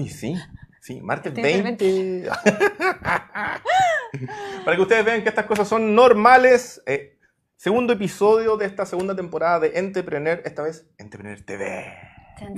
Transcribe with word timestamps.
Ay, 0.00 0.08
sí. 0.08 0.34
Sí, 0.80 1.00
martes 1.02 1.34
Estoy 1.36 1.60
20. 1.62 2.28
Para 4.64 4.76
que 4.76 4.82
ustedes 4.82 5.04
vean 5.04 5.22
que 5.22 5.28
estas 5.28 5.44
cosas 5.44 5.68
son 5.68 5.94
normales. 5.94 6.82
eh, 6.86 7.18
segundo 7.56 7.92
episodio 7.92 8.56
de 8.56 8.64
esta 8.64 8.86
segunda 8.86 9.14
temporada 9.14 9.60
de 9.60 9.78
Entrepreneur, 9.78 10.40
esta 10.44 10.62
vez 10.62 10.90
Entrepreneur 10.96 11.38
TV. 11.42 11.84
Chan. 12.38 12.54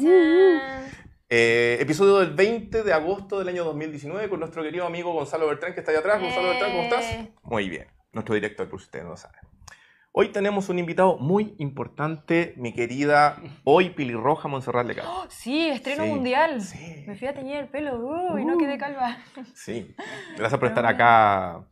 Eh, 1.29 1.79
episodio 1.81 2.19
del 2.19 2.33
20 2.35 2.85
de 2.85 2.93
agosto 2.93 3.41
del 3.41 3.49
año 3.49 3.65
2019 3.65 4.29
con 4.29 4.39
nuestro 4.39 4.63
querido 4.63 4.87
amigo 4.87 5.13
Gonzalo 5.13 5.49
Bertrán 5.49 5.75
que 5.75 5.81
está 5.81 5.91
allá 5.91 6.01
atrás. 6.01 6.21
Gonzalo 6.21 6.49
Bertrán, 6.49 6.71
¿cómo 6.71 6.83
estás? 6.85 7.05
Eh. 7.07 7.33
Muy 7.43 7.69
bien, 7.69 7.89
nuestro 8.13 8.37
director, 8.37 8.69
por 8.69 8.79
si 8.79 8.85
ustedes 8.85 9.05
no 9.05 9.11
lo 9.13 9.17
saben. 9.17 9.41
Hoy 10.15 10.29
tenemos 10.29 10.69
un 10.69 10.79
invitado 10.79 11.17
muy 11.17 11.55
importante, 11.59 12.53
mi 12.59 12.75
querida 12.75 13.39
hoy 13.65 13.91
pilirroja 13.91 14.47
Montserrat 14.47 14.87
Lecal. 14.87 15.07
Oh, 15.09 15.25
sí, 15.31 15.69
estreno 15.69 16.05
Sí, 16.05 16.11
mundial. 16.11 16.61
sí. 16.61 17.05
Me 17.07 17.17
fui 17.17 17.29
a 17.29 17.35
teñir 17.35 17.57
el 17.57 17.69
pelo 17.69 17.97
uh, 17.99 18.39
y 18.39 18.45
no 18.45 18.59
quedé 18.59 18.77
calva. 18.77 19.17
Sí, 19.55 19.95
gracias 20.37 20.59
por 20.61 20.69
estar 20.69 20.85
acá, 20.85 21.65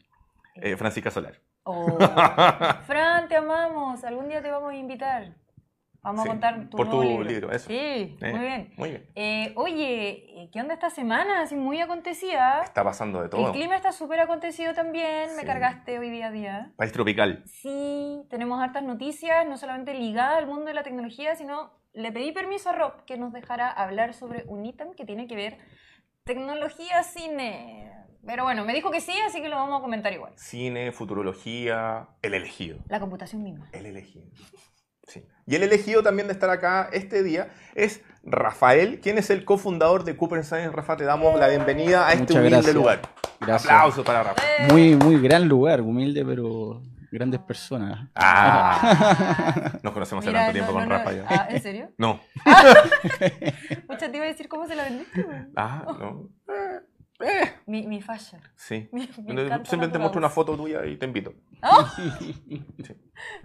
eh, 0.54 0.74
Francisca 0.76 1.10
Solar. 1.10 1.34
Oh. 1.64 1.98
Fran, 2.86 3.28
te 3.28 3.36
amamos. 3.36 4.02
Algún 4.04 4.28
día 4.28 4.40
te 4.40 4.50
vamos 4.50 4.72
a 4.72 4.76
invitar. 4.76 5.34
Vamos 6.02 6.22
Sí, 6.22 6.28
a 6.28 6.32
contar 6.32 6.68
tu 6.70 6.76
por 6.78 6.86
nuevo 6.86 7.02
tu 7.02 7.08
libro. 7.08 7.24
libro, 7.28 7.52
eso. 7.52 7.68
Sí, 7.68 7.74
Eh, 7.76 8.16
muy 8.30 8.40
bien. 8.40 8.72
Muy 8.78 8.88
bien. 8.90 9.06
Eh, 9.14 9.52
oye, 9.56 10.48
¿qué 10.52 10.60
onda 10.60 10.74
esta 10.74 10.88
semana? 10.88 11.42
Así 11.42 11.54
muy 11.56 11.80
acontecida. 11.80 12.62
Está 12.62 12.82
pasando 12.82 13.18
de 13.18 13.24
El 13.26 13.30
todo. 13.30 13.52
clima 13.52 13.76
está 13.76 13.92
súper 13.92 14.20
acontecido 14.20 14.72
también. 14.72 15.34
Me 15.36 15.40
Sí. 15.42 15.46
cargaste 15.46 15.98
hoy 15.98 16.08
día 16.10 16.28
a 16.28 16.30
día. 16.30 16.72
País 16.76 16.92
tropical. 16.92 17.42
Sí, 17.46 18.22
tenemos 18.30 18.60
hartas 18.62 18.82
noticias, 18.82 19.46
no 19.46 19.58
solamente 19.58 19.92
ligadas 19.92 20.38
al 20.38 20.46
mundo 20.46 20.66
de 20.66 20.74
la 20.74 20.82
tecnología, 20.82 21.34
sino 21.36 21.70
le 21.92 22.12
pedí 22.12 22.32
permiso 22.32 22.70
a 22.70 22.72
Rob 22.72 23.04
que 23.04 23.18
nos 23.18 23.32
dejara 23.32 23.68
hablar 23.70 24.14
sobre 24.14 24.44
un 24.46 24.64
ítem 24.64 24.94
que 24.94 25.04
tiene 25.04 25.26
que 25.26 25.36
ver 25.36 25.58
tecnología, 26.24 27.02
cine. 27.02 27.92
Pero 28.26 28.44
bueno, 28.44 28.64
me 28.64 28.74
dijo 28.74 28.90
que 28.90 29.00
sí, 29.00 29.12
así 29.26 29.40
que 29.40 29.48
lo 29.48 29.56
vamos 29.56 29.78
a 29.78 29.82
comentar 29.82 30.12
igual. 30.12 30.32
Cine, 30.36 30.92
futurología, 30.92 32.08
el 32.22 32.34
elegido. 32.34 32.78
La 32.88 33.00
computación 33.00 33.42
misma. 33.42 33.68
El 33.72 33.86
elegido. 33.86 34.26
Sí. 35.10 35.24
Y 35.46 35.56
el 35.56 35.64
elegido 35.64 36.02
también 36.02 36.28
de 36.28 36.32
estar 36.34 36.48
acá 36.50 36.88
este 36.92 37.22
día 37.24 37.48
es 37.74 38.00
Rafael, 38.22 39.00
quien 39.00 39.18
es 39.18 39.28
el 39.30 39.44
cofundador 39.44 40.04
de 40.04 40.16
Cooper 40.16 40.44
Science. 40.44 40.70
Rafa, 40.70 40.96
te 40.96 41.04
damos 41.04 41.38
la 41.38 41.48
bienvenida 41.48 42.06
a 42.06 42.12
este 42.12 42.22
Muchas 42.22 42.36
humilde 42.36 42.50
gracias. 42.56 42.74
lugar. 42.76 43.00
Gracias. 43.40 43.72
Aplausos 43.72 44.04
para 44.06 44.22
Rafa. 44.22 44.42
Muy, 44.70 44.94
muy 44.94 45.20
gran 45.20 45.48
lugar, 45.48 45.80
humilde, 45.80 46.24
pero 46.24 46.80
grandes 47.10 47.40
personas. 47.40 48.08
Ah, 48.14 49.72
nos 49.82 49.92
conocemos 49.92 50.24
hace 50.24 50.32
tanto 50.32 50.52
tiempo 50.52 50.72
no, 50.72 50.78
con 50.78 50.88
no, 50.88 50.94
Rafa 50.94 51.10
no. 51.10 51.16
ya. 51.16 51.26
Ah, 51.28 51.46
¿En 51.50 51.62
serio? 51.62 51.90
No. 51.98 52.20
Mucha 53.88 54.10
te 54.10 54.16
iba 54.16 54.26
a 54.26 54.28
decir 54.28 54.48
cómo 54.48 54.68
se 54.68 54.76
la 54.76 54.84
vendiste. 54.84 55.22
güey. 55.22 55.38
Ah, 55.56 55.84
no. 55.98 56.28
Eh, 57.20 57.52
Mi, 57.66 57.86
mi 57.86 58.00
fashion. 58.00 58.40
Sí. 58.56 58.88
Me- 58.92 59.08
me 59.34 59.42
encanta 59.42 59.68
Siempre 59.68 59.88
te 59.88 59.94
la 59.94 59.98
muestro 60.00 60.18
una 60.18 60.30
foto 60.30 60.56
tuya 60.56 60.84
y 60.86 60.96
te 60.96 61.06
invito. 61.06 61.34
¡Oh! 61.62 61.86
Sí. 61.98 62.64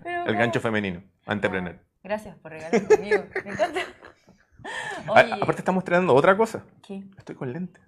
El 0.05 0.25
¿cómo? 0.25 0.39
gancho 0.39 0.59
femenino, 0.61 1.03
entrepreneur. 1.27 1.77
Gracias 2.03 2.35
por 2.37 2.51
regalarme 2.51 2.87
conmigo. 2.87 3.23
Me 3.43 3.51
encanta. 3.51 3.79
A- 5.13 5.35
aparte 5.41 5.59
estamos 5.61 5.81
estrenando 5.81 6.13
otra 6.15 6.35
cosa. 6.37 6.63
¿qué? 6.85 7.03
Estoy 7.17 7.35
con 7.35 7.51
lentes. 7.51 7.83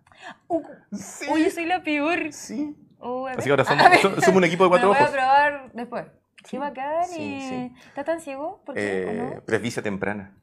Uh, 0.47 0.61
Sí. 0.91 1.25
Oye, 1.31 1.49
soy 1.51 1.65
la 1.65 1.81
peor. 1.83 2.31
Sí. 2.33 2.75
A 2.99 3.31
Así 3.31 3.43
que 3.43 3.49
ahora 3.51 3.63
somos, 3.63 4.23
somos 4.25 4.37
un 4.37 4.43
equipo 4.43 4.63
de 4.63 4.69
cuatro 4.69 4.89
Me 4.91 4.95
lo 4.95 5.01
ojos. 5.01 5.11
voy 5.11 5.19
a 5.19 5.23
probar 5.23 5.71
después. 5.73 6.05
Qué 6.49 6.57
bacán. 6.59 7.05
Sí, 7.05 7.35
y- 7.35 7.41
sí. 7.49 7.73
¿Está 7.87 8.03
tan 8.03 8.19
ciego? 8.21 8.61
¿Por 8.65 8.75
qué? 8.75 8.81
¿O 9.05 9.09
Eh, 9.11 9.31
no? 9.35 9.41
presbicia 9.45 9.81
temprana. 9.83 10.35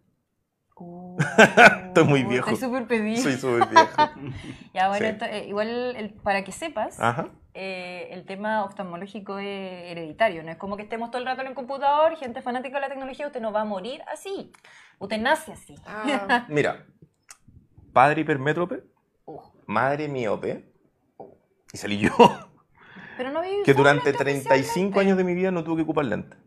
Oh, 0.77 1.17
Estoy 1.87 2.05
muy 2.05 2.25
viejo. 2.25 2.51
Estoy 2.51 2.69
súper 2.69 2.87
pedido. 2.87 3.23
Soy 3.23 3.35
súper 3.35 3.69
viejo. 3.69 4.11
Ya, 4.75 4.89
bueno, 4.89 5.07
Sí. 5.21 5.25
eh, 5.31 5.47
igual 5.49 5.69
el- 5.97 6.13
para 6.15 6.43
que 6.43 6.51
sepas, 6.51 6.99
Ajá. 6.99 7.29
eh, 7.55 8.09
el 8.11 8.25
tema 8.27 8.65
oftalmológico 8.65 9.39
es 9.39 9.47
hereditario. 9.93 10.43
No 10.43 10.51
es 10.51 10.57
como 10.57 10.77
que 10.77 10.83
estemos 10.83 11.11
todo 11.13 11.21
el 11.21 11.27
rato 11.27 11.43
en 11.43 11.47
el 11.49 11.55
computador, 11.55 12.17
gente 12.17 12.43
fanática 12.43 12.77
de 12.77 12.81
la 12.81 12.89
tecnología, 12.89 13.27
usted 13.29 13.41
no 13.41 13.53
va 13.53 13.61
a 13.61 13.65
morir 13.65 14.03
así. 14.13 14.51
Usted 14.99 15.21
nace 15.21 15.53
así. 15.53 15.77
Mira, 16.49 16.85
padre 17.93 18.23
hipermétrope, 18.23 18.83
Oh. 19.27 19.53
madre 19.67 20.09
miope, 20.09 20.71
y 21.73 21.77
salí 21.79 21.99
yo, 21.99 22.11
Pero 23.17 23.31
no 23.31 23.39
había 23.39 23.63
que 23.65 23.73
durante 23.75 24.07
lentes 24.07 24.19
35 24.19 24.55
especialmente. 24.55 25.01
años 25.01 25.17
de 25.17 25.25
mi 25.25 25.35
vida 25.35 25.51
no 25.53 25.63
tuve 25.65 25.77
que 25.77 25.83
ocupar 25.83 26.05
lentes. 26.05 26.39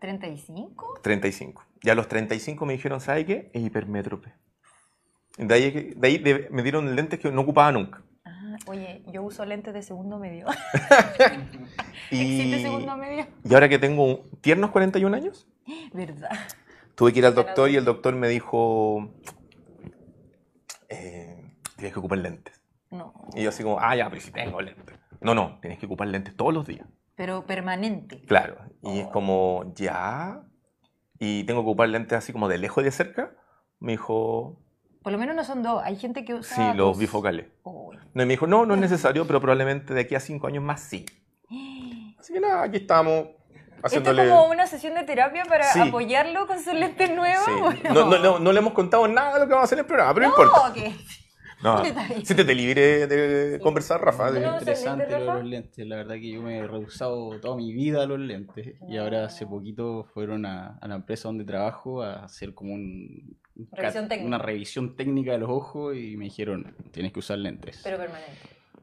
¿35? 0.00 1.00
35. 1.02 1.64
Y 1.82 1.90
a 1.90 1.94
los 1.94 2.08
35 2.08 2.64
me 2.66 2.74
dijeron, 2.74 3.00
¿sabe 3.00 3.26
qué? 3.26 3.50
Es 3.52 3.62
hipermétrope. 3.62 4.32
De 5.38 5.54
ahí, 5.54 5.94
de 5.96 6.06
ahí 6.08 6.18
de- 6.18 6.48
me 6.50 6.62
dieron 6.62 6.94
lentes 6.94 7.18
que 7.18 7.30
no 7.32 7.40
ocupaba 7.40 7.72
nunca. 7.72 8.02
Ah, 8.24 8.56
oye, 8.66 9.02
yo 9.12 9.22
uso 9.22 9.44
lentes 9.44 9.72
de 9.74 9.82
segundo 9.82 10.18
medio. 10.18 10.46
Y, 12.10 12.20
¿Existe 12.20 12.62
segundo 12.62 12.94
medio? 12.98 13.26
y 13.42 13.54
ahora 13.54 13.68
que 13.70 13.78
tengo 13.78 14.24
tiernos 14.42 14.70
41 14.70 15.16
años, 15.16 15.48
¿Verdad? 15.94 16.28
tuve 16.94 17.12
que 17.12 17.20
ir 17.20 17.26
al 17.26 17.34
doctor 17.34 17.70
y 17.70 17.76
el 17.76 17.84
doctor 17.86 18.14
me 18.14 18.28
dijo, 18.28 19.14
eh, 20.90 21.54
tienes 21.76 21.92
que 21.92 21.98
ocupar 21.98 22.18
lentes. 22.18 22.62
No. 22.90 23.14
Y 23.34 23.42
yo 23.44 23.48
así 23.48 23.62
como, 23.62 23.78
ah, 23.80 23.96
ya, 23.96 24.10
pero 24.10 24.20
si 24.20 24.30
tengo 24.30 24.60
lentes. 24.60 24.98
No, 25.20 25.34
no, 25.34 25.58
tienes 25.60 25.78
que 25.78 25.86
ocupar 25.86 26.08
lentes 26.08 26.36
todos 26.36 26.52
los 26.52 26.66
días. 26.66 26.86
Pero 27.14 27.46
permanente. 27.46 28.20
Claro. 28.22 28.58
Y 28.82 28.98
es 29.00 29.06
Oh. 29.06 29.10
como, 29.12 29.72
ya. 29.74 30.42
Y 31.24 31.44
tengo 31.44 31.60
que 31.60 31.68
ocupar 31.68 31.88
lentes 31.88 32.18
así 32.18 32.32
como 32.32 32.48
de 32.48 32.58
lejos 32.58 32.82
y 32.82 32.84
de 32.86 32.90
cerca. 32.90 33.30
Me 33.78 33.92
dijo, 33.92 34.58
Por 35.02 35.12
lo 35.12 35.18
menos 35.18 35.36
no 35.36 35.44
son 35.44 35.62
dos. 35.62 35.80
Hay 35.84 35.96
gente 35.96 36.24
que 36.24 36.34
usa. 36.34 36.56
sí, 36.56 36.62
los 36.76 36.88
dos. 36.88 36.98
bifocales. 36.98 37.46
Uy. 37.62 37.96
No, 38.14 38.22
y 38.24 38.26
me 38.26 38.32
dijo, 38.32 38.46
no, 38.48 38.66
no 38.66 38.74
es 38.74 38.80
necesario, 38.80 39.24
pero 39.26 39.40
probablemente 39.40 39.94
de 39.94 40.00
aquí 40.00 40.14
a 40.16 40.20
cinco 40.20 40.48
años 40.48 40.64
más 40.64 40.80
sí. 40.80 41.06
Así 42.18 42.32
que 42.32 42.40
nada, 42.40 42.62
aquí 42.64 42.78
estamos 42.78 43.26
Esto 43.26 43.86
haciéndole... 43.86 44.24
es 44.24 44.30
como 44.30 44.46
una 44.50 44.66
sesión 44.66 44.94
de 44.94 45.04
terapia 45.04 45.44
para 45.44 45.64
Sí. 45.72 45.80
apoyarlo 45.80 46.46
con 46.46 46.58
sus 46.62 46.74
lentes 46.74 47.10
nuevos. 47.14 47.44
Sí. 47.46 47.82
No, 47.94 48.04
no, 48.06 48.18
no, 48.18 48.38
no 48.38 48.52
le 48.52 48.58
hemos 48.58 48.72
contado 48.72 49.06
nada 49.08 49.34
de 49.34 49.40
lo 49.40 49.46
que 49.46 49.52
vamos 49.54 49.62
a 49.62 49.66
hacer 49.66 49.78
en 49.78 49.84
el 49.84 49.86
programa, 49.86 50.14
pero 50.14 50.26
no, 50.28 50.32
importa. 50.32 50.68
ok. 50.68 50.78
No, 51.62 51.82
siéntete 52.24 52.54
libre 52.54 53.06
de 53.06 53.56
Sí. 53.56 53.62
conversar, 53.62 54.00
Rafa. 54.00 54.28
¿Tú 54.28 54.34
de- 54.34 54.40
no 54.40 54.48
usas 54.48 54.60
Interesante 54.62 55.10
lo 55.10 55.18
de 55.18 55.24
los 55.24 55.44
lentes. 55.44 55.86
La 55.86 55.96
verdad 55.96 56.14
que 56.16 56.30
yo 56.30 56.42
me 56.42 56.58
he 56.58 56.66
rehusado 56.66 57.38
toda 57.40 57.56
mi 57.56 57.72
vida 57.72 58.02
a 58.02 58.06
los 58.06 58.18
lentes. 58.18 58.74
Y 58.88 58.96
ahora 58.96 59.24
hace 59.26 59.46
poquito 59.46 60.04
fueron 60.12 60.44
a, 60.46 60.78
a 60.80 60.88
la 60.88 60.96
empresa 60.96 61.28
donde 61.28 61.44
trabajo 61.44 62.02
a 62.02 62.24
hacer 62.24 62.54
como 62.54 62.74
un, 62.74 63.36
Revisión 63.70 64.08
una 64.24 64.38
revisión 64.38 64.96
técnica 64.96 65.32
de 65.32 65.38
los 65.38 65.50
ojos 65.50 65.94
y 65.96 66.16
me 66.16 66.24
dijeron, 66.24 66.74
tienes 66.90 67.12
que 67.12 67.18
usar 67.18 67.38
lentes. 67.38 67.80
Pero 67.84 67.98
permanente. 67.98 68.32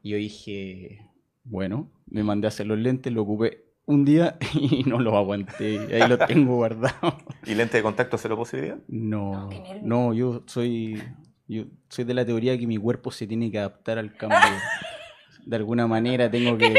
Y 0.02 0.10
yo 0.10 0.16
dije, 0.16 1.06
bueno, 1.44 1.90
me 2.06 2.22
mandé 2.22 2.46
a 2.46 2.48
hacer 2.48 2.66
los 2.66 2.78
lentes, 2.78 3.12
lo 3.12 3.22
ocupé 3.22 3.64
un 3.86 4.04
día 4.04 4.38
y 4.54 4.84
no 4.84 5.00
los 5.00 5.12
aguanté. 5.14 5.88
Ahí 6.00 6.08
los 6.08 6.18
tengo 6.26 6.54
guardados. 6.54 7.14
¿Y 7.44 7.54
lente 7.56 7.78
de 7.78 7.82
contacto 7.82 8.16
cero 8.16 8.36
posibilidad? 8.36 8.78
No, 8.88 9.50
No, 9.50 9.50
no, 9.82 10.14
yo 10.14 10.44
soy, 10.46 11.02
yo 11.50 11.64
soy 11.88 12.04
de 12.04 12.14
la 12.14 12.24
teoría 12.24 12.56
que 12.58 12.66
mi 12.66 12.76
cuerpo 12.78 13.10
se 13.10 13.26
tiene 13.26 13.50
que 13.50 13.58
adaptar 13.58 13.98
al 13.98 14.14
cambio. 14.16 14.38
De 15.46 15.56
alguna 15.56 15.86
manera 15.86 16.30
tengo 16.30 16.58
que, 16.58 16.74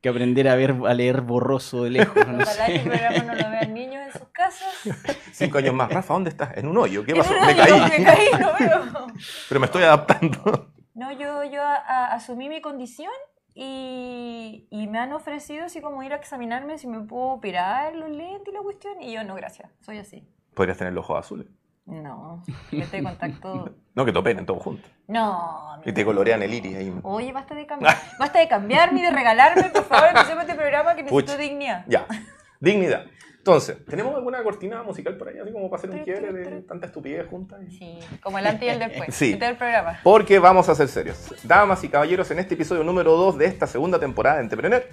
que 0.00 0.08
aprender 0.08 0.48
a 0.48 0.54
ver, 0.54 0.74
a 0.86 0.94
leer 0.94 1.22
borroso 1.22 1.82
de 1.84 1.90
lejos, 1.90 2.14
no 2.24 2.34
Ojalá 2.36 2.46
sé. 2.46 2.76
este 2.76 2.88
programa 2.88 3.24
no 3.24 3.34
lo 3.34 3.50
vean 3.50 3.74
niños 3.74 4.02
en 4.06 4.12
sus 4.12 4.28
casas. 4.30 4.74
Cinco 5.32 5.58
años 5.58 5.74
más. 5.74 5.90
Rafa, 5.92 6.14
¿dónde 6.14 6.30
estás? 6.30 6.56
En 6.56 6.68
un 6.68 6.78
hoyo. 6.78 7.04
¿Qué 7.04 7.14
pasó? 7.16 7.34
Me 7.44 7.54
caí. 7.56 7.72
Me 7.98 8.04
caí, 8.04 8.28
no 8.40 8.52
veo. 8.58 9.06
Pero 9.48 9.60
me 9.60 9.66
estoy 9.66 9.82
adaptando. 9.82 10.70
No, 10.94 11.10
yo, 11.12 11.42
yo 11.44 11.62
a- 11.62 11.74
a- 11.74 12.14
asumí 12.14 12.48
mi 12.48 12.60
condición 12.60 13.10
y, 13.54 14.66
y 14.70 14.86
me 14.86 14.98
han 14.98 15.12
ofrecido 15.12 15.64
así 15.66 15.80
como 15.80 16.02
ir 16.02 16.12
a 16.12 16.16
examinarme 16.16 16.78
si 16.78 16.86
me 16.86 17.00
puedo 17.00 17.24
operar 17.32 17.94
los 17.96 18.08
lentes 18.10 18.48
y 18.48 18.56
la 18.56 18.62
cuestión. 18.62 19.02
Y 19.02 19.12
yo, 19.12 19.24
no, 19.24 19.34
gracias, 19.34 19.70
soy 19.80 19.98
así. 19.98 20.26
Podrías 20.54 20.78
tener 20.78 20.92
los 20.92 21.04
ojos 21.04 21.18
azules. 21.18 21.46
No, 21.90 22.42
lente 22.70 22.96
de 22.96 23.02
contacto. 23.02 23.74
No, 23.92 24.04
que 24.04 24.12
te 24.12 24.18
operen 24.18 24.46
todos 24.46 24.62
juntos. 24.62 24.88
No, 25.08 25.80
Y 25.84 25.92
te 25.92 26.04
colorean 26.04 26.40
el 26.42 26.54
iris 26.54 26.76
ahí. 26.76 26.94
Oye, 27.02 27.32
basta 27.32 27.56
de 27.56 27.66
cambiar. 27.66 27.96
Basta 28.20 28.38
de 28.38 28.46
cambiarme 28.46 29.00
y 29.00 29.02
de 29.02 29.10
regalarme, 29.10 29.64
por 29.64 29.84
favor, 29.84 30.08
empecemos 30.10 30.44
este 30.44 30.54
programa 30.54 30.94
que 30.94 31.02
necesito 31.02 31.32
Pucha. 31.32 31.36
dignidad. 31.36 31.84
Ya. 31.88 32.06
Dignidad. 32.60 33.06
Entonces, 33.38 33.84
¿tenemos 33.86 34.14
alguna 34.14 34.42
cortina 34.44 34.82
musical 34.84 35.16
por 35.16 35.28
ahí? 35.28 35.38
Así 35.38 35.50
como 35.50 35.68
para 35.68 35.80
hacer 35.80 35.90
un 35.90 36.04
quiebre 36.04 36.32
de 36.32 36.62
tanta 36.62 36.86
estupidez 36.86 37.26
juntas. 37.26 37.58
Sí, 37.70 37.98
como 38.22 38.38
el 38.38 38.46
antes 38.46 38.62
y 38.62 38.68
el 38.68 38.78
después. 38.78 39.14
Sí. 39.14 39.32
Este 39.32 39.44
es 39.44 39.50
el 39.50 39.56
programa. 39.56 39.98
Porque 40.04 40.38
vamos 40.38 40.68
a 40.68 40.74
ser 40.74 40.88
serios. 40.88 41.34
Damas 41.42 41.82
y 41.82 41.88
caballeros, 41.88 42.30
en 42.30 42.38
este 42.38 42.54
episodio 42.54 42.84
número 42.84 43.16
2 43.16 43.38
de 43.38 43.46
esta 43.46 43.66
segunda 43.66 43.98
temporada 43.98 44.36
de 44.36 44.42
Entrepreneur, 44.42 44.84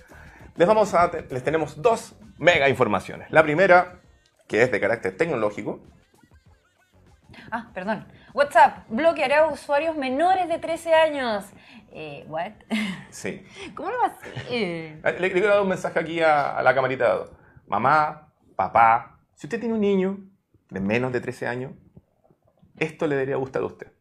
les, 0.56 0.68
vamos 0.68 0.94
a 0.94 1.12
les 1.30 1.44
tenemos 1.44 1.82
dos 1.82 2.16
mega 2.38 2.68
informaciones. 2.70 3.30
La 3.32 3.44
primera, 3.44 4.00
que 4.48 4.64
es 4.64 4.72
de 4.72 4.80
carácter 4.80 5.16
tecnológico. 5.16 5.82
Ah, 7.52 7.70
perdón. 7.74 8.06
WhatsApp 8.34 8.86
bloqueará 8.90 9.40
a 9.46 9.52
usuarios 9.52 9.96
menores 9.96 10.48
de 10.50 10.60
13 10.60 10.94
años. 10.94 11.46
Eh, 11.92 12.26
¿what? 12.28 12.52
Sí. 13.10 13.44
¿Cómo 13.74 13.90
lo 13.90 13.98
va 14.00 14.06
a 14.06 14.08
hacer? 14.10 14.34
Eh, 14.50 15.00
Le, 15.04 15.20
le 15.20 15.32
quiero 15.32 15.48
dar 15.48 15.62
un 15.62 15.70
mensaje 15.70 16.00
aquí 16.00 16.22
a, 16.22 16.58
a 16.58 16.62
la 16.62 16.76
camarita. 16.76 17.26
Mamá, 17.68 18.34
papá, 18.56 19.20
si 19.34 19.48
usted 19.48 19.60
tiene 19.60 19.74
un 19.76 19.82
niño 19.82 20.20
de 20.70 20.80
menos 20.80 21.12
de 21.14 21.22
13 21.22 21.48
años, 21.48 21.72
esto 22.78 23.08
le 23.08 23.16
debería 23.16 23.38
gustar 23.38 23.62
a 23.64 23.66
usted. 23.66 23.92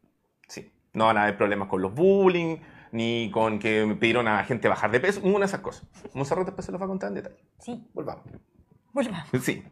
Sí. 0.49 0.73
No 0.93 1.07
van 1.07 1.19
a 1.19 1.23
haber 1.23 1.37
problemas 1.37 1.69
con 1.69 1.81
los 1.83 1.95
bullying, 1.95 2.59
ni 2.93 3.31
con 3.31 3.59
que 3.59 3.85
me 3.87 3.95
pidieron 3.97 4.29
a 4.29 4.43
gente 4.45 4.69
bajar 4.69 4.91
de 4.91 5.01
peso, 5.01 5.21
ninguna 5.23 5.45
de 5.45 5.47
esas 5.51 5.61
cosas. 5.61 5.87
Monserrat 6.15 6.47
después 6.47 6.65
se 6.67 6.73
los 6.73 6.81
va 6.81 6.87
a 6.87 6.89
contar 6.89 7.09
en 7.09 7.15
detalle. 7.17 7.37
Sí, 7.59 7.89
Volvamos. 7.95 8.25
Volvamos. 8.97 9.29
Sí. 9.43 9.63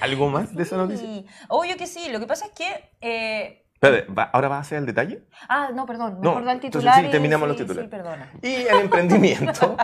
¿Algo 0.00 0.28
más 0.30 0.54
de 0.54 0.62
esa 0.62 0.76
noticia? 0.76 1.06
Obvio 1.48 1.76
que 1.76 1.86
sí, 1.86 2.08
lo 2.10 2.18
que 2.20 2.26
pasa 2.26 2.46
es 2.46 2.52
que... 2.52 2.90
eh, 3.00 3.64
Espérate, 3.74 4.10
¿va- 4.12 4.24
¿ahora 4.32 4.48
vas 4.48 4.56
a 4.58 4.60
hacer 4.62 4.78
el 4.78 4.86
detalle? 4.86 5.22
Ah, 5.48 5.70
no, 5.72 5.86
perdón, 5.86 6.14
No, 6.20 6.30
mejor 6.30 6.44
da 6.46 6.52
el 6.52 6.56
entonces 6.56 6.80
titular. 6.80 7.00
sí, 7.00 7.06
y- 7.06 7.10
terminamos 7.12 7.46
sí, 7.46 7.48
los 7.50 7.56
titulares. 7.58 7.84
Sí, 7.84 7.90
perdona. 7.96 8.32
Y 8.42 8.54
el 8.66 8.80
emprendimiento, 8.80 9.76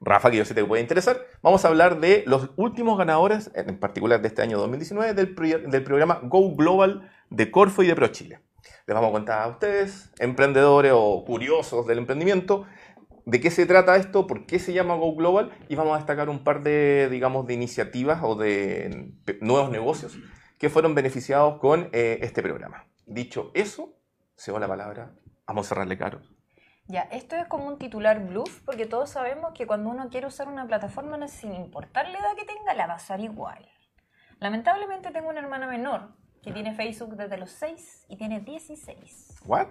Rafa, 0.00 0.30
que 0.30 0.38
yo 0.38 0.44
sé 0.44 0.54
te 0.54 0.64
puede 0.64 0.82
interesar, 0.82 1.18
vamos 1.42 1.64
a 1.64 1.68
hablar 1.68 2.00
de 2.00 2.24
los 2.26 2.50
últimos 2.56 2.98
ganadores, 2.98 3.50
en 3.54 3.78
particular 3.78 4.20
de 4.22 4.26
este 4.28 4.42
año 4.42 4.58
2019, 4.58 5.14
del, 5.14 5.36
del 5.70 5.82
programa 5.84 6.18
Go 6.24 6.56
Global 6.56 7.08
de 7.30 7.50
Corfo 7.52 7.82
y 7.84 7.86
de 7.86 7.94
ProChile. 7.94 8.40
Les 8.88 8.94
vamos 8.94 9.10
a 9.10 9.12
contar 9.12 9.42
a 9.42 9.46
ustedes, 9.48 10.10
emprendedores 10.18 10.92
o 10.94 11.24
curiosos 11.24 11.86
del 11.86 11.98
emprendimiento, 11.98 12.66
de 13.30 13.40
qué 13.40 13.50
se 13.50 13.66
trata 13.66 13.96
esto, 13.96 14.26
por 14.26 14.46
qué 14.46 14.58
se 14.58 14.72
llama 14.72 14.94
Go 14.94 15.14
Global 15.14 15.52
y 15.68 15.74
vamos 15.74 15.92
a 15.94 15.98
destacar 15.98 16.28
un 16.30 16.42
par 16.44 16.62
de, 16.62 17.08
digamos, 17.10 17.46
de 17.46 17.52
iniciativas 17.54 18.20
o 18.22 18.34
de 18.36 19.12
nuevos 19.42 19.70
negocios 19.70 20.18
que 20.58 20.70
fueron 20.70 20.94
beneficiados 20.94 21.58
con 21.60 21.90
eh, 21.92 22.18
este 22.22 22.42
programa. 22.42 22.86
Dicho 23.06 23.50
eso, 23.54 23.94
cedo 24.34 24.58
la 24.58 24.66
palabra 24.66 25.12
a 25.46 25.52
Monserrat 25.52 25.94
Caro. 25.98 26.20
Ya, 26.86 27.02
esto 27.02 27.36
es 27.36 27.46
como 27.48 27.66
un 27.66 27.78
titular 27.78 28.18
bluff, 28.26 28.62
porque 28.64 28.86
todos 28.86 29.10
sabemos 29.10 29.52
que 29.54 29.66
cuando 29.66 29.90
uno 29.90 30.08
quiere 30.08 30.26
usar 30.26 30.48
una 30.48 30.66
plataforma, 30.66 31.18
no- 31.18 31.28
sin 31.28 31.52
importar 31.52 32.08
la 32.08 32.18
edad 32.18 32.34
que 32.34 32.46
tenga, 32.46 32.72
la 32.72 32.86
va 32.86 32.94
a 32.94 32.96
usar 32.96 33.20
igual. 33.20 33.68
Lamentablemente 34.40 35.10
tengo 35.10 35.28
una 35.28 35.40
hermana 35.40 35.66
menor 35.66 36.14
que 36.42 36.52
tiene 36.52 36.74
Facebook 36.74 37.14
desde 37.16 37.36
los 37.36 37.50
6 37.50 38.06
y 38.08 38.16
tiene 38.16 38.40
16. 38.40 39.40
¿What? 39.44 39.66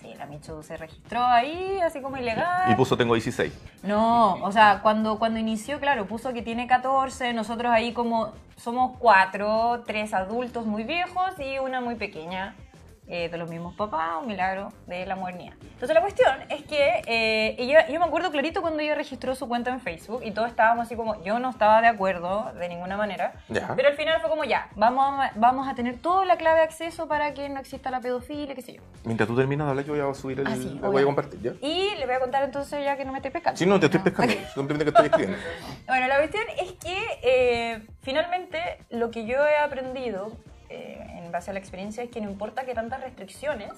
Sí, 0.00 0.14
la 0.16 0.26
Michu 0.26 0.62
se 0.62 0.76
registró 0.76 1.24
ahí, 1.24 1.80
así 1.84 2.00
como 2.00 2.16
ilegal. 2.16 2.70
Y 2.70 2.74
puso 2.76 2.96
tengo 2.96 3.14
16. 3.14 3.52
No, 3.82 4.34
o 4.34 4.52
sea, 4.52 4.78
cuando, 4.80 5.18
cuando 5.18 5.40
inició, 5.40 5.80
claro, 5.80 6.06
puso 6.06 6.32
que 6.32 6.42
tiene 6.42 6.68
14, 6.68 7.32
nosotros 7.32 7.72
ahí 7.72 7.92
como 7.92 8.32
somos 8.56 8.96
cuatro, 8.98 9.82
tres 9.86 10.14
adultos 10.14 10.66
muy 10.66 10.84
viejos 10.84 11.32
y 11.38 11.58
una 11.58 11.80
muy 11.80 11.96
pequeña, 11.96 12.54
eh, 13.08 13.28
de 13.28 13.38
los 13.38 13.48
mismos 13.48 13.74
papás, 13.74 14.16
un 14.20 14.26
milagro 14.28 14.72
de 14.86 15.06
la 15.06 15.16
modernidad. 15.16 15.54
Entonces 15.62 15.94
la 15.94 16.00
cuestión 16.00 16.30
es 16.50 16.62
que 16.64 17.02
eh, 17.06 17.56
ella, 17.58 17.88
yo 17.88 17.98
me 18.00 18.06
acuerdo 18.06 18.30
clarito 18.30 18.60
cuando 18.60 18.80
ella 18.80 18.94
registró 18.94 19.34
su 19.34 19.48
cuenta 19.48 19.70
en 19.70 19.80
Facebook 19.80 20.22
y 20.24 20.30
todos 20.32 20.48
estábamos 20.48 20.86
así 20.86 20.96
como, 20.96 21.22
yo 21.24 21.38
no 21.38 21.50
estaba 21.50 21.80
de 21.80 21.88
acuerdo 21.88 22.52
de 22.58 22.68
ninguna 22.68 22.96
manera, 22.96 23.32
Ya. 23.48 23.72
pero 23.76 23.88
al 23.88 23.94
final 23.94 24.20
fue 24.20 24.28
como 24.28 24.44
ya, 24.44 24.68
vamos 24.76 25.04
a, 25.24 25.32
vamos 25.36 25.66
a 25.68 25.74
tener 25.74 25.98
toda 25.98 26.24
la 26.24 26.36
clave 26.36 26.58
de 26.58 26.64
acceso 26.64 27.08
para 27.08 27.32
que 27.34 27.48
no 27.48 27.58
exista 27.60 27.90
la 27.90 28.00
pedofilia, 28.00 28.54
qué 28.54 28.62
sé 28.62 28.74
yo. 28.74 28.82
Mientras 29.04 29.26
tú 29.28 29.36
terminas 29.36 29.66
de 29.66 29.70
hablar, 29.70 29.84
yo 29.86 29.94
voy 29.94 30.10
a 30.10 30.14
subir 30.14 30.40
el. 30.40 30.46
Ah, 30.46 30.54
sí, 30.56 30.78
voy 30.82 31.02
a 31.02 31.04
compartir, 31.06 31.40
¿ya? 31.40 31.52
Y 31.66 31.94
le 31.96 32.04
voy 32.06 32.14
a 32.14 32.20
contar 32.20 32.44
entonces 32.44 32.84
ya 32.84 32.96
que 32.96 33.04
no 33.04 33.12
me 33.12 33.18
estoy 33.18 33.30
pescando. 33.30 33.56
Sí, 33.58 33.64
no, 33.66 33.80
te 33.80 33.86
estoy 33.86 33.98
No. 34.00 34.04
pescando. 34.04 34.34
Simplemente 34.54 34.84
que 34.84 34.90
estoy 34.90 35.06
escribiendo. 35.06 35.38
Bueno, 35.86 36.06
la 36.08 36.16
cuestión 36.18 36.44
es 36.58 36.72
que 36.72 36.98
eh, 37.22 37.86
finalmente 38.02 38.58
lo 38.90 39.10
que 39.10 39.24
yo 39.24 39.46
he 39.46 39.56
aprendido 39.56 40.32
eh, 40.68 40.98
en 41.16 41.32
base 41.32 41.50
a 41.50 41.54
la 41.54 41.58
experiencia 41.58 42.02
es 42.02 42.10
que 42.10 42.20
no 42.20 42.30
importa 42.30 42.64
que 42.64 42.74
tantas 42.74 43.00
restricciones 43.00 43.72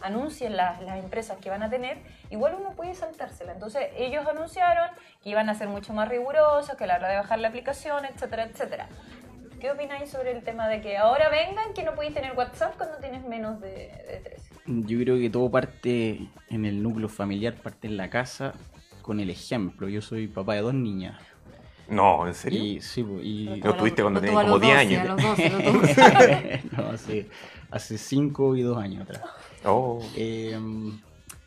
anuncien 0.00 0.56
las, 0.56 0.80
las 0.82 0.98
empresas 0.98 1.38
que 1.38 1.50
van 1.50 1.62
a 1.62 1.70
tener, 1.70 1.98
igual 2.30 2.54
uno 2.58 2.70
puede 2.74 2.94
saltársela. 2.94 3.52
Entonces 3.52 3.88
ellos 3.96 4.26
anunciaron 4.26 4.88
que 5.22 5.30
iban 5.30 5.48
a 5.48 5.54
ser 5.54 5.68
mucho 5.68 5.92
más 5.92 6.08
rigurosos, 6.08 6.74
que 6.76 6.84
a 6.84 6.86
la 6.86 6.96
hora 6.96 7.08
de 7.08 7.16
bajar 7.16 7.38
la 7.38 7.48
aplicación, 7.48 8.04
etcétera, 8.04 8.44
etcétera. 8.44 8.88
¿Qué 9.60 9.70
opináis 9.70 10.10
sobre 10.10 10.32
el 10.32 10.42
tema 10.42 10.68
de 10.68 10.80
que 10.80 10.96
ahora 10.96 11.28
vengan 11.28 11.74
que 11.74 11.82
no 11.82 11.94
podéis 11.94 12.14
tener 12.14 12.32
WhatsApp 12.32 12.76
cuando 12.78 12.96
tienes 12.96 13.24
menos 13.24 13.60
de, 13.60 13.92
de 14.08 14.20
13? 14.24 14.54
Yo 14.86 14.98
creo 15.00 15.18
que 15.18 15.28
todo 15.28 15.50
parte 15.50 16.30
en 16.48 16.64
el 16.64 16.82
núcleo 16.82 17.10
familiar, 17.10 17.54
parte 17.56 17.86
en 17.86 17.98
la 17.98 18.08
casa 18.08 18.54
con 19.02 19.20
el 19.20 19.28
ejemplo. 19.28 19.88
Yo 19.88 20.00
soy 20.00 20.28
papá 20.28 20.54
de 20.54 20.62
dos 20.62 20.72
niñas. 20.72 21.20
No, 21.90 22.26
¿en 22.26 22.34
serio? 22.34 22.62
Y, 22.62 22.80
sí, 22.80 23.02
po, 23.02 23.20
y, 23.20 23.60
Lo 23.62 23.74
tuviste 23.74 24.02
cuando 24.02 24.20
tenías 24.20 24.42
como 24.42 24.58
los 24.58 24.60
10 24.60 24.74
12, 24.74 24.80
años. 24.80 25.02
a 25.02 25.14
los 25.14 25.22
12, 25.22 25.50
lo 25.50 25.58
tuvo. 25.58 26.82
no, 26.82 26.88
hace, 26.90 27.28
hace 27.70 27.98
cinco 27.98 28.56
y 28.56 28.62
dos 28.62 28.78
años 28.78 29.02
atrás. 29.02 29.22
Oh. 29.64 30.02
Eh, 30.16 30.58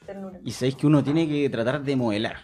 Ternura. 0.05 0.39
y 0.43 0.51
sabéis 0.51 0.75
que 0.75 0.85
uno 0.85 1.03
tiene 1.03 1.27
que 1.27 1.49
tratar 1.49 1.81
de 1.81 1.95
modelar. 1.95 2.37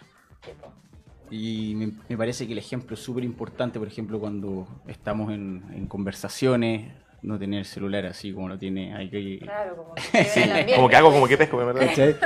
Y 1.30 1.74
me, 1.76 1.92
me 2.08 2.16
parece 2.16 2.46
que 2.46 2.52
el 2.52 2.58
ejemplo 2.58 2.94
es 2.94 3.00
súper 3.00 3.22
importante, 3.22 3.78
por 3.78 3.86
ejemplo, 3.86 4.18
cuando 4.18 4.66
estamos 4.88 5.32
en, 5.32 5.62
en 5.72 5.86
conversaciones, 5.86 6.90
no 7.22 7.38
tener 7.38 7.64
celular 7.66 8.06
así 8.06 8.32
como 8.32 8.48
lo 8.48 8.58
tiene. 8.58 8.94
Hay 8.94 9.10
que, 9.10 9.38
Claro, 9.40 9.76
como 9.76 9.94
que 10.12 10.24
Sí, 10.24 10.40
como 10.74 10.88
que 10.88 10.96
hago 10.96 11.12
como 11.12 11.28
que 11.28 11.36
pesco, 11.36 11.56
¿verdad? 11.58 11.86
¿Cachai? 11.86 12.16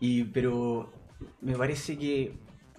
Y, 0.00 0.24
pero 0.24 0.90
me 1.40 1.54
parece 1.54 1.96
que, 1.96 2.32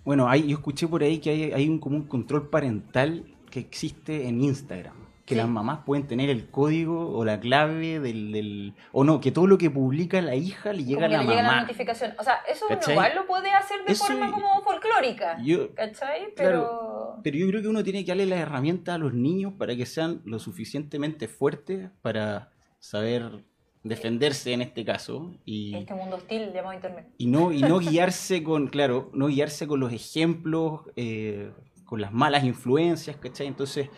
bueno, 0.04 0.28
hay, 0.30 0.48
yo 0.48 0.58
escuché 0.58 0.88
por 0.88 1.04
ahí 1.04 1.20
que 1.20 1.30
hay, 1.30 1.44
hay 1.52 1.70
un, 1.70 1.80
como 1.80 1.96
un 1.98 2.08
control 2.08 2.50
parental 2.50 3.26
que 3.50 3.60
existe 3.60 4.28
en 4.28 4.42
Instagram. 4.42 4.96
Que 5.26 5.36
Sí. 5.36 5.40
las 5.40 5.48
mamás 5.48 5.82
pueden 5.86 6.08
tener 6.08 6.30
el 6.30 6.50
código 6.50 7.16
o 7.16 7.24
la 7.24 7.40
clave 7.40 8.00
del, 8.00 8.32
del- 8.34 8.74
O 8.92 9.04
no, 9.04 9.22
que 9.22 9.32
todo 9.32 9.46
lo 9.48 9.58
que 9.58 9.70
publica 9.70 10.20
la 10.22 10.36
hija 10.36 10.74
le 10.74 10.84
llega 10.84 11.02
como 11.02 11.06
a 11.06 11.10
la 11.10 11.24
le 11.24 11.30
llega 11.30 11.44
la 11.44 11.62
notificación. 11.62 12.14
O 12.20 12.24
sea, 12.24 12.40
eso 12.52 12.66
igual 12.92 13.12
lo 13.16 13.28
puede 13.28 13.52
hacer 13.52 13.86
de 13.86 13.94
Eso 13.94 14.06
forma 14.08 14.32
como 14.32 14.62
folclórica. 14.62 15.38
Yo, 15.42 15.74
¿Cachai? 15.76 16.34
Claro. 16.36 16.36
Pero. 16.36 17.20
pero 17.24 17.38
yo 17.38 17.48
creo 17.48 17.62
que 17.62 17.68
uno 17.70 17.84
tiene 17.84 18.04
que 18.04 18.12
darle 18.12 18.26
las 18.26 18.40
herramientas 18.40 18.96
a 18.96 18.98
los 18.98 19.14
niños 19.14 19.54
para 19.58 19.76
que 19.76 19.86
sean 19.86 20.22
lo 20.26 20.40
suficientemente 20.40 21.28
fuertes 21.30 21.92
para 22.02 22.52
saber 22.80 23.46
defenderse 23.84 24.54
en 24.54 24.62
este 24.62 24.86
caso. 24.86 25.34
Y, 25.46 25.76
Este 25.76 25.94
mundo 25.96 26.18
hostil 26.18 26.52
llamado 26.54 26.74
Internet. 26.74 27.08
y 27.18 27.26
no 27.28 27.52
y 27.52 27.62
no 27.62 27.80
guiarse 27.80 28.44
con 28.44 28.68
claro 28.68 29.10
no 29.14 29.28
guiarse 29.28 29.68
con 29.68 29.80
los 29.80 29.92
ejemplos 29.92 30.82
eh, 30.96 31.52
con 31.86 32.00
las 32.00 32.14
malas 32.14 32.44
influencias 32.44 33.18
¿cachai? 33.18 33.48
entonces 33.48 33.90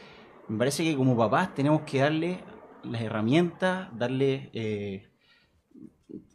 me 0.47 0.57
parece 0.57 0.83
que 0.83 0.95
como 0.95 1.15
papás 1.17 1.53
tenemos 1.53 1.81
que 1.81 1.99
darle 1.99 2.39
las 2.83 3.01
herramientas 3.01 3.89
darle 3.97 4.49
eh, 4.53 5.09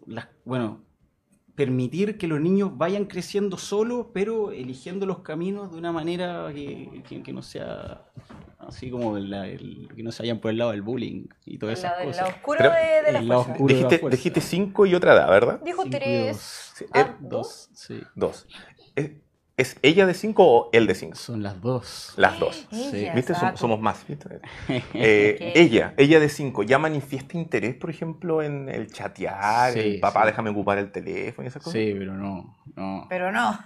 las 0.06 0.28
bueno 0.44 0.82
permitir 1.54 2.16
que 2.18 2.28
los 2.28 2.40
niños 2.40 2.76
vayan 2.76 3.06
creciendo 3.06 3.56
solos 3.56 4.06
pero 4.14 4.52
eligiendo 4.52 5.06
los 5.06 5.20
caminos 5.20 5.72
de 5.72 5.78
una 5.78 5.90
manera 5.90 6.52
que, 6.54 7.02
que- 7.08 7.22
que 7.22 7.32
no 7.32 7.42
sea 7.42 8.04
así 8.68 8.90
como 8.90 9.18
la- 9.18 9.46
el- 9.48 9.88
que 9.96 10.02
no 10.02 10.12
se 10.12 10.22
vayan 10.22 10.38
por 10.38 10.50
el 10.50 10.58
lado 10.58 10.70
del 10.72 10.82
bullying 10.82 11.26
y 11.46 11.58
todas 11.58 11.78
El 11.78 11.78
esas 11.78 11.90
lado, 11.92 12.00
el 12.02 12.06
cosas 12.08 12.22
lado 12.22 12.36
oscuro 12.36 12.58
Pero- 12.58 12.72
de, 12.72 13.02
de 13.06 13.12
la 13.12 13.18
el 13.18 13.28
lado 13.28 13.44
fuerza. 13.44 13.52
oscuro. 13.64 13.74
de 13.90 14.00
la 14.02 14.08
Dijiste, 14.10 14.40
5 14.40 14.86
y 14.86 14.94
otra 14.94 15.14
edad, 15.14 15.28
¿verdad? 15.30 15.60
Dijo 15.64 15.82
Cinco 15.82 15.96
tres. 15.98 16.36
dos. 16.36 16.72
Sí, 16.74 16.84
Ah, 16.92 17.00
eh, 17.00 17.16
dos 17.20 17.70
sí 17.72 18.00
Dos. 18.14 18.46
¿Es, 18.94 19.10
es 19.58 19.76
ella 19.82 20.06
de 20.06 20.14
5 20.14 20.42
o 20.44 20.70
él 20.72 20.86
de 20.86 20.94
5? 20.94 21.14
son 21.16 21.42
las 21.42 21.60
dos 21.60 22.14
Las 22.16 22.38
dos. 22.40 22.66
Ella, 22.72 23.12
¿Viste? 23.14 23.34
Som- 23.34 23.56
somos 23.56 23.80
más. 23.80 24.06
¿viste? 24.08 24.40
Eh. 24.94 25.52
Ella, 25.54 25.92
ella 25.98 26.18
de 26.20 26.28
5, 26.28 26.62
¿ya 26.62 26.78
manifiesta 26.78 27.36
interés, 27.36 27.74
por 27.74 27.90
ejemplo, 27.90 28.40
en 28.42 28.68
el 28.68 28.90
chatear? 28.90 29.72
Sí, 29.74 29.80
el 29.80 30.00
papá, 30.00 30.22
sí. 30.22 30.26
déjame 30.28 30.50
ocupar 30.50 30.78
el 30.78 30.90
teléfono 30.90 31.44
y 31.44 31.48
esas 31.48 31.62
cosas. 31.62 31.74
Sí, 31.80 31.94
pero 31.98 32.14
no, 32.14 32.56
no. 32.76 33.06
Pero 33.10 33.30
no. 33.32 33.58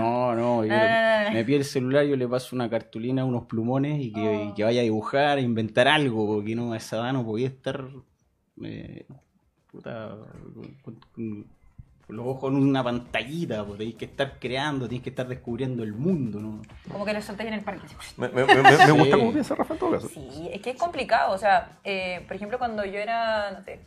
No, 0.00 0.34
no, 0.36 0.64
yo 0.64 1.32
me 1.32 1.44
pide 1.44 1.56
el 1.58 1.64
celular, 1.64 2.04
yo 2.04 2.14
le 2.16 2.28
paso 2.28 2.54
una 2.54 2.70
cartulina, 2.70 3.24
unos 3.24 3.44
plumones 3.46 4.00
y 4.00 4.12
que, 4.12 4.20
Oh. 4.28 4.50
y 4.50 4.54
que 4.54 4.64
vaya 4.64 4.80
a 4.80 4.84
dibujar, 4.84 5.38
a 5.38 5.40
inventar 5.40 5.88
algo, 5.88 6.26
porque 6.26 6.54
no, 6.54 6.72
a 6.72 6.76
esa 6.76 6.96
edad 6.98 7.12
no 7.12 7.24
podía 7.24 7.48
estar 7.48 7.88
eh, 8.62 9.06
puta, 9.70 10.16
con- 10.82 11.00
con 11.12 11.46
los 12.08 12.26
ojos 12.26 12.50
en 12.52 12.56
una 12.58 12.82
pantallita, 12.82 13.64
pues 13.64 13.78
tenéis 13.78 13.96
que 13.96 14.04
estar 14.06 14.38
creando, 14.38 14.86
tenéis 14.86 15.02
que 15.02 15.10
estar 15.10 15.28
descubriendo 15.28 15.82
el 15.82 15.92
mundo, 15.92 16.40
¿no? 16.40 16.62
Como 16.90 17.04
que 17.04 17.12
lo 17.12 17.20
soltáis 17.20 17.48
en 17.48 17.54
el 17.54 17.60
parque. 17.62 17.86
Me, 18.16 18.28
me- 18.28 18.44
me- 18.46 18.62
me 18.62 18.76
Sí. 18.76 18.92
gusta 18.92 19.16
cómo 19.18 19.32
piensa 19.32 19.54
Rafa 19.54 19.74
en 19.74 19.78
todo 19.80 19.90
caso. 19.92 20.08
Sí, 20.08 20.48
es 20.52 20.62
que 20.62 20.70
es 20.70 20.76
complicado. 20.78 21.32
O 21.34 21.38
sea, 21.38 21.78
eh, 21.84 22.24
por 22.26 22.34
ejemplo, 22.36 22.58
cuando 22.58 22.84
yo 22.84 22.98
era, 22.98 23.50
no 23.50 23.62
sé, 23.62 23.80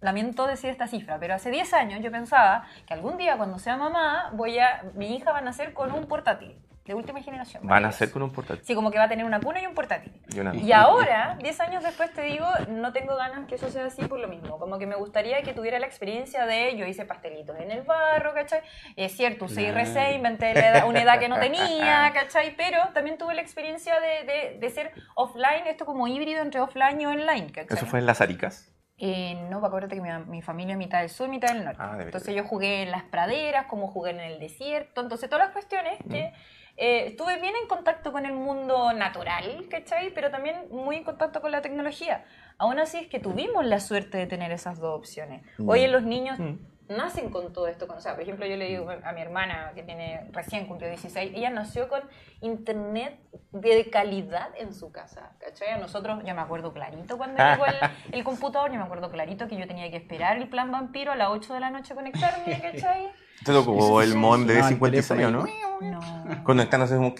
lamento 0.00 0.46
decir 0.46 0.68
esta 0.70 0.86
cifra, 0.88 1.18
pero 1.18 1.34
hace 1.34 1.50
10 1.50 1.72
años 1.74 2.00
yo 2.02 2.10
pensaba 2.10 2.66
que 2.86 2.92
algún 2.92 3.16
día 3.16 3.36
cuando 3.36 3.58
sea 3.58 3.76
mamá, 3.76 4.30
voy 4.34 4.58
a, 4.58 4.84
mi 4.94 5.14
hija 5.16 5.32
va 5.32 5.38
a 5.38 5.42
nacer 5.42 5.72
con 5.74 5.92
un 5.92 6.06
portátil 6.06 6.54
de 6.84 6.92
última 6.94 7.22
generación. 7.22 7.66
Van 7.66 7.84
a 7.86 7.92
ser 7.92 8.10
con 8.10 8.22
un 8.22 8.30
portátil. 8.30 8.62
Sí, 8.64 8.74
como 8.74 8.90
que 8.90 8.98
va 8.98 9.04
a 9.04 9.08
tener 9.08 9.24
una 9.24 9.40
cuna 9.40 9.60
y 9.62 9.66
un 9.66 9.74
portátil. 9.74 10.12
Y 10.34 10.40
una- 10.40 10.54
Y 10.54 10.70
ahora, 10.72 11.38
10 11.40 11.58
años 11.60 11.82
después 11.82 12.12
te 12.12 12.20
digo, 12.22 12.46
no 12.68 12.92
tengo 12.92 13.16
ganas 13.16 13.46
que 13.46 13.54
eso 13.54 13.70
sea 13.70 13.86
así 13.86 14.02
por 14.06 14.18
lo 14.20 14.28
mismo. 14.28 14.58
Como 14.58 14.78
que 14.78 14.86
me 14.86 14.94
gustaría 14.94 15.42
que 15.42 15.54
tuviera 15.54 15.78
la 15.78 15.86
experiencia 15.86 16.44
de 16.44 16.76
yo 16.76 16.84
hice 16.86 17.06
pastelitos 17.06 17.58
en 17.58 17.70
el 17.70 17.82
barro, 17.82 18.34
¿cachai? 18.34 18.60
Es 18.96 19.16
cierto, 19.16 19.46
usé. 19.46 19.62
IRC, 19.62 20.14
inventé 20.14 20.50
edad- 20.50 20.86
una 20.86 21.00
edad 21.02 21.18
que 21.18 21.28
no 21.28 21.38
tenía, 21.40 22.10
¿cachai? 22.14 22.54
Pero 22.54 22.78
también 22.92 23.16
tuve 23.16 23.34
la 23.34 23.40
experiencia 23.40 23.98
de, 24.00 24.24
de- 24.30 24.58
de 24.58 24.70
ser 24.70 24.92
offline, 25.14 25.66
esto 25.66 25.86
como 25.86 26.06
híbrido 26.06 26.42
entre 26.42 26.60
offline 26.60 27.00
y 27.00 27.06
online, 27.06 27.50
¿cachai? 27.50 27.78
Eso 27.78 27.86
fue 27.86 28.00
en 28.00 28.06
las 28.06 28.20
Aricas. 28.20 28.70
Eh, 28.98 29.34
no, 29.50 29.64
acuérdate 29.64 29.96
que 29.96 30.00
mi, 30.00 30.08
mi 30.26 30.40
familia 30.42 30.72
es 30.74 30.78
mitad 30.78 31.00
del 31.00 31.08
sur, 31.08 31.28
mitad 31.28 31.48
del 31.52 31.64
norte. 31.64 31.80
Ah, 31.82 31.96
entonces 31.98 32.32
yo 32.34 32.44
jugué 32.44 32.82
en 32.82 32.92
las 32.92 33.02
praderas, 33.02 33.66
como 33.66 33.88
jugué 33.88 34.10
en 34.12 34.20
el 34.20 34.38
desierto. 34.38 35.00
Entonces 35.00 35.28
todas 35.28 35.46
las 35.46 35.52
cuestiones 35.52 35.98
que 36.08 36.32
eh, 36.76 37.06
estuve 37.06 37.40
bien 37.40 37.54
en 37.60 37.68
contacto 37.68 38.10
con 38.12 38.26
el 38.26 38.32
mundo 38.32 38.92
natural, 38.92 39.66
¿cachai? 39.70 40.12
Pero 40.12 40.30
también 40.30 40.66
muy 40.70 40.96
en 40.96 41.04
contacto 41.04 41.40
con 41.40 41.52
la 41.52 41.62
tecnología. 41.62 42.24
Aún 42.58 42.78
así 42.78 42.98
es 42.98 43.06
que 43.08 43.20
tuvimos 43.20 43.64
la 43.64 43.80
suerte 43.80 44.18
de 44.18 44.26
tener 44.26 44.50
esas 44.52 44.78
dos 44.80 44.98
opciones. 44.98 45.42
Mm. 45.58 45.68
Hoy 45.68 45.80
en 45.82 45.92
los 45.92 46.02
niños 46.02 46.38
Mm. 46.38 46.56
nacen 46.88 47.30
con 47.30 47.52
todo 47.52 47.66
esto. 47.68 47.86
O 47.88 48.00
sea, 48.00 48.14
por 48.14 48.22
ejemplo, 48.22 48.44
yo 48.46 48.56
le 48.56 48.66
digo 48.68 48.88
a 48.90 49.12
mi 49.12 49.20
hermana 49.20 49.72
que 49.74 49.82
tiene 49.82 50.26
recién 50.32 50.66
cumplió 50.66 50.88
16, 50.90 51.32
ella 51.34 51.50
nació 51.50 51.88
con 51.88 52.02
internet 52.40 53.18
de 53.52 53.88
calidad 53.90 54.50
en 54.58 54.74
su 54.74 54.92
casa. 54.92 55.32
¿Cachai? 55.38 55.70
A 55.70 55.78
nosotros, 55.78 56.22
yo 56.24 56.34
me 56.34 56.40
acuerdo 56.42 56.72
clarito 56.72 57.16
cuando 57.16 57.42
llegó 57.42 57.66
el, 57.66 57.74
el 58.12 58.24
computador, 58.24 58.70
yo 58.70 58.78
me 58.78 58.84
acuerdo 58.84 59.10
clarito 59.10 59.48
que 59.48 59.56
yo 59.56 59.66
tenía 59.66 59.90
que 59.90 59.96
esperar 59.96 60.36
el 60.36 60.48
plan 60.48 60.70
vampiro 60.70 61.12
a 61.12 61.16
las 61.16 61.28
8 61.30 61.54
de 61.54 61.60
la 61.60 61.70
noche 61.70 61.94
conectarme, 61.94 62.60
¿cachai? 62.62 63.10
Te 63.44 63.52
tocó 63.52 64.02
el 64.02 64.14
mod 64.14 64.46
de 64.46 64.54
Ah, 64.60 64.68
el 64.68 64.74
56, 64.74 65.08
teléfono 65.08 65.46
¿no? 65.46 65.64
No. 65.80 66.44
Conectándose 66.44 66.96
como... 66.96 67.14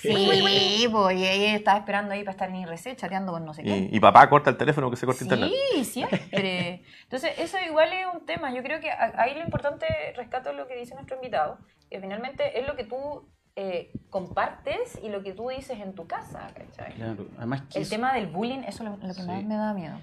Sí, 0.00 0.86
pues 0.90 1.16
y 1.16 1.26
ella 1.26 1.54
estaba 1.54 1.78
esperando 1.78 2.12
ahí 2.12 2.20
para 2.20 2.32
estar 2.32 2.48
en 2.50 2.56
IRC 2.56 2.96
chateando 2.96 3.32
con 3.32 3.44
no 3.44 3.54
sé 3.54 3.62
qué. 3.62 3.88
Y, 3.90 3.96
y 3.96 4.00
papá 4.00 4.28
corta 4.28 4.50
el 4.50 4.56
teléfono 4.56 4.90
que 4.90 4.96
se 4.96 5.06
corta 5.06 5.24
internet. 5.24 5.50
Sí, 5.74 5.84
siempre. 5.84 6.82
Entonces, 7.02 7.32
eso 7.38 7.56
igual 7.66 7.92
es 7.92 8.06
un 8.12 8.26
tema. 8.26 8.52
Yo 8.52 8.62
creo 8.62 8.80
que 8.80 8.90
ahí 8.90 9.34
lo 9.34 9.42
importante, 9.44 9.86
rescato 10.16 10.52
lo 10.52 10.66
que 10.66 10.76
dice 10.76 10.94
nuestro 10.94 11.16
invitado, 11.16 11.58
que 11.90 12.00
finalmente 12.00 12.60
es 12.60 12.66
lo 12.66 12.76
que 12.76 12.84
tú 12.84 13.28
eh, 13.56 13.90
compartes 14.10 14.98
y 15.02 15.08
lo 15.08 15.22
que 15.22 15.32
tú 15.32 15.48
dices 15.48 15.80
en 15.80 15.94
tu 15.94 16.06
casa, 16.06 16.48
¿cachai? 16.54 16.94
Claro, 16.94 17.26
además 17.38 17.62
que 17.70 17.78
El 17.78 17.82
es- 17.84 17.88
tema 17.90 18.12
del 18.12 18.26
bullying, 18.26 18.60
eso 18.66 18.84
es 18.84 18.90
lo, 18.90 18.96
lo 18.96 19.14
que 19.14 19.20
Sí. 19.22 19.26
más 19.26 19.42
me 19.44 19.56
da 19.56 19.72
miedo. 19.74 19.98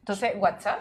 Entonces, 0.00 0.32
WhatsApp, 0.36 0.80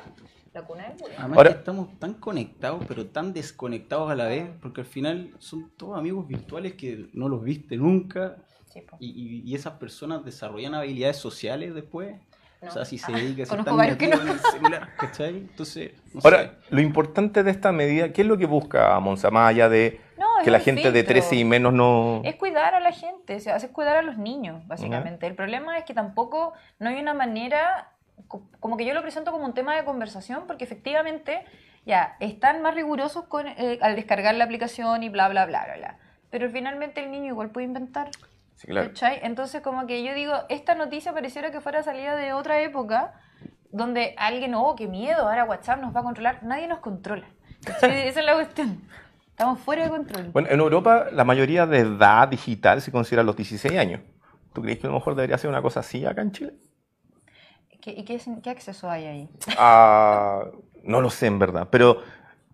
la 0.54 0.62
cuna 0.64 0.84
del 0.88 0.98
bullying. 0.98 1.16
Además 1.18 1.38
Ahora- 1.38 1.52
que 1.52 1.58
estamos 1.60 2.00
tan 2.00 2.14
conectados, 2.16 2.84
pero 2.88 3.08
tan 3.08 3.34
desconectados 3.34 4.12
a 4.12 4.16
la 4.16 4.26
vez, 4.26 4.50
porque 4.62 4.82
al 4.82 4.88
final 4.88 5.32
son 5.40 5.72
todos 5.78 5.98
amigos 5.98 6.28
virtuales 6.28 6.74
que 6.74 7.10
no 7.14 7.28
los 7.30 7.44
viste 7.44 7.76
nunca 7.78 8.36
Sí, 8.72 8.82
y, 9.00 9.10
y- 9.10 9.42
y 9.52 9.56
esas 9.56 9.74
personas 9.74 10.26
desarrollan 10.26 10.74
habilidades 10.74 11.18
sociales 11.18 11.74
después. 11.76 12.16
No. 12.62 12.70
O 12.70 12.72
sea, 12.72 12.86
si 12.86 12.98
se 12.98 13.12
Ah, 13.12 13.16
dedica, 13.18 13.44
si 13.44 13.50
conozco 13.50 13.72
están 13.72 13.78
varios 13.78 13.98
que 13.98 14.08
no. 14.08 14.22
en 14.22 14.28
el 14.30 14.40
celular, 14.40 14.90
¿cachai? 14.98 15.36
Entonces, 15.38 15.92
no 16.14 16.22
Ahora, 16.24 16.44
sé. 16.44 16.52
lo 16.70 16.82
importante 16.82 17.44
de 17.44 17.52
esta 17.52 17.72
medida, 17.74 18.14
¿qué 18.14 18.22
es 18.22 18.28
lo 18.28 18.38
que 18.38 18.46
busca 18.46 18.98
Monza? 19.02 19.30
Más 19.32 19.50
allá 19.50 19.68
de 19.70 20.00
que 20.44 20.50
la 20.52 20.60
gente 20.60 20.92
de 20.92 21.00
filtro. 21.04 21.14
13 21.14 21.36
y 21.36 21.46
menos 21.46 21.74
no... 21.74 22.22
Es 22.26 22.36
cuidar 22.36 22.74
a 22.74 22.80
la 22.80 22.92
gente, 22.94 23.36
o 23.36 23.40
sea, 23.40 23.58
es 23.58 23.68
cuidar 23.68 23.98
a 23.98 24.02
los 24.02 24.18
niños, 24.18 24.66
básicamente. 24.68 25.28
El 25.28 25.36
problema 25.36 25.78
es 25.78 25.84
que 25.86 25.94
tampoco 25.94 26.54
no 26.80 26.90
hay 26.90 27.00
una 27.00 27.14
manera, 27.14 27.93
como 28.60 28.78
que 28.78 28.86
yo 28.86 28.94
lo 28.94 29.02
presento 29.02 29.32
como 29.32 29.46
un 29.46 29.54
tema 29.54 29.76
de 29.76 29.84
conversación, 29.84 30.46
porque 30.48 30.64
efectivamente 30.64 31.46
ya 31.86 32.16
están 32.20 32.62
más 32.62 32.74
rigurosos 32.74 33.26
con, 33.26 33.48
eh, 33.48 33.80
al 33.82 33.96
descargar 33.96 34.36
la 34.36 34.46
aplicación 34.46 35.04
y 35.04 35.10
bla, 35.10 35.28
bla, 35.30 35.46
bla, 35.46 35.66
bla, 35.66 35.78
bla. 35.78 35.98
Pero 36.30 36.50
finalmente 36.50 37.04
el 37.04 37.12
niño 37.12 37.28
igual 37.28 37.50
puede 37.50 37.68
inventar. 37.68 38.10
Sí, 38.56 38.68
claro. 38.68 38.92
Entonces, 39.22 39.62
como 39.62 39.86
que 39.86 40.04
yo 40.04 40.14
digo, 40.14 40.34
esta 40.50 40.76
noticia 40.76 41.14
pareciera 41.14 41.52
que 41.52 41.62
fuera 41.62 41.84
salida 41.84 42.16
de 42.16 42.34
otra 42.34 42.62
época, 42.62 43.14
donde 43.72 44.16
alguien, 44.18 44.54
oh, 44.56 44.76
qué 44.76 44.88
miedo, 44.88 45.28
ahora 45.28 45.46
WhatsApp 45.46 45.82
nos 45.82 45.96
va 45.96 46.00
a 46.00 46.04
controlar. 46.04 46.44
Nadie 46.44 46.68
nos 46.68 46.80
controla. 46.80 47.26
Esa 47.66 47.88
es 47.88 48.26
la 48.26 48.34
cuestión. 48.34 48.82
Estamos 49.30 49.60
fuera 49.60 49.84
de 49.84 49.90
control. 49.90 50.30
Bueno, 50.32 50.48
en 50.50 50.60
Europa 50.60 51.08
la 51.12 51.24
mayoría 51.24 51.66
de 51.66 51.80
edad 51.80 52.28
digital 52.28 52.82
se 52.82 52.92
considera 52.92 53.24
los 53.24 53.36
16 53.36 53.78
años. 53.80 54.02
¿Tú 54.54 54.62
crees 54.62 54.78
que 54.78 54.86
a 54.86 54.92
lo 54.92 54.96
mejor 54.96 55.16
debería 55.16 55.38
ser 55.40 55.50
una 55.50 55.62
cosa 55.62 55.80
así 55.80 56.06
acá 56.06 56.22
en 56.22 56.32
Chile? 56.32 56.54
¿Qué, 57.84 57.92
¿Y 57.92 58.06
qué, 58.06 58.18
qué 58.42 58.50
acceso 58.50 58.90
hay 58.90 59.06
ahí? 59.06 59.30
Ah, 59.58 60.46
no 60.84 61.02
lo 61.02 61.10
sé 61.10 61.28
en 61.28 61.38
verdad, 61.38 61.68
pero 61.70 62.02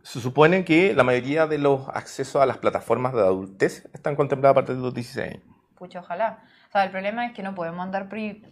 se 0.01 0.19
supone 0.19 0.65
que 0.65 0.95
la 0.95 1.03
mayoría 1.03 1.45
de 1.45 1.59
los 1.59 1.87
accesos 1.89 2.41
a 2.41 2.47
las 2.47 2.57
plataformas 2.57 3.13
de 3.13 3.19
adultez 3.19 3.87
están 3.93 4.15
contemplados 4.15 4.53
a 4.53 4.55
partir 4.55 4.75
de 4.75 4.81
los 4.81 4.91
16 4.91 5.27
años. 5.27 5.43
Pucha, 5.75 5.99
ojalá. 5.99 6.39
O 6.67 6.71
sea, 6.71 6.83
el 6.83 6.89
problema 6.89 7.27
es 7.27 7.33
que 7.33 7.43
no 7.43 7.53
podemos 7.53 7.79
andar 7.83 8.09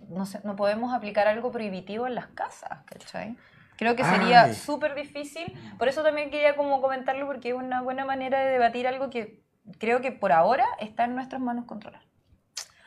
no, 0.10 0.26
sé, 0.28 0.40
no 0.44 0.56
podemos 0.56 0.94
aplicar 0.94 1.28
algo 1.28 1.52
prohibitivo 1.52 2.06
en 2.06 2.14
las 2.14 2.28
casas, 2.28 2.84
¿cachai? 2.86 3.36
Creo 3.76 3.96
que 3.96 4.04
sería 4.04 4.54
súper 4.54 4.94
difícil. 4.94 5.52
Por 5.80 5.88
eso 5.88 6.04
también 6.04 6.30
quería 6.30 6.56
como 6.56 6.80
comentarlo 6.80 7.26
porque 7.26 7.50
es 7.50 7.56
una 7.56 7.82
buena 7.82 8.06
manera 8.06 8.40
de 8.40 8.52
debatir 8.52 8.88
algo 8.88 9.10
que 9.10 9.44
creo 9.80 10.02
que 10.02 10.12
por 10.12 10.32
ahora 10.32 10.66
está 10.80 11.06
en 11.06 11.16
nuestras 11.16 11.42
manos 11.42 11.66
controlar. 11.66 12.02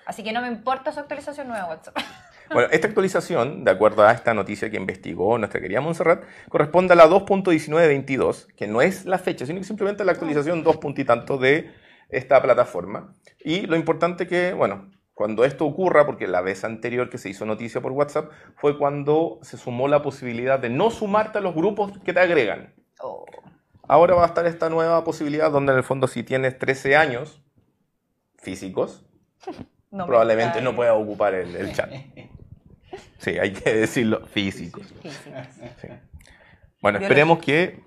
Así 0.06 0.22
que 0.22 0.32
no 0.32 0.42
me 0.42 0.48
importa 0.48 0.92
su 0.92 1.00
actualización 1.00 1.48
nueva 1.48 1.66
WhatsApp. 1.66 1.96
Bueno, 2.52 2.68
esta 2.72 2.88
actualización, 2.88 3.64
de 3.64 3.70
acuerdo 3.70 4.02
a 4.02 4.12
esta 4.12 4.34
noticia 4.34 4.70
que 4.70 4.76
investigó 4.76 5.38
nuestra 5.38 5.60
querida 5.60 5.80
Montserrat, 5.80 6.24
corresponde 6.48 6.94
a 6.94 6.96
la 6.96 7.08
2.1922, 7.08 8.46
que 8.56 8.66
no 8.66 8.82
es 8.82 9.04
la 9.04 9.18
fecha, 9.18 9.46
sino 9.46 9.60
que 9.60 9.64
simplemente 9.64 10.04
la 10.04 10.12
actualización 10.12 10.64
2 10.64 10.76
punto 10.78 11.00
y 11.00 11.04
tanto 11.04 11.38
de 11.38 11.70
esta 12.08 12.42
plataforma. 12.42 13.14
Y 13.38 13.66
lo 13.66 13.76
importante 13.76 14.26
que, 14.26 14.52
bueno, 14.52 14.90
cuando 15.14 15.44
esto 15.44 15.64
ocurra, 15.64 16.06
porque 16.06 16.26
la 16.26 16.40
vez 16.40 16.64
anterior 16.64 17.08
que 17.08 17.18
se 17.18 17.28
hizo 17.28 17.46
noticia 17.46 17.80
por 17.80 17.92
WhatsApp 17.92 18.30
fue 18.56 18.78
cuando 18.78 19.38
se 19.42 19.56
sumó 19.56 19.86
la 19.86 20.02
posibilidad 20.02 20.58
de 20.58 20.70
no 20.70 20.90
sumarte 20.90 21.38
a 21.38 21.40
los 21.40 21.54
grupos 21.54 21.98
que 22.00 22.12
te 22.12 22.20
agregan. 22.20 22.74
Oh, 23.00 23.26
Ahora 23.86 24.14
va 24.14 24.22
a 24.22 24.26
estar 24.26 24.46
esta 24.46 24.70
nueva 24.70 25.02
posibilidad 25.04 25.50
donde 25.50 25.72
en 25.72 25.78
el 25.78 25.84
fondo 25.84 26.06
si 26.06 26.22
tienes 26.22 26.58
13 26.58 26.96
años 26.96 27.42
físicos, 28.38 29.04
no 29.90 30.04
me 30.04 30.06
probablemente 30.06 30.62
no 30.62 30.74
puedas 30.74 30.94
ocupar 30.96 31.34
el, 31.34 31.54
el 31.54 31.72
chat. 31.72 31.92
Sí, 33.20 33.38
hay 33.38 33.52
que 33.52 33.72
decirlo, 33.74 34.26
físicos. 34.26 34.82
Físicas. 35.02 35.48
sí. 35.80 35.88
Bueno, 36.82 36.98
esperemos 36.98 37.38
que, 37.38 37.80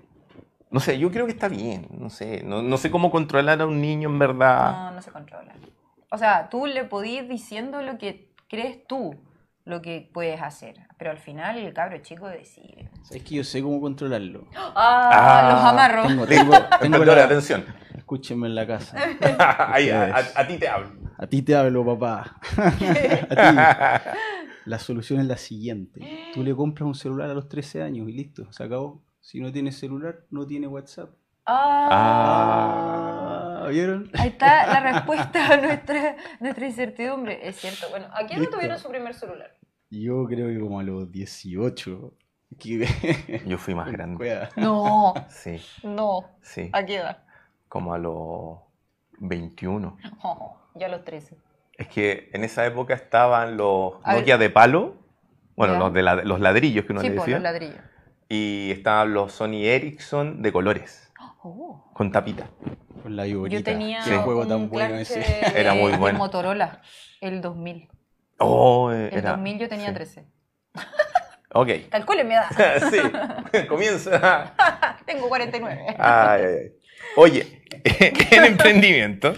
no 0.70 0.78
sé, 0.80 0.98
yo 0.98 1.10
creo 1.10 1.26
que 1.26 1.32
está 1.32 1.48
bien, 1.48 1.88
no 1.90 2.08
sé, 2.10 2.42
no, 2.44 2.62
no 2.62 2.76
sé 2.76 2.90
cómo 2.90 3.10
controlar 3.10 3.60
a 3.60 3.66
un 3.66 3.80
niño 3.80 4.08
en 4.08 4.18
verdad. 4.18 4.70
No, 4.72 4.90
no 4.92 5.02
se 5.02 5.10
controla. 5.10 5.52
O 6.10 6.16
sea, 6.18 6.48
tú 6.48 6.66
le 6.66 6.84
podís 6.84 7.22
ir 7.22 7.28
diciendo 7.28 7.82
lo 7.82 7.98
que 7.98 8.30
crees 8.48 8.86
tú, 8.86 9.16
lo 9.64 9.82
que 9.82 10.08
puedes 10.14 10.40
hacer. 10.40 10.76
Pero 10.96 11.10
al 11.10 11.18
final 11.18 11.58
el 11.58 11.74
cabro 11.74 11.98
chico 11.98 12.28
decide. 12.28 12.88
Es 13.10 13.22
que 13.24 13.34
yo 13.34 13.42
sé 13.42 13.60
cómo 13.60 13.80
controlarlo. 13.80 14.46
Ah, 14.54 15.10
Ah, 15.10 15.52
los 15.52 15.64
amarros. 15.64 16.06
Tengo, 16.06 16.26
tengo, 16.26 16.52
tengo 16.80 17.04
la- 17.04 17.24
atención. 17.24 17.64
Escúchenme 17.96 18.46
en 18.46 18.54
la 18.54 18.64
casa. 18.66 18.96
Ahí, 19.72 19.90
a, 19.90 20.04
a- 20.14 20.40
a 20.40 20.46
ti 20.46 20.56
te 20.58 20.68
hablo. 20.68 20.90
A 21.18 21.26
ti 21.26 21.42
te 21.42 21.56
hablo, 21.56 21.84
papá. 21.84 22.36
a 22.56 22.70
ti. 22.70 24.33
La 24.66 24.78
solución 24.78 25.20
es 25.20 25.26
la 25.26 25.36
siguiente. 25.36 26.00
Tú 26.34 26.42
le 26.42 26.54
compras 26.54 26.86
un 26.86 26.94
celular 26.94 27.30
a 27.30 27.34
los 27.34 27.48
13 27.48 27.82
años 27.82 28.08
y 28.08 28.12
listo, 28.12 28.50
se 28.52 28.62
acabó. 28.64 29.02
Si 29.20 29.40
no 29.40 29.52
tiene 29.52 29.72
celular, 29.72 30.24
no 30.30 30.46
tiene 30.46 30.66
WhatsApp. 30.66 31.10
Ah, 31.46 31.88
Ah, 33.64 33.68
¿Vieron? 33.70 34.10
Ahí 34.18 34.28
está 34.28 34.66
la 34.66 34.80
respuesta 34.80 35.52
a 35.52 35.56
nuestra, 35.56 36.16
nuestra 36.40 36.66
incertidumbre. 36.66 37.46
Es 37.48 37.56
cierto. 37.56 37.86
Bueno, 37.90 38.06
¿a 38.12 38.26
quién 38.26 38.42
no 38.42 38.48
tuvieron 38.50 38.78
su 38.78 38.88
primer 38.88 39.14
celular? 39.14 39.56
Yo 39.90 40.24
creo 40.26 40.48
que 40.48 40.58
como 40.60 40.80
a 40.80 40.82
los 40.82 41.10
18. 41.10 42.12
que- 42.58 42.86
Yo 43.46 43.58
fui 43.58 43.74
más 43.74 43.90
grande. 43.90 44.48
No, 44.56 45.14
Sí, 45.28 45.60
no. 45.82 46.24
sí, 46.42 46.70
¿A 46.72 46.84
qué 46.84 46.96
edad? 46.96 47.18
como 47.68 47.92
a 47.94 47.98
los 47.98 48.58
21. 49.18 49.96
Oh, 50.22 50.56
yo 50.74 50.86
a 50.86 50.88
los 50.90 51.04
13. 51.04 51.36
Es 51.76 51.88
que 51.88 52.30
en 52.32 52.44
esa 52.44 52.64
época 52.66 52.94
estaban 52.94 53.56
los 53.56 53.94
A 54.04 54.12
ver. 54.12 54.20
Nokia 54.20 54.38
de 54.38 54.50
palo, 54.50 54.94
bueno, 55.56 55.74
Ya. 55.74 55.78
los, 55.80 55.92
de 55.92 56.02
la- 56.02 56.14
los 56.16 56.40
ladrillos 56.40 56.84
que 56.84 56.92
uno 56.92 57.00
Sí, 57.00 57.08
le 57.08 57.14
por 57.16 57.24
decía, 57.24 57.36
los 57.36 57.42
ladrillos. 57.42 57.76
y 58.28 58.70
estaban 58.72 59.12
los 59.14 59.32
Sony 59.32 59.64
Ericsson 59.64 60.40
de 60.42 60.52
colores, 60.52 61.12
Oh. 61.42 61.90
con 61.92 62.10
tapita. 62.12 62.48
Con 63.02 63.16
la. 63.16 63.26
Yo 63.26 63.62
tenía 63.62 64.00
Qué 64.04 64.16
juego 64.16 64.42
un 64.42 64.48
tan 64.48 64.68
bueno 64.70 64.94
ese. 64.96 65.18
de, 65.20 65.60
Era 65.60 65.74
muy 65.74 65.92
bueno. 65.92 66.18
Motorola, 66.18 66.80
el 67.20 67.40
2000. 67.42 67.88
Oh, 68.38 68.90
eh, 68.92 69.08
El 69.12 69.18
era, 69.18 69.30
2000 69.32 69.58
yo 69.58 69.68
tenía 69.68 69.88
sí. 69.88 69.94
13. 69.94 70.24
Ok. 71.52 71.68
Calculen 71.90 72.26
mi 72.28 72.34
edad. 72.34 72.46
sí, 72.90 73.66
comienza. 73.68 74.54
Tengo 75.06 75.28
49. 75.28 75.86
Ay, 75.88 75.96
ay, 75.98 76.44
ay. 76.44 76.72
Oye, 77.16 77.62
en 78.30 78.44
emprendimiento, 78.44 79.34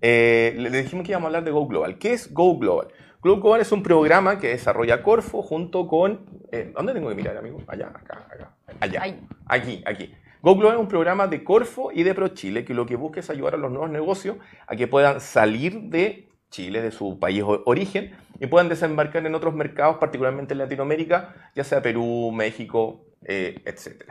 eh, 0.00 0.54
le 0.56 0.70
dijimos 0.70 1.04
que 1.04 1.12
íbamos 1.12 1.26
a 1.26 1.28
hablar 1.28 1.44
de 1.44 1.50
Go 1.50 1.66
Global. 1.66 1.98
¿Qué 1.98 2.12
es 2.12 2.32
Go 2.32 2.58
Global? 2.58 2.88
Go 3.20 3.40
Global 3.40 3.60
es 3.60 3.72
un 3.72 3.82
programa 3.82 4.38
que 4.38 4.48
desarrolla 4.48 5.02
Corfo 5.02 5.42
junto 5.42 5.88
con... 5.88 6.26
eh, 6.52 6.72
¿Dónde 6.74 6.94
tengo 6.94 7.08
que 7.08 7.14
mirar, 7.16 7.36
amigo? 7.36 7.60
Allá, 7.66 7.88
acá, 7.88 8.26
acá. 8.30 8.54
Allá. 8.80 9.02
Ahí. 9.02 9.20
Aquí, 9.46 9.82
aquí. 9.86 10.14
Go 10.40 10.54
Global 10.54 10.76
es 10.76 10.80
un 10.80 10.88
programa 10.88 11.26
de 11.26 11.42
Corfo 11.42 11.90
y 11.92 12.04
de 12.04 12.14
ProChile 12.14 12.64
que 12.64 12.74
lo 12.74 12.86
que 12.86 12.94
busca 12.94 13.18
es 13.20 13.28
ayudar 13.28 13.54
a 13.54 13.58
los 13.58 13.70
nuevos 13.72 13.90
negocios 13.90 14.36
a 14.68 14.76
que 14.76 14.86
puedan 14.86 15.20
salir 15.20 15.80
de 15.90 16.28
Chile, 16.50 16.80
de 16.80 16.92
su 16.92 17.18
país 17.18 17.42
o- 17.42 17.62
origen, 17.66 18.12
y 18.40 18.46
puedan 18.46 18.68
desembarcar 18.68 19.26
en 19.26 19.34
otros 19.34 19.52
mercados, 19.54 19.96
particularmente 19.98 20.54
en 20.54 20.58
Latinoamérica, 20.58 21.34
ya 21.56 21.64
sea 21.64 21.82
Perú, 21.82 22.30
México, 22.32 23.04
eh, 23.24 23.60
etc. 23.66 24.04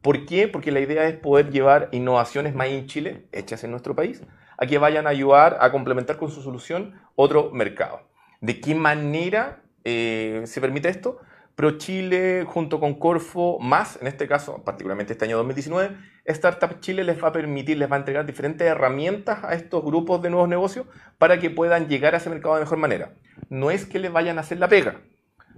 ¿Por 0.00 0.24
qué? 0.24 0.46
Porque 0.48 0.70
la 0.70 0.78
idea 0.80 1.06
es 1.08 1.16
poder 1.16 1.50
llevar 1.50 1.88
innovaciones 1.92 2.54
más 2.54 2.68
en 2.68 2.86
Chile, 2.86 3.26
hechas 3.32 3.64
en 3.64 3.72
nuestro 3.72 3.94
país, 3.96 4.22
a 4.62 4.66
que 4.66 4.78
vayan 4.78 5.08
a 5.08 5.10
ayudar 5.10 5.58
a 5.60 5.72
complementar 5.72 6.16
con 6.18 6.30
su 6.30 6.40
solución 6.40 6.94
otro 7.16 7.50
mercado. 7.50 8.08
¿De 8.40 8.60
qué 8.60 8.76
manera 8.76 9.60
eh, 9.82 10.42
se 10.44 10.60
permite 10.60 10.88
esto? 10.88 11.18
ProChile 11.56 12.44
junto 12.44 12.78
con 12.78 12.94
Corfo, 12.94 13.58
más 13.58 13.98
en 14.00 14.06
este 14.06 14.28
caso, 14.28 14.62
particularmente 14.62 15.14
este 15.14 15.24
año 15.24 15.36
2019, 15.38 15.96
Startup 16.26 16.78
Chile 16.78 17.02
les 17.02 17.20
va 17.20 17.28
a 17.28 17.32
permitir, 17.32 17.76
les 17.76 17.90
va 17.90 17.96
a 17.96 17.98
entregar 17.98 18.24
diferentes 18.24 18.64
herramientas 18.64 19.42
a 19.42 19.54
estos 19.54 19.84
grupos 19.84 20.22
de 20.22 20.30
nuevos 20.30 20.48
negocios 20.48 20.86
para 21.18 21.40
que 21.40 21.50
puedan 21.50 21.88
llegar 21.88 22.14
a 22.14 22.18
ese 22.18 22.30
mercado 22.30 22.54
de 22.54 22.60
mejor 22.60 22.78
manera. 22.78 23.14
No 23.48 23.72
es 23.72 23.84
que 23.84 23.98
les 23.98 24.12
vayan 24.12 24.38
a 24.38 24.42
hacer 24.42 24.60
la 24.60 24.68
pega, 24.68 25.00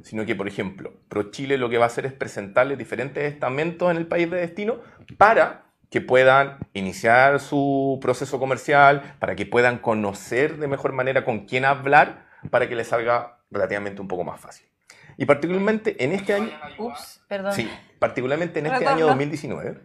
sino 0.02 0.24
que, 0.24 0.34
por 0.34 0.48
ejemplo, 0.48 0.94
ProChile 1.10 1.58
lo 1.58 1.68
que 1.68 1.76
va 1.76 1.84
a 1.84 1.88
hacer 1.88 2.06
es 2.06 2.14
presentarles 2.14 2.78
diferentes 2.78 3.30
estamentos 3.30 3.90
en 3.90 3.98
el 3.98 4.06
país 4.06 4.30
de 4.30 4.38
destino 4.38 4.78
para 5.18 5.63
que 5.94 6.00
puedan 6.00 6.58
iniciar 6.72 7.38
su 7.38 8.00
proceso 8.02 8.40
comercial, 8.40 9.14
para 9.20 9.36
que 9.36 9.46
puedan 9.46 9.78
conocer 9.78 10.56
de 10.56 10.66
mejor 10.66 10.92
manera 10.92 11.24
con 11.24 11.46
quién 11.46 11.64
hablar, 11.64 12.26
para 12.50 12.68
que 12.68 12.74
les 12.74 12.88
salga 12.88 13.38
relativamente 13.48 14.00
un 14.00 14.08
poco 14.08 14.24
más 14.24 14.40
fácil. 14.40 14.66
Y 15.16 15.24
particularmente 15.24 16.02
en 16.02 16.10
este 16.10 16.34
año... 16.34 16.50
Ups, 16.78 17.22
perdón. 17.28 17.52
Sí, 17.52 17.70
particularmente 18.00 18.58
en 18.58 18.66
este 18.66 18.88
año 18.88 19.06
2019, 19.06 19.82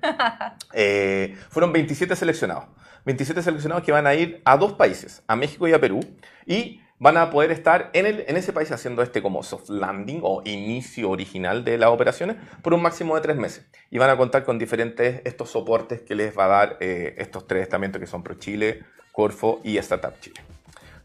eh, 0.73 1.37
fueron 1.49 1.71
27 1.73 2.15
seleccionados. 2.15 2.65
27 3.05 3.43
seleccionados 3.43 3.83
que 3.83 3.91
van 3.91 4.07
a 4.07 4.15
ir 4.15 4.41
a 4.45 4.57
dos 4.57 4.73
países, 4.73 5.23
a 5.27 5.35
México 5.35 5.67
y 5.67 5.73
a 5.73 5.79
Perú, 5.79 5.99
y 6.47 6.81
van 6.99 7.17
a 7.17 7.29
poder 7.29 7.51
estar 7.51 7.89
en, 7.93 8.05
el, 8.05 8.25
en 8.27 8.35
ese 8.37 8.53
país 8.53 8.71
haciendo 8.71 9.01
este 9.01 9.21
como 9.21 9.41
soft 9.41 9.69
landing 9.69 10.19
o 10.21 10.41
inicio 10.45 11.09
original 11.09 11.63
de 11.63 11.77
las 11.77 11.89
operaciones 11.89 12.35
por 12.61 12.73
un 12.73 12.81
máximo 12.81 13.15
de 13.15 13.21
tres 13.21 13.37
meses. 13.37 13.65
Y 13.89 13.97
van 13.97 14.09
a 14.09 14.17
contar 14.17 14.43
con 14.43 14.59
diferentes 14.59 15.21
estos 15.23 15.49
soportes 15.49 16.01
que 16.01 16.13
les 16.13 16.37
va 16.37 16.45
a 16.45 16.47
dar 16.47 16.77
eh, 16.81 17.15
estos 17.17 17.47
tres 17.47 17.63
estamentos 17.63 17.99
que 17.99 18.07
son 18.07 18.21
ProChile, 18.21 18.83
Corfo 19.11 19.61
y 19.63 19.77
Startup 19.77 20.13
Chile. 20.19 20.41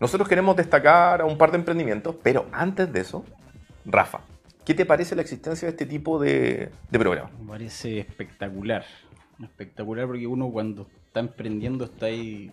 Nosotros 0.01 0.29
queremos 0.29 0.57
destacar 0.57 1.21
a 1.21 1.25
un 1.25 1.39
par 1.39 1.53
de 1.53 1.59
emprendimientos, 1.59 2.17
pero 2.23 2.47
antes 2.53 2.93
de 2.93 3.01
eso, 3.01 3.25
Rafa, 3.87 4.21
¿qué 4.65 4.75
te 4.75 4.85
parece 4.85 5.15
la 5.15 5.23
existencia 5.23 5.67
de 5.67 5.71
este 5.71 5.87
tipo 5.87 6.19
de, 6.19 6.71
de 6.91 6.99
programa? 6.99 7.31
Me 7.41 7.49
parece 7.49 8.01
espectacular. 8.01 8.85
Espectacular 9.41 10.07
porque 10.07 10.27
uno 10.27 10.51
cuando 10.51 10.87
está 11.07 11.21
emprendiendo 11.21 11.85
está 11.85 12.07
ahí, 12.07 12.51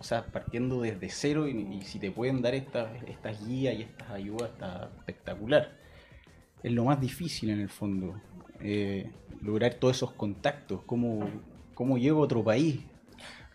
o 0.00 0.02
sea, 0.02 0.24
partiendo 0.26 0.80
desde 0.80 1.08
cero 1.10 1.46
y, 1.46 1.52
y 1.76 1.82
si 1.82 1.98
te 1.98 2.10
pueden 2.10 2.40
dar 2.42 2.54
estas, 2.54 2.88
estas 3.06 3.46
guías 3.46 3.74
y 3.74 3.82
estas 3.82 4.10
ayudas 4.10 4.50
está 4.50 4.90
espectacular. 4.98 5.76
Es 6.62 6.72
lo 6.72 6.84
más 6.84 7.00
difícil 7.00 7.50
en 7.50 7.60
el 7.60 7.68
fondo, 7.68 8.20
eh, 8.60 9.10
lograr 9.42 9.74
todos 9.74 9.96
esos 9.96 10.12
contactos, 10.12 10.80
cómo, 10.86 11.28
cómo 11.74 11.98
llego 11.98 12.20
a 12.20 12.24
otro 12.24 12.42
país. 12.42 12.80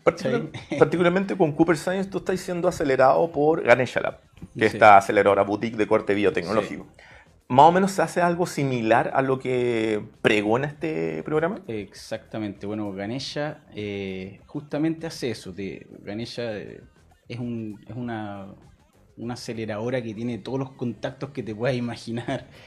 Particular- 0.04 0.50
particularmente 0.80 1.36
con 1.36 1.52
Cooper 1.52 1.78
Science, 1.78 2.10
tú 2.10 2.20
estás 2.20 2.40
siendo 2.40 2.68
acelerado 2.68 3.32
por 3.32 3.64
Ganesha 3.64 4.00
Lab, 4.02 4.20
que 4.58 4.66
es 4.66 4.72
Sí. 4.72 4.78
esta 4.78 4.98
aceleradora 4.98 5.42
boutique 5.44 5.76
de 5.78 5.88
corte 5.88 6.14
biotecnológico. 6.14 6.88
Más 7.48 7.70
o 7.70 7.72
menos 7.72 7.92
se 7.92 8.02
hace 8.02 8.22
algo 8.22 8.48
similar 8.48 9.12
a 9.14 9.22
lo 9.22 9.38
que 9.38 10.04
pregona 10.22 10.68
este 10.68 11.22
programa. 11.24 11.62
Exactamente, 11.68 12.66
bueno, 12.66 12.92
Ganesha 12.92 13.64
eh, 13.76 14.42
justamente 14.48 15.06
hace 15.06 15.30
eso. 15.30 15.52
De, 15.52 15.86
Ganesha 16.04 16.58
eh, 16.58 16.82
es, 17.30 17.40
un, 17.40 17.80
es 17.88 17.96
una, 17.96 18.48
una 19.18 19.36
aceleradora 19.36 20.02
que 20.02 20.16
tiene 20.16 20.40
todos 20.40 20.58
los 20.58 20.72
contactos 20.72 21.30
que 21.30 21.44
te 21.44 21.56
puedas 21.56 21.76
imaginar. 21.76 22.48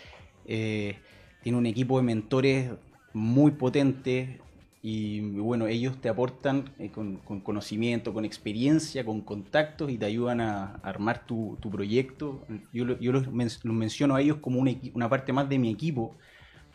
Eh, 0.50 0.96
tiene 1.42 1.58
un 1.58 1.66
equipo 1.66 1.98
de 1.98 2.04
mentores 2.04 2.70
muy 3.12 3.50
potente 3.50 4.40
y 4.82 5.20
bueno, 5.20 5.66
ellos 5.66 6.00
te 6.00 6.08
aportan 6.08 6.70
eh, 6.78 6.90
con, 6.90 7.16
con 7.18 7.40
conocimiento, 7.40 8.12
con 8.14 8.24
experiencia, 8.24 9.04
con 9.04 9.22
contactos 9.22 9.90
y 9.90 9.98
te 9.98 10.06
ayudan 10.06 10.40
a, 10.40 10.64
a 10.64 10.88
armar 10.88 11.26
tu, 11.26 11.58
tu 11.60 11.70
proyecto. 11.70 12.46
Yo, 12.72 12.84
lo- 12.84 12.98
yo 13.00 13.12
los, 13.12 13.30
men- 13.32 13.48
los 13.64 13.74
menciono 13.76 14.14
a 14.14 14.20
ellos 14.20 14.38
como 14.38 14.60
un 14.60 14.68
equi- 14.68 14.92
una 14.94 15.08
parte 15.08 15.32
más 15.32 15.48
de 15.48 15.58
mi 15.58 15.70
equipo 15.70 16.16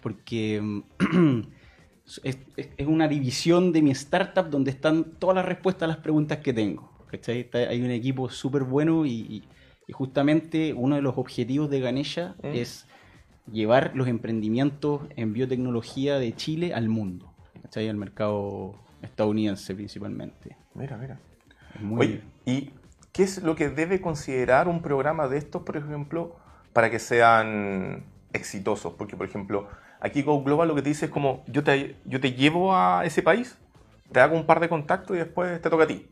porque... 0.02 0.62
mm, 0.62 0.82
es, 2.24 2.38
una 2.86 3.08
división 3.08 3.72
de 3.72 3.82
mi 3.82 3.92
startup 3.92 4.50
donde 4.50 4.72
están 4.72 5.06
todas 5.20 5.36
las 5.36 5.46
respuestas 5.46 5.84
a 5.84 5.88
las 5.88 5.98
preguntas 5.98 6.40
que 6.40 6.54
tengo. 6.54 6.92
¿cachai? 7.10 7.50
Hay 7.54 7.82
un 7.82 7.92
equipo 7.92 8.30
súper 8.30 8.64
bueno 8.64 9.06
y, 9.06 9.12
y- 9.12 9.44
y 9.88 9.92
justamente 9.94 10.74
uno 10.74 10.96
de 10.96 11.02
los 11.02 11.18
objetivos 11.18 11.70
de 11.70 11.80
Ganesha 11.82 12.36
Mm. 12.42 12.48
es 12.56 12.88
llevar 13.52 13.92
los 13.96 14.08
emprendimientos 14.08 15.02
en 15.16 15.34
biotecnología 15.34 16.18
de 16.20 16.34
Chile 16.36 16.74
al 16.74 16.90
mundo, 16.90 17.33
¿cachai? 17.74 17.90
al 17.90 17.98
mercado 17.98 18.76
estadounidense 19.02 19.74
principalmente. 19.74 20.56
Mira, 20.76 20.96
mira. 20.96 21.20
Muy- 21.80 22.02
Oye, 22.06 22.22
¿y 22.46 22.70
qué 23.12 23.24
es 23.24 23.42
lo 23.42 23.56
que 23.56 23.70
debe 23.70 24.00
considerar 24.00 24.68
un 24.68 24.82
programa 24.84 25.28
de 25.28 25.40
estos, 25.40 25.64
por 25.64 25.76
ejemplo, 25.78 26.36
para 26.72 26.92
que 26.92 27.00
sean 27.00 28.04
exitosos? 28.32 28.94
Porque, 28.94 29.18
por 29.18 29.26
ejemplo, 29.26 29.68
aquí 30.00 30.22
Go 30.22 30.44
Global 30.44 30.68
lo 30.68 30.76
que 30.76 30.84
te 30.84 30.90
dice 30.90 31.06
es 31.06 31.12
como, 31.12 31.44
yo 31.48 31.64
te, 31.64 31.96
yo 32.06 32.20
te 32.20 32.34
llevo 32.34 32.76
a 32.76 33.06
ese 33.06 33.24
país, 33.24 33.58
te 34.12 34.20
hago 34.20 34.36
un 34.36 34.46
par 34.46 34.60
de 34.60 34.70
contactos 34.70 35.16
y 35.16 35.20
después 35.20 35.60
te 35.60 35.70
toca 35.72 35.86
a 35.86 35.88
ti. 35.88 36.06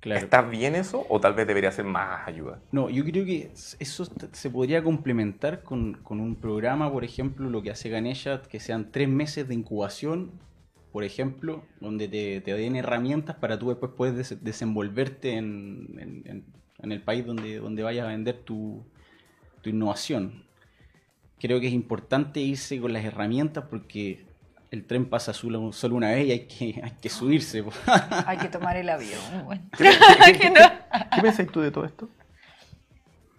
claro. 0.00 0.24
¿Está 0.24 0.40
bien 0.40 0.74
eso 0.74 1.04
o 1.10 1.20
tal 1.20 1.34
vez 1.34 1.46
debería 1.46 1.70
ser 1.70 1.84
más 1.84 2.26
ayuda? 2.26 2.60
No, 2.72 2.88
yo 2.88 3.04
creo 3.04 3.26
que 3.26 3.50
eso 3.78 4.06
se 4.32 4.48
podría 4.48 4.82
complementar 4.82 5.62
con, 5.62 5.98
con 6.02 6.18
un 6.18 6.34
programa, 6.36 6.90
por 6.90 7.04
ejemplo, 7.04 7.50
lo 7.50 7.60
que 7.60 7.70
hace 7.70 7.90
Ganesha, 7.90 8.40
que 8.40 8.58
sean 8.58 8.90
tres 8.90 9.08
meses 9.10 9.46
de 9.46 9.54
incubación, 9.54 10.30
por 10.94 11.02
ejemplo, 11.02 11.64
donde 11.80 12.06
te, 12.06 12.40
te 12.40 12.54
den 12.54 12.76
herramientas 12.76 13.34
para 13.34 13.58
tú 13.58 13.68
después 13.70 13.90
puedes 13.96 14.14
des- 14.16 14.44
desenvolverte 14.44 15.32
en, 15.32 15.88
en- 15.98 16.22
en- 16.24 16.44
en 16.78 16.92
el 16.92 17.02
país 17.02 17.26
donde, 17.26 17.56
donde 17.58 17.82
vayas 17.82 18.04
a 18.06 18.10
vender 18.10 18.36
tu, 18.44 18.86
tu 19.60 19.70
innovación. 19.70 20.44
Creo 21.40 21.58
que 21.58 21.66
es 21.66 21.72
importante 21.72 22.38
irse 22.38 22.80
con 22.80 22.92
las 22.92 23.04
herramientas 23.04 23.64
porque 23.68 24.24
el 24.70 24.84
tren 24.86 25.06
pasa 25.06 25.32
solo, 25.32 25.72
solo 25.72 25.96
una 25.96 26.10
vez 26.10 26.26
y 26.28 26.30
hay 26.30 26.40
que, 26.46 26.80
hay 26.84 26.92
que 27.02 27.08
subirse. 27.08 27.64
Hay 28.26 28.38
que 28.38 28.48
tomar 28.48 28.76
el 28.76 28.88
avión. 28.88 29.20
bueno. 29.46 29.62
¿Qué, 29.76 29.90
qué- 30.26 30.38
qué- 30.38 30.54
qué 31.16 31.22
pensáis 31.22 31.50
tú 31.50 31.60
de 31.60 31.72
todo 31.72 31.86
esto? 31.86 32.08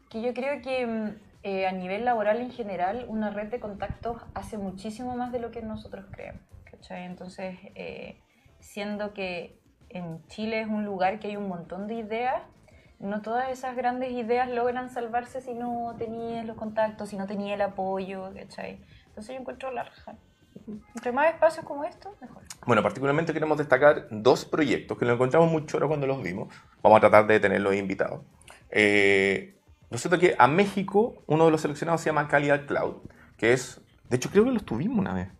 Que 0.09 0.21
yo 0.21 0.33
creo 0.33 0.61
que 0.61 1.13
eh, 1.43 1.67
a 1.67 1.71
nivel 1.71 2.03
laboral 2.03 2.41
en 2.41 2.51
general, 2.51 3.05
una 3.07 3.29
red 3.29 3.47
de 3.47 3.61
contactos 3.61 4.21
hace 4.33 4.57
muchísimo 4.57 5.15
más 5.15 5.31
de 5.31 5.39
lo 5.39 5.51
que 5.51 5.61
nosotros 5.61 6.03
creemos. 6.11 6.41
¿Cachai? 6.85 7.05
Entonces, 7.05 7.57
eh, 7.75 8.19
siendo 8.59 9.13
que 9.13 9.59
en 9.89 10.25
Chile 10.27 10.61
es 10.61 10.67
un 10.67 10.85
lugar 10.85 11.19
que 11.19 11.29
hay 11.29 11.35
un 11.35 11.47
montón 11.47 11.87
de 11.87 11.95
ideas, 11.95 12.43
no 12.99 13.21
todas 13.21 13.49
esas 13.49 13.75
grandes 13.75 14.11
ideas 14.11 14.49
logran 14.49 14.89
salvarse 14.89 15.41
si 15.41 15.53
no 15.53 15.95
tenías 15.97 16.45
los 16.45 16.55
contactos, 16.55 17.09
si 17.09 17.17
no 17.17 17.27
tenías 17.27 17.55
el 17.55 17.61
apoyo, 17.61 18.31
¿cachai? 18.33 18.79
Entonces 19.07 19.35
yo 19.35 19.41
encuentro 19.41 19.71
la 19.71 19.83
raja. 19.83 20.15
Entre 20.95 21.11
más 21.11 21.33
espacios 21.33 21.65
como 21.65 21.83
estos, 21.83 22.19
mejor. 22.21 22.43
Bueno, 22.65 22.81
particularmente 22.81 23.33
queremos 23.33 23.57
destacar 23.57 24.07
dos 24.09 24.45
proyectos 24.45 24.97
que 24.97 25.05
lo 25.05 25.13
encontramos 25.13 25.51
muy 25.51 25.65
choro 25.65 25.87
cuando 25.87 26.07
los 26.07 26.21
vimos. 26.23 26.53
Vamos 26.81 26.97
a 26.97 27.01
tratar 27.01 27.27
de 27.27 27.39
tenerlos 27.39 27.75
invitados. 27.75 28.21
Eh, 28.69 29.59
resulta 29.91 30.17
que 30.17 30.35
a 30.37 30.47
México 30.47 31.23
uno 31.27 31.45
de 31.45 31.51
los 31.51 31.61
seleccionados 31.61 32.01
se 32.01 32.09
llama 32.09 32.27
Calidad 32.27 32.65
Cloud, 32.65 32.95
que 33.37 33.53
es, 33.53 33.81
de 34.09 34.17
hecho 34.17 34.29
creo 34.29 34.45
que 34.45 34.51
los 34.51 34.65
tuvimos 34.65 34.97
una 34.97 35.13
vez. 35.13 35.34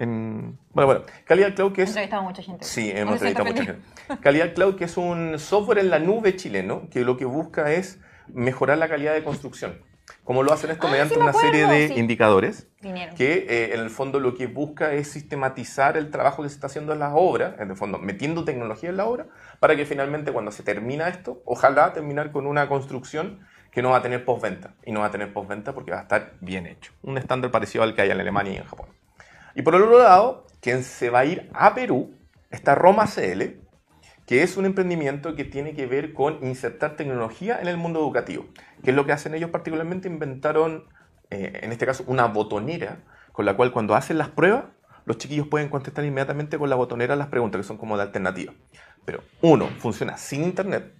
En, 0.00 0.58
bueno, 0.72 0.86
bueno, 0.86 1.02
Calidad 1.24 1.54
Cloud 1.54 1.72
que 1.72 1.82
es... 1.82 1.90
Entrevistado 1.90 2.22
a 2.22 2.24
mucha 2.24 2.42
gente. 2.42 2.64
Sí, 2.64 2.90
hemos 2.90 3.14
entrevistado 3.14 3.48
a 3.48 3.52
mucha 3.52 3.64
gente. 3.64 3.82
Calidad 4.20 4.54
Cloud, 4.54 4.74
que 4.76 4.84
es 4.84 4.96
un 4.96 5.38
software 5.38 5.78
en 5.78 5.90
la 5.90 5.98
nube 5.98 6.34
chileno, 6.36 6.88
que 6.90 7.02
lo 7.04 7.16
que 7.16 7.26
busca 7.26 7.70
es 7.72 8.00
mejorar 8.26 8.78
la 8.78 8.88
calidad 8.88 9.12
de 9.14 9.22
construcción. 9.22 9.78
Como 10.24 10.42
lo 10.42 10.52
hacen 10.52 10.70
esto 10.70 10.86
Ah, 10.86 10.90
mediante 10.90 11.14
sí 11.14 11.20
una 11.20 11.32
serie 11.32 11.66
de 11.66 11.88
sí. 11.88 11.94
indicadores 11.98 12.66
Vinieron. 12.80 13.14
que 13.14 13.46
eh, 13.48 13.74
en 13.74 13.80
el 13.80 13.90
fondo 13.90 14.18
lo 14.20 14.34
que 14.34 14.46
busca 14.48 14.92
es 14.92 15.08
sistematizar 15.08 15.96
el 15.96 16.10
trabajo 16.10 16.42
que 16.42 16.48
se 16.48 16.54
está 16.56 16.66
haciendo 16.66 16.92
en 16.92 16.98
las 16.98 17.12
obras, 17.14 17.54
en 17.60 17.70
el 17.70 17.76
fondo 17.76 17.98
metiendo 17.98 18.44
tecnología 18.44 18.90
en 18.90 18.96
la 18.96 19.06
obra, 19.06 19.26
para 19.60 19.76
que 19.76 19.86
finalmente 19.86 20.32
cuando 20.32 20.50
se 20.50 20.62
termina 20.62 21.08
esto, 21.08 21.42
ojalá 21.44 21.92
terminar 21.92 22.32
con 22.32 22.46
una 22.46 22.68
construcción 22.68 23.40
que 23.70 23.82
no 23.82 23.90
va 23.90 23.98
a 23.98 24.02
tener 24.02 24.24
postventa. 24.24 24.74
Y 24.84 24.92
no 24.92 25.00
va 25.00 25.06
a 25.06 25.10
tener 25.10 25.32
postventa 25.32 25.72
porque 25.74 25.92
va 25.92 25.98
a 25.98 26.02
estar 26.02 26.32
bien 26.40 26.66
hecho. 26.66 26.92
Un 27.02 27.18
estándar 27.18 27.50
parecido 27.50 27.84
al 27.84 27.94
que 27.94 28.02
hay 28.02 28.10
en 28.10 28.20
Alemania 28.20 28.52
y 28.54 28.56
en 28.56 28.64
Japón. 28.64 28.88
Y 29.60 29.62
por 29.62 29.74
el 29.74 29.82
otro 29.82 29.98
lado, 29.98 30.46
quien 30.62 30.82
se 30.84 31.10
va 31.10 31.18
a 31.18 31.24
ir 31.26 31.50
a 31.52 31.74
Perú 31.74 32.14
está 32.50 32.74
Roma 32.74 33.04
CL, 33.06 33.60
que 34.24 34.42
es 34.42 34.56
un 34.56 34.64
emprendimiento 34.64 35.36
que 35.36 35.44
tiene 35.44 35.74
que 35.74 35.84
ver 35.84 36.14
con 36.14 36.38
insertar 36.42 36.96
tecnología 36.96 37.60
en 37.60 37.68
el 37.68 37.76
mundo 37.76 38.00
educativo. 38.00 38.46
¿Qué 38.82 38.88
es 38.88 38.96
lo 38.96 39.04
que 39.04 39.12
hacen 39.12 39.34
ellos 39.34 39.50
particularmente? 39.50 40.08
Inventaron, 40.08 40.84
eh, 41.28 41.60
en 41.62 41.72
este 41.72 41.84
caso, 41.84 42.04
una 42.06 42.24
botonera 42.24 43.02
con 43.32 43.44
la 43.44 43.54
cual 43.54 43.70
cuando 43.70 43.94
hacen 43.94 44.16
las 44.16 44.30
pruebas, 44.30 44.64
los 45.04 45.18
chiquillos 45.18 45.46
pueden 45.46 45.68
contestar 45.68 46.06
inmediatamente 46.06 46.56
con 46.56 46.70
la 46.70 46.76
botonera 46.76 47.14
las 47.14 47.28
preguntas, 47.28 47.60
que 47.60 47.66
son 47.66 47.76
como 47.76 47.98
de 47.98 48.04
alternativa. 48.04 48.54
Pero, 49.04 49.22
uno, 49.42 49.68
funciona 49.78 50.16
sin 50.16 50.42
internet. 50.42 50.90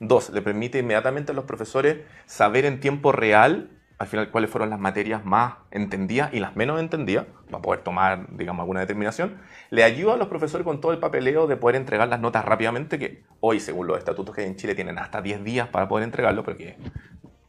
Dos, 0.00 0.28
le 0.28 0.42
permite 0.42 0.80
inmediatamente 0.80 1.32
a 1.32 1.34
los 1.34 1.46
profesores 1.46 2.04
saber 2.26 2.66
en 2.66 2.78
tiempo 2.78 3.10
real, 3.10 3.70
al 4.02 4.08
final, 4.08 4.30
cuáles 4.30 4.50
fueron 4.50 4.68
las 4.68 4.80
materias 4.80 5.24
más 5.24 5.54
entendidas 5.70 6.34
y 6.34 6.40
las 6.40 6.56
menos 6.56 6.80
entendidas, 6.80 7.26
para 7.48 7.62
poder 7.62 7.82
tomar, 7.82 8.36
digamos, 8.36 8.64
alguna 8.64 8.80
determinación. 8.80 9.38
Le 9.70 9.84
ayuda 9.84 10.14
a 10.14 10.16
los 10.16 10.26
profesores 10.26 10.64
con 10.64 10.80
todo 10.80 10.90
el 10.90 10.98
papeleo 10.98 11.46
de 11.46 11.56
poder 11.56 11.76
entregar 11.76 12.08
las 12.08 12.18
notas 12.18 12.44
rápidamente, 12.44 12.98
que 12.98 13.22
hoy, 13.38 13.60
según 13.60 13.86
los 13.86 13.98
estatutos 13.98 14.34
que 14.34 14.40
hay 14.40 14.48
en 14.48 14.56
Chile, 14.56 14.74
tienen 14.74 14.98
hasta 14.98 15.22
10 15.22 15.44
días 15.44 15.68
para 15.68 15.86
poder 15.86 16.02
entregarlo, 16.02 16.42
porque 16.42 16.78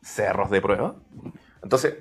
cerros 0.03 0.51
de 0.51 0.61
prueba. 0.61 0.95
Entonces, 1.63 1.95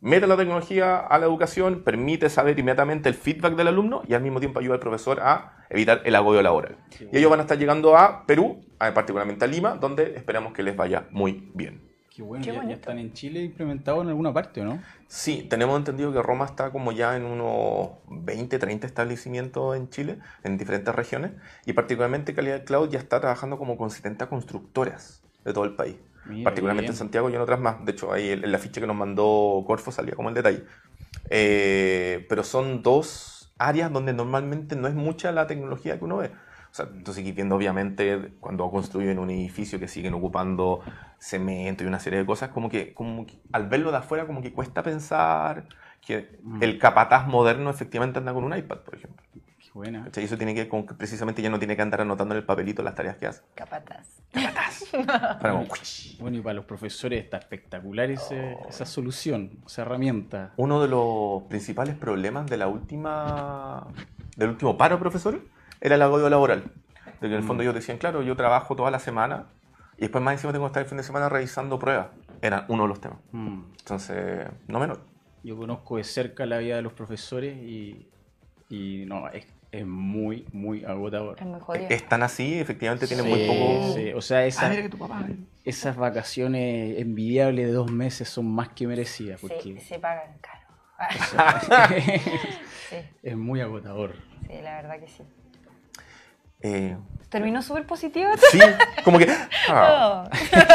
mete 0.00 0.28
la 0.28 0.36
tecnología 0.36 0.98
a 0.98 1.18
la 1.18 1.26
educación, 1.26 1.82
permite 1.82 2.30
saber 2.30 2.56
inmediatamente 2.56 3.08
el 3.08 3.16
feedback 3.16 3.56
del 3.56 3.66
alumno 3.66 4.02
y 4.06 4.14
al 4.14 4.22
mismo 4.22 4.38
tiempo 4.38 4.60
ayuda 4.60 4.74
al 4.74 4.80
profesor 4.80 5.18
a 5.20 5.64
evitar 5.70 6.02
el 6.04 6.14
agobio 6.14 6.40
laboral. 6.40 6.76
Y 7.10 7.18
ellos 7.18 7.30
van 7.30 7.40
a 7.40 7.42
estar 7.42 7.58
llegando 7.58 7.96
a 7.96 8.26
Perú, 8.26 8.60
particularmente 8.78 9.44
a 9.44 9.48
Lima, 9.48 9.74
donde 9.74 10.14
esperamos 10.14 10.52
que 10.52 10.62
les 10.62 10.76
vaya 10.76 11.08
muy 11.10 11.50
bien. 11.52 11.87
Qué 12.18 12.24
bueno, 12.24 12.44
Qué 12.44 12.52
ya, 12.52 12.64
ya 12.64 12.74
están 12.74 12.98
en 12.98 13.12
Chile 13.12 13.44
implementados 13.44 14.02
en 14.02 14.08
alguna 14.08 14.34
parte, 14.34 14.60
¿o 14.60 14.64
no? 14.64 14.82
Sí, 15.06 15.46
tenemos 15.48 15.78
entendido 15.78 16.12
que 16.12 16.20
Roma 16.20 16.46
está 16.46 16.72
como 16.72 16.90
ya 16.90 17.16
en 17.16 17.24
unos 17.24 17.90
20, 18.08 18.58
30 18.58 18.88
establecimientos 18.88 19.76
en 19.76 19.88
Chile, 19.88 20.18
en 20.42 20.58
diferentes 20.58 20.92
regiones, 20.92 21.30
y 21.64 21.74
particularmente 21.74 22.34
Calidad 22.34 22.64
Cloud 22.64 22.90
ya 22.90 22.98
está 22.98 23.20
trabajando 23.20 23.56
como 23.56 23.76
con 23.76 23.90
70 23.90 24.28
constructoras 24.28 25.22
de 25.44 25.52
todo 25.52 25.62
el 25.62 25.76
país. 25.76 25.94
Mira, 26.24 26.42
particularmente 26.42 26.90
en. 26.90 26.96
Santiago 26.96 27.30
y 27.30 27.36
en 27.36 27.40
otras 27.40 27.60
más. 27.60 27.84
De 27.84 27.92
hecho, 27.92 28.12
ahí 28.12 28.30
en 28.30 28.50
la 28.50 28.58
ficha 28.58 28.80
que 28.80 28.88
nos 28.88 28.96
mandó 28.96 29.62
Corfo 29.64 29.92
salía 29.92 30.16
como 30.16 30.28
el 30.28 30.34
detalle. 30.34 30.64
Eh, 31.30 32.26
pero 32.28 32.42
son 32.42 32.82
dos 32.82 33.54
áreas 33.58 33.92
donde 33.92 34.12
normalmente 34.12 34.74
no 34.74 34.88
es 34.88 34.94
mucha 34.94 35.30
la 35.30 35.46
tecnología 35.46 36.00
que 36.00 36.04
uno 36.04 36.16
ve. 36.16 36.32
O 36.70 36.74
sea, 36.74 36.86
tú 37.04 37.12
sigues 37.12 37.34
viendo, 37.34 37.56
obviamente, 37.56 38.32
cuando 38.40 38.70
construyen 38.70 39.18
un 39.18 39.30
edificio 39.30 39.78
que 39.80 39.88
siguen 39.88 40.14
ocupando 40.14 40.80
cemento 41.18 41.82
y 41.82 41.86
una 41.86 41.98
serie 41.98 42.20
de 42.20 42.26
cosas, 42.26 42.50
como 42.50 42.68
que, 42.68 42.92
como 42.94 43.26
que 43.26 43.40
al 43.52 43.68
verlo 43.68 43.90
de 43.90 43.96
afuera, 43.98 44.26
como 44.26 44.42
que 44.42 44.52
cuesta 44.52 44.82
pensar 44.82 45.64
que 46.06 46.38
Mm. 46.42 46.62
el 46.62 46.78
capataz 46.78 47.26
moderno 47.26 47.70
efectivamente 47.70 48.18
anda 48.18 48.32
con 48.32 48.44
un 48.44 48.56
iPad, 48.56 48.78
por 48.78 48.94
ejemplo. 48.94 49.22
Qué 49.58 49.70
buena. 49.74 50.08
Eso 50.14 50.36
tiene 50.36 50.54
que 50.54 50.60
ver 50.60 50.68
con 50.68 50.86
que 50.86 50.94
precisamente 50.94 51.42
ya 51.42 51.50
no 51.50 51.58
tiene 51.58 51.74
que 51.76 51.82
andar 51.82 52.00
anotando 52.00 52.34
en 52.34 52.38
el 52.40 52.44
papelito 52.46 52.82
las 52.82 52.94
tareas 52.94 53.16
que 53.16 53.26
hace. 53.26 53.42
Capataz. 53.54 54.06
Para 54.92 55.52
como, 55.52 55.66
Bueno, 56.20 56.36
y 56.36 56.40
para 56.40 56.54
los 56.54 56.64
profesores 56.66 57.24
está 57.24 57.38
espectacular 57.38 58.10
ese- 58.10 58.56
esa 58.68 58.84
solución, 58.86 59.58
esa 59.66 59.82
herramienta. 59.82 60.52
Uno 60.56 60.80
de 60.82 60.88
los 60.88 61.42
principales 61.44 61.96
problemas 61.96 62.46
de 62.48 62.56
la 62.58 62.68
última, 62.68 63.86
del 64.36 64.50
último 64.50 64.76
paro 64.76 64.96
de 64.96 65.00
profesores 65.00 65.40
era 65.80 65.94
el 65.96 66.02
agobio 66.02 66.28
laboral. 66.28 66.64
De 67.20 67.28
que 67.28 67.34
en 67.34 67.40
el 67.40 67.42
fondo 67.42 67.62
ellos 67.62 67.74
decían, 67.74 67.98
claro, 67.98 68.22
yo 68.22 68.36
trabajo 68.36 68.76
toda 68.76 68.90
la 68.90 68.98
semana 68.98 69.46
y 69.96 70.02
después 70.02 70.22
más 70.22 70.34
encima 70.34 70.52
tengo 70.52 70.66
que 70.66 70.68
estar 70.68 70.82
el 70.82 70.88
fin 70.88 70.98
de 70.98 71.04
semana 71.04 71.28
revisando 71.28 71.78
pruebas. 71.78 72.08
Era 72.40 72.64
uno 72.68 72.84
de 72.84 72.88
los 72.88 73.00
temas. 73.00 73.18
Mm. 73.32 73.62
Entonces, 73.78 74.46
no 74.68 74.78
menor. 74.78 75.00
Yo 75.42 75.56
conozco 75.56 75.96
de 75.96 76.04
cerca 76.04 76.46
la 76.46 76.58
vida 76.58 76.76
de 76.76 76.82
los 76.82 76.92
profesores 76.92 77.56
y, 77.56 78.08
y 78.68 79.04
no, 79.06 79.28
es, 79.28 79.46
es 79.72 79.86
muy, 79.86 80.46
muy 80.52 80.84
agotador. 80.84 81.36
Es 81.40 81.46
muy 81.46 81.58
jodido. 81.60 81.86
Es 81.88 82.08
tan 82.08 82.22
así, 82.22 82.58
efectivamente 82.60 83.06
tienen 83.08 83.24
Sí, 83.26 83.30
muy 83.32 83.46
poco... 83.48 83.94
sí. 83.94 84.12
O 84.12 84.20
sea, 84.20 84.44
esa- 84.46 84.70
Ah, 84.70 84.88
tu 84.88 84.98
papá... 84.98 85.26
esas 85.64 85.96
vacaciones 85.96 86.98
envidiables 87.00 87.66
de 87.66 87.72
dos 87.72 87.90
meses 87.90 88.28
son 88.28 88.48
más 88.50 88.68
que 88.70 88.86
merecidas 88.86 89.40
Se, 89.40 89.48
porque 89.48 89.80
se 89.80 89.98
pagan 89.98 90.38
caro. 90.40 90.58
sí, 92.90 92.96
es 93.22 93.36
muy 93.36 93.60
agotador. 93.60 94.14
sí, 94.46 94.54
la 94.62 94.76
verdad 94.82 95.00
que 95.00 95.08
sí. 95.08 95.22
Eh, 96.60 96.96
Terminó 97.28 97.60
súper 97.60 97.86
positivo. 97.86 98.30
sí, 98.50 98.58
como 99.04 99.18
que... 99.18 99.28
ah. 99.68 100.28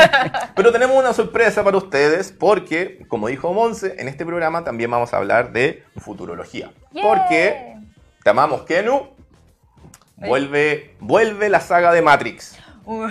Pero 0.55 0.71
tenemos 0.71 0.95
una 0.95 1.13
sorpresa 1.13 1.63
para 1.63 1.77
ustedes 1.77 2.31
porque, 2.31 3.05
como 3.07 3.27
dijo 3.27 3.51
Monse, 3.53 3.95
en 3.97 4.07
este 4.07 4.25
programa 4.25 4.63
también 4.63 4.91
vamos 4.91 5.13
a 5.13 5.17
hablar 5.17 5.51
de 5.51 5.83
futurología. 5.97 6.71
Yeah. 6.91 7.03
Porque 7.03 7.75
te 8.23 8.29
amamos, 8.29 8.63
Kenu. 8.63 9.09
Vuelve, 10.15 10.95
vuelve 10.99 11.49
la 11.49 11.59
saga 11.59 11.91
de 11.91 12.01
Matrix. 12.01 12.57
Uh, 12.85 13.07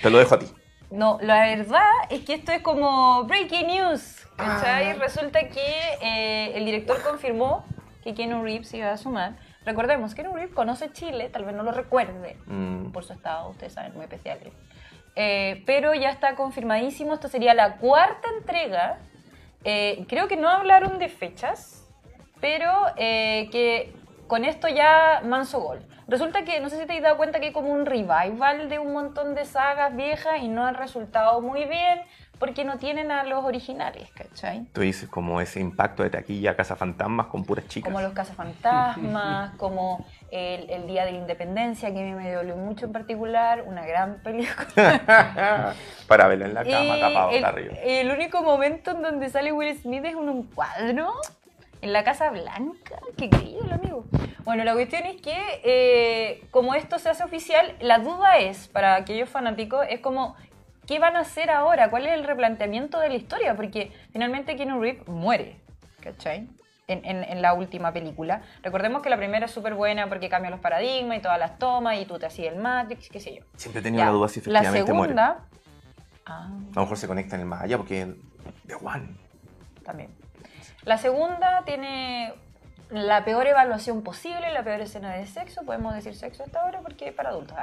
Te 0.00 0.10
lo 0.10 0.18
dejo 0.18 0.34
a 0.34 0.38
ti. 0.38 0.46
No, 0.90 1.18
la 1.22 1.46
verdad 1.46 1.88
es 2.10 2.20
que 2.20 2.34
esto 2.34 2.52
es 2.52 2.62
como 2.62 3.24
breaking 3.24 3.66
news. 3.66 4.22
¿cachai? 4.36 4.90
Ah. 4.90 4.94
Resulta 4.98 5.48
que 5.48 5.98
eh, 6.00 6.52
el 6.56 6.64
director 6.64 7.00
confirmó 7.02 7.64
que 8.02 8.14
Keanu 8.14 8.42
Reeves 8.42 8.72
iba 8.74 8.90
a 8.90 8.96
sumar. 8.96 9.36
Recordemos, 9.64 10.14
Keanu 10.14 10.34
Reeves 10.34 10.54
conoce 10.54 10.90
Chile, 10.92 11.28
tal 11.28 11.44
vez 11.44 11.54
no 11.54 11.62
lo 11.62 11.72
recuerde 11.72 12.36
Mm, 12.46 12.90
por 12.92 13.04
su 13.04 13.12
estado, 13.12 13.50
ustedes 13.50 13.72
saben, 13.74 13.94
muy 13.94 14.02
especial. 14.04 14.38
él. 14.42 14.52
Eh, 15.14 15.62
pero 15.66 15.94
ya 15.94 16.10
está 16.10 16.34
confirmadísimo, 16.34 17.14
esto 17.14 17.28
sería 17.28 17.54
la 17.54 17.76
cuarta 17.76 18.28
entrega. 18.38 18.98
Eh, 19.64 20.04
creo 20.08 20.26
que 20.26 20.36
no 20.36 20.48
hablaron 20.48 20.98
de 20.98 21.08
fechas, 21.08 21.86
pero 22.40 22.70
eh, 22.96 23.48
que 23.52 23.94
con 24.26 24.44
esto 24.44 24.68
ya 24.68 25.20
manso 25.24 25.60
gol. 25.60 25.86
Resulta 26.08 26.42
que, 26.42 26.58
no 26.60 26.68
sé 26.68 26.80
si 26.80 26.86
te 26.86 26.94
has 26.96 27.02
dado 27.02 27.16
cuenta 27.16 27.38
que 27.38 27.46
hay 27.46 27.52
como 27.52 27.68
un 27.72 27.86
revival 27.86 28.68
de 28.68 28.78
un 28.78 28.92
montón 28.92 29.34
de 29.34 29.44
sagas 29.44 29.94
viejas 29.94 30.42
y 30.42 30.48
no 30.48 30.66
han 30.66 30.74
resultado 30.74 31.40
muy 31.40 31.64
bien 31.66 32.00
porque 32.42 32.64
no 32.64 32.76
tienen 32.76 33.12
a 33.12 33.22
los 33.22 33.44
originales, 33.44 34.10
¿cachai? 34.10 34.64
Tú 34.72 34.80
dices 34.80 35.08
como 35.08 35.40
ese 35.40 35.60
impacto 35.60 36.02
de 36.02 36.10
taquilla 36.10 36.56
Casa 36.56 36.74
Fantasmas 36.74 37.28
con 37.28 37.44
puras 37.44 37.68
chicas. 37.68 37.88
Como 37.88 38.02
los 38.02 38.12
cazafantasmas, 38.14 39.54
como 39.58 40.04
el, 40.32 40.68
el 40.68 40.88
Día 40.88 41.04
de 41.04 41.12
la 41.12 41.18
Independencia, 41.18 41.92
que 41.94 42.00
a 42.00 42.02
mí 42.02 42.10
me 42.14 42.32
dolió 42.32 42.56
mucho 42.56 42.86
en 42.86 42.92
particular, 42.92 43.62
una 43.64 43.86
gran 43.86 44.16
película. 44.24 45.72
Para 46.08 46.26
verla 46.26 46.46
en 46.46 46.54
la 46.54 46.64
cama, 46.64 46.96
Y 46.96 47.00
tapado 47.00 47.30
el, 47.30 47.44
arriba. 47.44 47.74
el 47.80 48.10
único 48.10 48.42
momento 48.42 48.90
en 48.90 49.02
donde 49.02 49.28
sale 49.30 49.52
Will 49.52 49.78
Smith 49.78 50.04
es 50.04 50.10
en 50.10 50.28
un 50.28 50.42
cuadro 50.42 51.12
en 51.80 51.92
la 51.92 52.02
Casa 52.02 52.28
Blanca. 52.30 52.98
Qué 53.16 53.30
querido, 53.30 53.72
amigo. 53.72 54.04
Bueno, 54.44 54.64
la 54.64 54.72
cuestión 54.72 55.06
es 55.06 55.20
que, 55.20 55.60
eh, 55.62 56.42
como 56.50 56.74
esto 56.74 56.98
se 56.98 57.08
hace 57.08 57.22
oficial, 57.22 57.76
la 57.78 58.00
duda 58.00 58.38
es, 58.38 58.66
para 58.66 58.96
aquellos 58.96 59.28
fanáticos, 59.28 59.86
es 59.88 60.00
como, 60.00 60.34
¿qué 60.86 60.98
van 60.98 61.16
a 61.16 61.20
hacer 61.20 61.50
ahora? 61.50 61.90
¿Cuál 61.90 62.06
es 62.06 62.12
el 62.12 62.24
replanteamiento 62.24 62.98
de 63.00 63.08
la 63.08 63.14
historia? 63.14 63.54
Porque 63.56 63.92
finalmente 64.12 64.56
Keanu 64.56 64.80
Reeves 64.80 65.06
muere, 65.08 65.60
¿cachai? 66.00 66.48
En, 66.88 67.04
en- 67.04 67.22
en 67.24 67.40
la 67.42 67.54
última 67.54 67.92
película. 67.92 68.42
Recordemos 68.62 69.02
que 69.02 69.08
la 69.10 69.16
primera 69.16 69.46
es 69.46 69.52
súper 69.52 69.74
buena 69.74 70.08
porque 70.08 70.28
cambia 70.28 70.50
los 70.50 70.60
paradigmas 70.60 71.18
y 71.18 71.20
todas 71.22 71.38
las 71.38 71.58
tomas 71.58 71.98
y 71.98 72.04
tú 72.04 72.18
te 72.18 72.26
hacías 72.26 72.52
el 72.54 72.60
Matrix, 72.60 73.08
qué 73.08 73.20
sé 73.20 73.36
yo. 73.36 73.44
Siempre 73.56 73.80
he 73.80 73.82
tenido 73.82 74.04
la 74.04 74.10
duda 74.10 74.28
si 74.28 74.40
la 74.50 74.58
efectivamente 74.60 74.92
muere. 74.92 75.12
segunda... 75.14 75.40
Ah. 76.26 76.46
A 76.46 76.74
lo 76.74 76.80
mejor 76.82 76.96
se 76.98 77.06
conecta 77.08 77.34
en 77.36 77.42
el 77.42 77.46
más 77.46 77.62
allá 77.62 77.76
porque 77.78 78.14
de 78.64 78.74
One. 78.74 79.08
también. 79.84 80.10
La 80.84 80.98
segunda 80.98 81.62
tiene 81.64 82.34
la 82.90 83.24
peor 83.24 83.46
evaluación 83.46 84.02
posible, 84.02 84.52
la 84.52 84.62
peor 84.62 84.80
escena 84.82 85.12
de 85.14 85.26
sexo. 85.26 85.62
Podemos 85.64 85.94
decir 85.94 86.14
sexo 86.14 86.42
hasta 86.44 86.60
ahora 86.62 86.80
porque 86.80 87.08
es 87.08 87.14
para 87.14 87.30
adultos. 87.30 87.56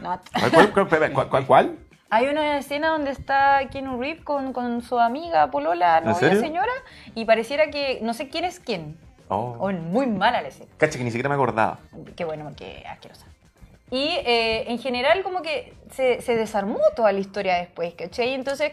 ¿Cuál, 0.02 0.72
cuál, 1.12 1.28
cuál, 1.30 1.46
cuál? 1.46 1.78
Hay 2.08 2.26
una 2.28 2.58
escena 2.58 2.88
donde 2.88 3.10
está 3.10 3.60
Keanu 3.70 4.00
Reeves 4.00 4.22
con, 4.22 4.52
con 4.52 4.80
su 4.82 4.98
amiga 4.98 5.50
Polola, 5.50 6.00
novia, 6.00 6.36
señora, 6.36 6.72
y 7.14 7.24
pareciera 7.24 7.70
que 7.70 7.98
no 8.02 8.14
sé 8.14 8.28
quién 8.28 8.44
es 8.44 8.60
quién. 8.60 8.96
Oh. 9.28 9.56
O 9.58 9.72
muy 9.72 10.06
mala 10.06 10.40
la 10.40 10.48
escena. 10.48 10.70
Cacha 10.76 10.98
que 10.98 11.04
ni 11.04 11.10
siquiera 11.10 11.28
me 11.28 11.34
acordaba. 11.34 11.78
Qué 12.14 12.24
bueno, 12.24 12.52
qué 12.56 12.84
asquerosa. 12.88 13.26
Y 13.90 14.08
eh, 14.24 14.70
en 14.70 14.78
general 14.78 15.22
como 15.22 15.42
que 15.42 15.74
se, 15.90 16.20
se 16.22 16.36
desarmó 16.36 16.78
toda 16.94 17.12
la 17.12 17.18
historia 17.18 17.56
después, 17.56 17.94
¿cachai? 17.94 18.34
Entonces, 18.34 18.72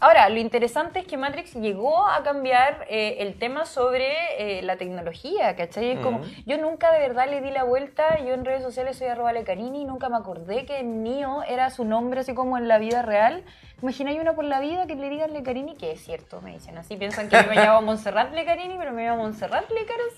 ahora, 0.00 0.28
lo 0.28 0.38
interesante 0.38 1.00
es 1.00 1.06
que 1.06 1.16
Matrix 1.16 1.54
llegó 1.54 2.06
a 2.06 2.22
cambiar 2.22 2.86
eh, 2.88 3.16
el 3.20 3.38
tema 3.38 3.64
sobre 3.66 4.08
eh, 4.38 4.62
la 4.62 4.76
tecnología, 4.76 5.54
¿cachai? 5.56 5.92
Es 5.92 6.00
como, 6.00 6.18
Mm. 6.20 6.24
yo 6.46 6.58
nunca 6.58 6.92
de 6.92 6.98
verdad 7.00 7.28
le 7.28 7.40
di 7.40 7.50
la 7.50 7.64
vuelta, 7.64 8.18
yo 8.20 8.34
en 8.34 8.44
redes 8.44 8.62
sociales 8.62 8.96
soy 8.96 9.08
arroba 9.08 9.32
lecarini, 9.32 9.84
nunca 9.84 10.08
me 10.08 10.16
acordé 10.16 10.64
que 10.66 10.82
Neo 10.82 11.42
era 11.44 11.70
su 11.70 11.84
nombre 11.84 12.20
así 12.20 12.34
como 12.34 12.56
en 12.58 12.68
la 12.68 12.78
vida 12.78 13.02
real. 13.02 13.44
Imagina 13.82 14.10
hay 14.10 14.20
una 14.20 14.34
por 14.34 14.44
la 14.44 14.60
vida 14.60 14.86
que 14.86 14.94
le 14.94 15.08
digan 15.08 15.32
Lecarini, 15.32 15.74
que 15.74 15.90
es 15.90 16.04
cierto, 16.04 16.40
me 16.40 16.52
dicen 16.52 16.78
así, 16.78 16.96
piensan 16.96 17.28
que 17.28 17.36
yo 17.42 17.48
me 17.48 17.56
llamo 17.56 17.82
Montserrat 17.82 18.32
Lecarini, 18.32 18.76
pero 18.78 18.92
me 18.92 19.04
llamo 19.04 19.22
Montserrat 19.24 19.68
Lecaros, 19.70 20.14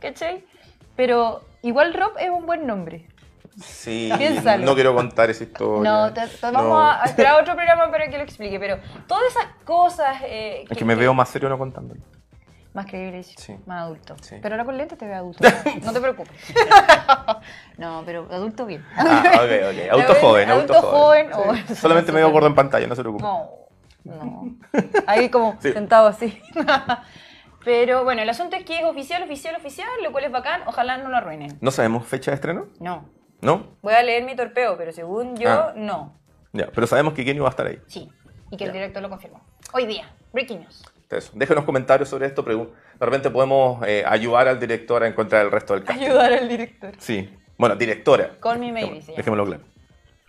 ¿cachai? 0.00 0.44
Pero 0.96 1.42
igual 1.62 1.92
Rob 1.94 2.12
es 2.18 2.30
un 2.30 2.46
buen 2.46 2.66
nombre. 2.66 3.06
Sí, 3.60 4.10
Piénsalo. 4.18 4.64
no 4.64 4.74
quiero 4.74 4.94
contar 4.94 5.28
esa 5.30 5.44
historia. 5.44 5.90
No, 5.90 6.12
te- 6.12 6.26
te- 6.26 6.50
vamos 6.50 6.62
No. 6.64 6.90
a 6.90 7.02
esperar 7.04 7.40
otro 7.40 7.54
programa 7.56 7.90
para 7.90 8.08
que 8.08 8.16
lo 8.16 8.22
explique, 8.24 8.58
pero 8.58 8.78
todas 9.06 9.24
esas 9.30 9.46
cosas... 9.64 10.16
eh, 10.24 10.64
Es 10.68 10.76
que 10.78 10.84
me 10.84 10.94
veo 10.94 11.12
más 11.14 11.28
serio 11.28 11.48
no 11.48 11.58
contándolo. 11.58 12.00
Más 12.74 12.86
creíble, 12.86 13.22
sí. 13.22 13.54
Más 13.66 13.82
adulto. 13.82 14.16
Sí. 14.22 14.36
Pero 14.40 14.54
ahora 14.54 14.64
con 14.64 14.78
lentes 14.78 14.96
te 14.96 15.04
veo 15.06 15.16
adulto. 15.16 15.46
No 15.82 15.92
te 15.92 16.00
preocupes. 16.00 16.32
no, 17.76 18.02
pero 18.06 18.26
adulto 18.30 18.64
bien. 18.64 18.82
Ah, 18.96 19.22
ok, 19.34 19.50
ok. 19.70 19.92
Auto 19.92 20.14
joven, 20.20 20.50
auto, 20.50 20.72
Adulto 20.72 20.90
joven. 20.90 21.30
joven, 21.30 21.64
Sí. 21.68 21.74
Solamente 21.74 22.12
me 22.12 22.20
veo 22.20 22.30
gordo 22.30 22.46
en 22.46 22.54
pantalla, 22.54 22.86
no 22.86 22.94
se 22.96 23.02
preocupe. 23.02 23.22
No, 23.24 23.50
no. 24.04 24.56
Ahí 25.06 25.28
como 25.28 25.58
Sí. 25.60 25.72
sentado 25.72 26.08
así. 26.08 26.40
Pero 27.64 28.04
bueno, 28.04 28.22
el 28.22 28.28
asunto 28.28 28.56
es 28.56 28.64
que 28.64 28.78
es 28.78 28.84
oficial, 28.84 29.22
oficial, 29.22 29.54
oficial, 29.54 29.88
lo 30.02 30.10
cual 30.10 30.24
es 30.24 30.32
bacán. 30.32 30.62
Ojalá 30.66 30.96
no 30.96 31.08
lo 31.10 31.16
arruinen. 31.16 31.58
¿No 31.60 31.70
sabemos 31.70 32.06
fecha 32.06 32.30
de 32.30 32.36
estreno? 32.36 32.66
No. 32.80 33.04
¿No? 33.42 33.66
Voy 33.82 33.92
a 33.92 34.02
leer 34.02 34.24
mi 34.24 34.34
torpeo, 34.36 34.76
pero 34.78 34.92
según 34.92 35.36
yo, 35.36 35.50
Ah. 35.50 35.72
no. 35.76 36.18
Ya, 36.52 36.68
pero 36.74 36.86
sabemos 36.86 37.12
que 37.14 37.24
Kenny 37.24 37.40
va 37.40 37.48
a 37.48 37.50
estar 37.50 37.66
ahí. 37.66 37.80
Sí. 37.86 38.10
Y 38.50 38.56
que 38.56 38.64
el 38.64 38.72
director 38.72 39.02
lo 39.02 39.08
confirmó. 39.10 39.42
Hoy 39.72 39.86
día. 39.86 40.10
Breaking 40.32 40.60
news. 40.60 40.82
Eso. 41.10 41.32
Déjenos 41.34 41.64
comentarios 41.64 42.08
sobre 42.08 42.26
esto. 42.26 42.44
pregun- 42.44 42.70
De 42.98 43.04
repente 43.06 43.30
podemos 43.30 43.82
eh, 43.86 44.04
ayudar 44.06 44.48
al 44.48 44.58
director 44.60 45.02
a 45.02 45.06
encontrar 45.08 45.44
el 45.44 45.50
resto 45.50 45.74
del 45.74 45.84
cast. 45.84 46.00
Ayudar 46.00 46.32
al 46.32 46.48
director. 46.48 46.94
Sí. 46.98 47.30
Bueno, 47.58 47.76
directora. 47.76 48.38
Call 48.40 48.58
me 48.60 48.72
maybe 48.72 49.00
Dejémoslo-. 49.00 49.16
Dejémoslo 49.16 49.44
claro. 49.46 49.62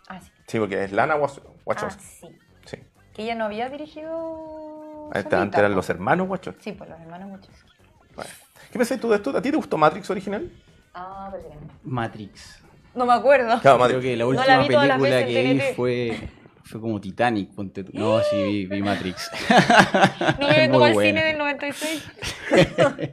Ah, 0.10 0.20
sí. 0.20 0.32
Sí, 0.48 0.60
porque 0.60 0.84
es 0.84 0.92
Lana 0.92 1.16
Wach- 1.16 1.40
Ah, 1.46 1.50
Wachowski. 1.66 2.04
sí. 2.04 2.28
Sí. 2.66 2.78
Que 3.14 3.24
ella 3.24 3.36
no 3.36 3.46
había 3.46 3.70
dirigido. 3.70 5.06
Antes, 5.08 5.24
solita, 5.24 5.42
antes 5.42 5.60
eran 5.60 5.76
los 5.76 5.90
hermanos 5.90 6.28
Wachowski. 6.30 6.64
Sí, 6.64 6.72
pues 6.74 6.90
los 6.90 7.00
hermanos 7.00 7.32
Wachowski. 7.32 7.70
Bueno. 8.16 8.30
¿Qué 8.72 8.78
pensás 8.80 9.00
tú 9.00 9.10
de 9.10 9.18
esto? 9.18 9.30
¿A 9.38 9.42
ti 9.42 9.52
te 9.52 9.58
gustó 9.58 9.78
Matrix 9.78 10.10
original? 10.10 10.50
Ah, 10.94 11.32
que 11.32 11.56
no. 11.56 11.62
Matrix. 11.84 12.63
No 12.96 13.06
me 13.06 13.14
acuerdo. 13.14 13.48
Claro, 13.62 13.62
Creo 13.62 13.78
Matrix. 13.80 14.02
que 14.04 14.18
la 14.18 14.24
No 14.26 14.34
la 14.34 14.40
última 14.40 14.58
vi 14.62 14.68
todas 14.70 14.88
las 14.88 14.98
película 14.98 15.18
veces 15.18 15.28
en 15.28 15.34
que 15.34 15.54
vi 15.54 15.60
TNT. 15.60 15.76
fue, 15.76 16.30
Fue 16.64 16.82
como 16.82 17.02
Titanic, 17.02 17.54
ponte 17.54 17.84
tú. 17.84 17.92
No, 17.94 18.20
sí, 18.22 18.44
vi, 18.44 18.66
vi 18.68 18.82
Matrix. 18.82 19.30
No 20.40 20.48
me 20.48 20.58
Muy 20.60 20.70
como 20.70 20.86
al 20.86 20.94
buena. 20.94 21.10
cine 21.10 21.24
del 21.26 21.38
96. 21.38 22.12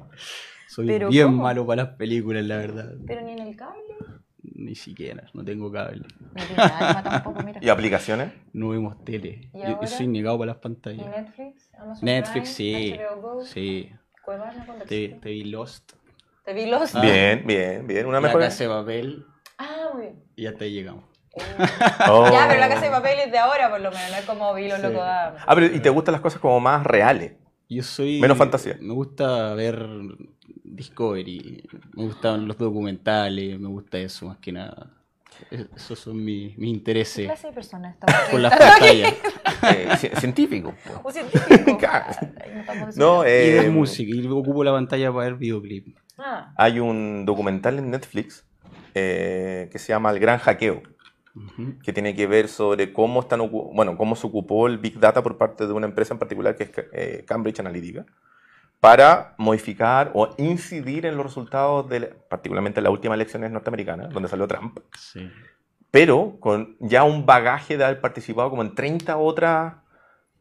Soy 0.68 0.86
Pero 0.86 1.08
bien 1.08 1.26
¿cómo? 1.26 1.42
malo 1.42 1.66
para 1.66 1.84
las 1.84 1.92
películas, 1.96 2.44
la 2.44 2.56
verdad. 2.58 2.92
Pero 3.06 3.22
ni 3.22 3.32
en 3.32 3.40
el 3.40 3.56
cable. 3.56 3.80
Ni 4.42 4.74
siquiera, 4.74 5.24
no 5.34 5.44
tengo 5.44 5.70
cable. 5.72 6.02
No 6.34 6.44
tiene 6.46 6.62
alma 6.62 7.02
tampoco, 7.02 7.42
mira. 7.42 7.58
¿Y 7.62 7.68
aplicaciones? 7.68 8.32
No 8.52 8.68
vemos 8.68 9.02
tele. 9.04 9.48
¿Y 9.52 9.58
Yo, 9.58 9.64
yo 9.64 9.74
ahora? 9.76 9.86
soy 9.88 10.06
negado 10.06 10.38
para 10.38 10.52
las 10.52 10.56
¿Y 10.58 10.60
pantallas. 10.60 11.06
Netflix? 11.08 11.70
Amazon 11.78 12.04
Netflix, 12.04 12.54
Prime, 12.54 12.86
sí. 12.86 12.94
HBO 12.98 13.20
Go, 13.20 13.44
Sí. 13.44 13.90
Cuevana, 14.24 14.62
¿cuándo 14.64 14.84
Te, 14.84 15.04
existe? 15.06 15.20
te 15.22 15.30
vi 15.30 15.44
Lost. 15.44 15.92
Te 16.44 16.54
vi 16.54 16.66
los. 16.66 16.94
Ah. 16.94 17.00
Bien, 17.00 17.42
bien, 17.46 17.86
bien. 17.86 18.06
Una 18.06 18.20
La 18.20 18.28
mejor. 18.28 18.40
casa 18.42 18.64
de 18.64 18.70
papel. 18.70 19.26
Ah, 19.62 19.90
muy 19.92 20.02
bien. 20.02 20.22
Y 20.36 20.46
hasta 20.46 20.64
ahí 20.64 20.72
llegamos. 20.72 21.04
Oh. 22.08 22.28
Ya, 22.32 22.46
pero 22.48 22.58
la 22.60 22.68
casa 22.68 22.86
de 22.86 22.90
papel 22.90 23.18
es 23.20 23.30
de 23.30 23.38
ahora, 23.38 23.70
por 23.70 23.80
lo 23.80 23.90
menos, 23.90 24.10
no 24.10 24.16
es 24.16 24.24
como 24.24 24.54
vi 24.54 24.68
los 24.68 24.78
Sí. 24.78 24.82
locos 24.82 25.00
Adams. 25.02 25.42
Ah, 25.46 25.54
pero 25.54 25.66
¿y 25.66 25.80
te 25.80 25.90
gustan 25.90 26.12
las 26.12 26.20
cosas 26.20 26.40
como 26.40 26.58
más 26.60 26.84
reales? 26.84 27.34
Yo 27.68 27.82
soy. 27.82 28.20
Menos 28.20 28.36
fantasía. 28.38 28.76
Me 28.80 28.92
gusta 28.94 29.54
ver 29.54 29.86
Discovery. 30.64 31.62
Me 31.94 32.04
gustan 32.04 32.48
los 32.48 32.58
documentales. 32.58 33.58
Me 33.60 33.68
gusta 33.68 33.98
eso 33.98 34.26
más 34.26 34.38
que 34.38 34.52
nada. 34.52 34.88
Es- 35.50 35.66
Esos 35.76 35.98
son 35.98 36.22
mis, 36.24 36.56
mis 36.58 36.70
¿Qué 36.72 36.76
intereses 36.76 37.26
clase 37.26 37.46
de 37.48 37.52
persona 37.52 37.90
está 37.90 38.06
con 38.30 38.42
las 38.42 38.50
pantallas. 38.58 39.14
Eh, 39.70 39.88
ci- 39.92 40.14
científico. 40.18 40.74
po. 40.84 41.08
Un 41.08 41.12
científico. 41.12 41.46
No 42.96 43.22
desubicando. 43.22 43.24
Y 43.26 43.30
eh, 43.30 43.62
de 43.62 43.70
música. 43.70 44.10
Y 44.14 44.26
ocupo 44.26 44.64
la 44.64 44.72
pantalla 44.72 45.12
para 45.12 45.26
ver 45.26 45.34
videoclip. 45.36 45.96
Ah, 46.18 46.52
hay 46.56 46.80
un 46.80 47.24
documental 47.24 47.78
en 47.78 47.90
Netflix 47.90 48.44
eh, 48.94 49.68
que 49.72 49.78
se 49.78 49.88
llama 49.88 50.10
El 50.10 50.18
Gran 50.20 50.38
Hackeo, 50.38 50.82
Ujú. 51.34 51.78
que 51.82 51.92
tiene 51.92 52.14
que 52.14 52.26
ver 52.26 52.48
sobre 52.48 52.92
cómo, 52.92 53.20
están, 53.20 53.40
bueno, 53.50 53.96
cómo 53.96 54.16
se 54.16 54.26
ocupó 54.26 54.66
el 54.66 54.78
Big 54.78 54.98
Data 54.98 55.22
por 55.22 55.38
parte 55.38 55.66
de 55.66 55.72
una 55.72 55.86
empresa 55.86 56.12
en 56.14 56.18
particular 56.18 56.56
que 56.56 56.64
es 56.64 56.70
eh, 56.92 57.24
Cambridge 57.26 57.60
Analytica 57.60 58.04
para 58.80 59.34
modificar 59.38 60.10
o 60.14 60.34
incidir 60.38 61.04
en 61.06 61.16
los 61.16 61.24
resultados, 61.26 61.88
de, 61.88 62.00
la- 62.00 62.08
particularmente 62.28 62.80
en 62.80 62.84
las 62.84 62.92
últimas 62.92 63.16
elecciones 63.16 63.50
norteamericanas, 63.50 64.10
donde 64.12 64.28
salió 64.28 64.48
Trump, 64.48 64.78
Sí. 64.96 65.30
pero 65.90 66.36
con 66.40 66.76
ya 66.80 67.04
un 67.04 67.26
bagaje 67.26 67.76
de 67.76 67.84
haber 67.84 68.00
participado 68.00 68.48
como 68.50 68.62
en 68.62 68.74
30 68.74 69.16
otras 69.18 69.74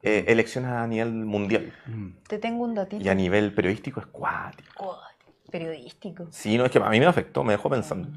eh, 0.02 0.24
elecciones 0.30 0.72
a 0.72 0.88
nivel 0.88 1.12
mundial. 1.12 1.74
Mm. 1.86 2.08
te 2.28 2.40
tengo 2.40 2.64
un 2.64 2.74
datito. 2.76 3.04
Y 3.04 3.10
a 3.10 3.14
nivel 3.16 3.54
periodístico 3.54 4.00
es 4.00 4.06
cuático. 4.06 4.98
Periodístico. 5.52 6.28
Sí, 6.32 6.58
no, 6.58 6.64
es 6.66 6.72
que 6.72 6.78
a 6.80 6.90
mí 6.90 7.00
me 7.00 7.08
afectó, 7.08 7.44
me 7.44 7.52
dejó 7.54 7.70
pensando. 7.70 8.08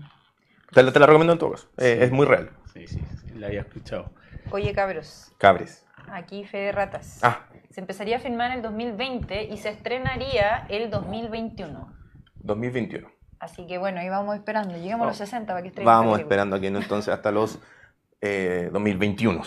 Te, 0.73 0.83
la- 0.83 0.93
te 0.93 0.99
la 1.01 1.07
recomiendo 1.07 1.33
en 1.35 1.39
todo 1.39 1.53
caso, 1.53 1.69
eh, 1.79 1.99
es 2.03 2.11
muy 2.11 2.27
real. 2.27 2.51
Sí, 2.73 2.87
sí, 2.87 3.01
sí, 3.21 3.35
la 3.39 3.49
había 3.49 3.61
escuchado. 3.61 4.11
Oye, 4.51 4.73
cabros, 4.73 5.33
Cabres. 5.39 5.87
aquí 6.09 6.45
Fe 6.45 6.59
de 6.59 6.73
Ratas. 6.73 7.19
Ah, 7.23 7.41
Se 7.71 7.81
empezaría 7.81 8.17
a 8.17 8.21
filmar 8.21 8.51
en 8.51 8.57
el 8.59 8.63
2020 8.63 9.45
y 9.45 9.57
se 9.59 9.71
estrenaría 9.71 10.67
el 10.69 10.91
2021. 10.91 11.93
2021. 12.41 13.09
Así 13.39 13.67
que 13.67 13.79
bueno, 13.79 14.01
ahí 14.01 14.09
vamos 14.09 14.37
esperando. 14.37 14.75
Lleguemos 14.77 15.05
a 15.05 15.09
los 15.09 15.17
60 15.17 15.53
para 15.53 15.63
que 15.63 15.69
estrenen 15.69 15.87
Vamos 15.87 16.19
esperando 16.19 16.57
aquí 16.57 16.71
¿no? 16.71 16.79
entonces 16.81 17.13
hasta 17.13 17.31
los 17.33 17.59
eh, 18.21 18.69
2021. 18.73 19.43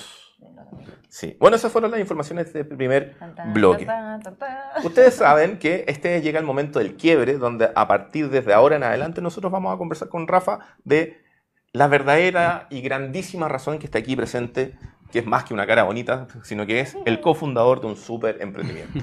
Sí. 1.10 1.38
Bueno, 1.39 1.55
esas 1.55 1.71
fueron 1.71 1.91
las 1.91 1.99
informaciones 1.99 2.51
del 2.51 2.67
primer 2.67 3.15
Tan, 3.17 3.36
tan, 3.36 3.53
bloque. 3.53 3.88
Ustedes 4.84 5.13
saben 5.13 5.60
que 5.60 5.86
este 5.88 6.21
llega 6.21 6.39
el 6.39 6.45
momento 6.45 6.79
del 6.79 6.95
quiebre, 6.95 7.38
donde 7.38 7.69
a 7.73 7.88
partir 7.88 8.29
desde 8.29 8.53
ahora 8.53 8.75
en 8.75 8.84
adelante 8.84 9.21
nosotros 9.21 9.51
vamos 9.51 9.73
a 9.73 9.77
conversar 9.77 10.10
con 10.10 10.27
Rafa 10.27 10.60
de 10.84 11.23
la 11.71 11.88
verdadera 11.88 12.67
y 12.69 12.81
grandísima 12.81 13.47
razón 13.47 13.79
que 13.79 13.86
está 13.86 13.99
aquí 13.99 14.15
presente, 14.15 14.77
que 15.11 15.19
es 15.19 15.25
más 15.25 15.43
que 15.43 15.53
una 15.53 15.65
cara 15.65 15.83
bonita, 15.83 16.27
sino 16.43 16.65
que 16.65 16.79
es 16.79 16.97
el 17.05 17.21
cofundador 17.21 17.81
de 17.81 17.87
un 17.87 17.95
súper 17.95 18.41
emprendimiento. 18.41 18.99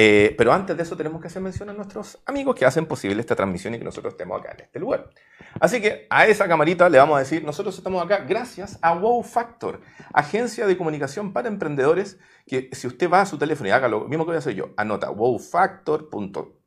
Eh, 0.00 0.34
pero 0.38 0.52
antes 0.52 0.76
de 0.76 0.82
eso 0.84 0.96
tenemos 0.96 1.20
que 1.20 1.26
hacer 1.26 1.42
mención 1.42 1.70
a 1.70 1.72
nuestros 1.72 2.20
amigos 2.26 2.54
que 2.54 2.64
hacen 2.64 2.86
posible 2.86 3.20
esta 3.20 3.34
transmisión 3.34 3.74
y 3.74 3.78
que 3.78 3.84
nosotros 3.84 4.14
estemos 4.14 4.38
acá 4.38 4.52
en 4.52 4.60
este 4.60 4.78
lugar. 4.78 5.10
Así 5.58 5.80
que 5.80 6.06
a 6.08 6.26
esa 6.26 6.46
camarita 6.46 6.88
le 6.88 6.98
vamos 6.98 7.16
a 7.16 7.20
decir, 7.20 7.42
nosotros 7.42 7.76
estamos 7.76 8.04
acá 8.04 8.18
gracias 8.18 8.78
a 8.80 8.94
Wow 8.94 9.24
Factor, 9.24 9.80
agencia 10.12 10.66
de 10.66 10.76
comunicación 10.76 11.32
para 11.32 11.48
emprendedores, 11.48 12.20
que 12.46 12.68
si 12.72 12.86
usted 12.86 13.10
va 13.10 13.22
a 13.22 13.26
su 13.26 13.38
teléfono 13.38 13.68
y 13.68 13.72
haga 13.72 13.88
lo 13.88 14.06
mismo 14.06 14.24
que 14.24 14.28
voy 14.28 14.36
a 14.36 14.38
hacer 14.38 14.54
yo, 14.54 14.70
anota 14.76 15.10
wowfactor.com 15.10 16.58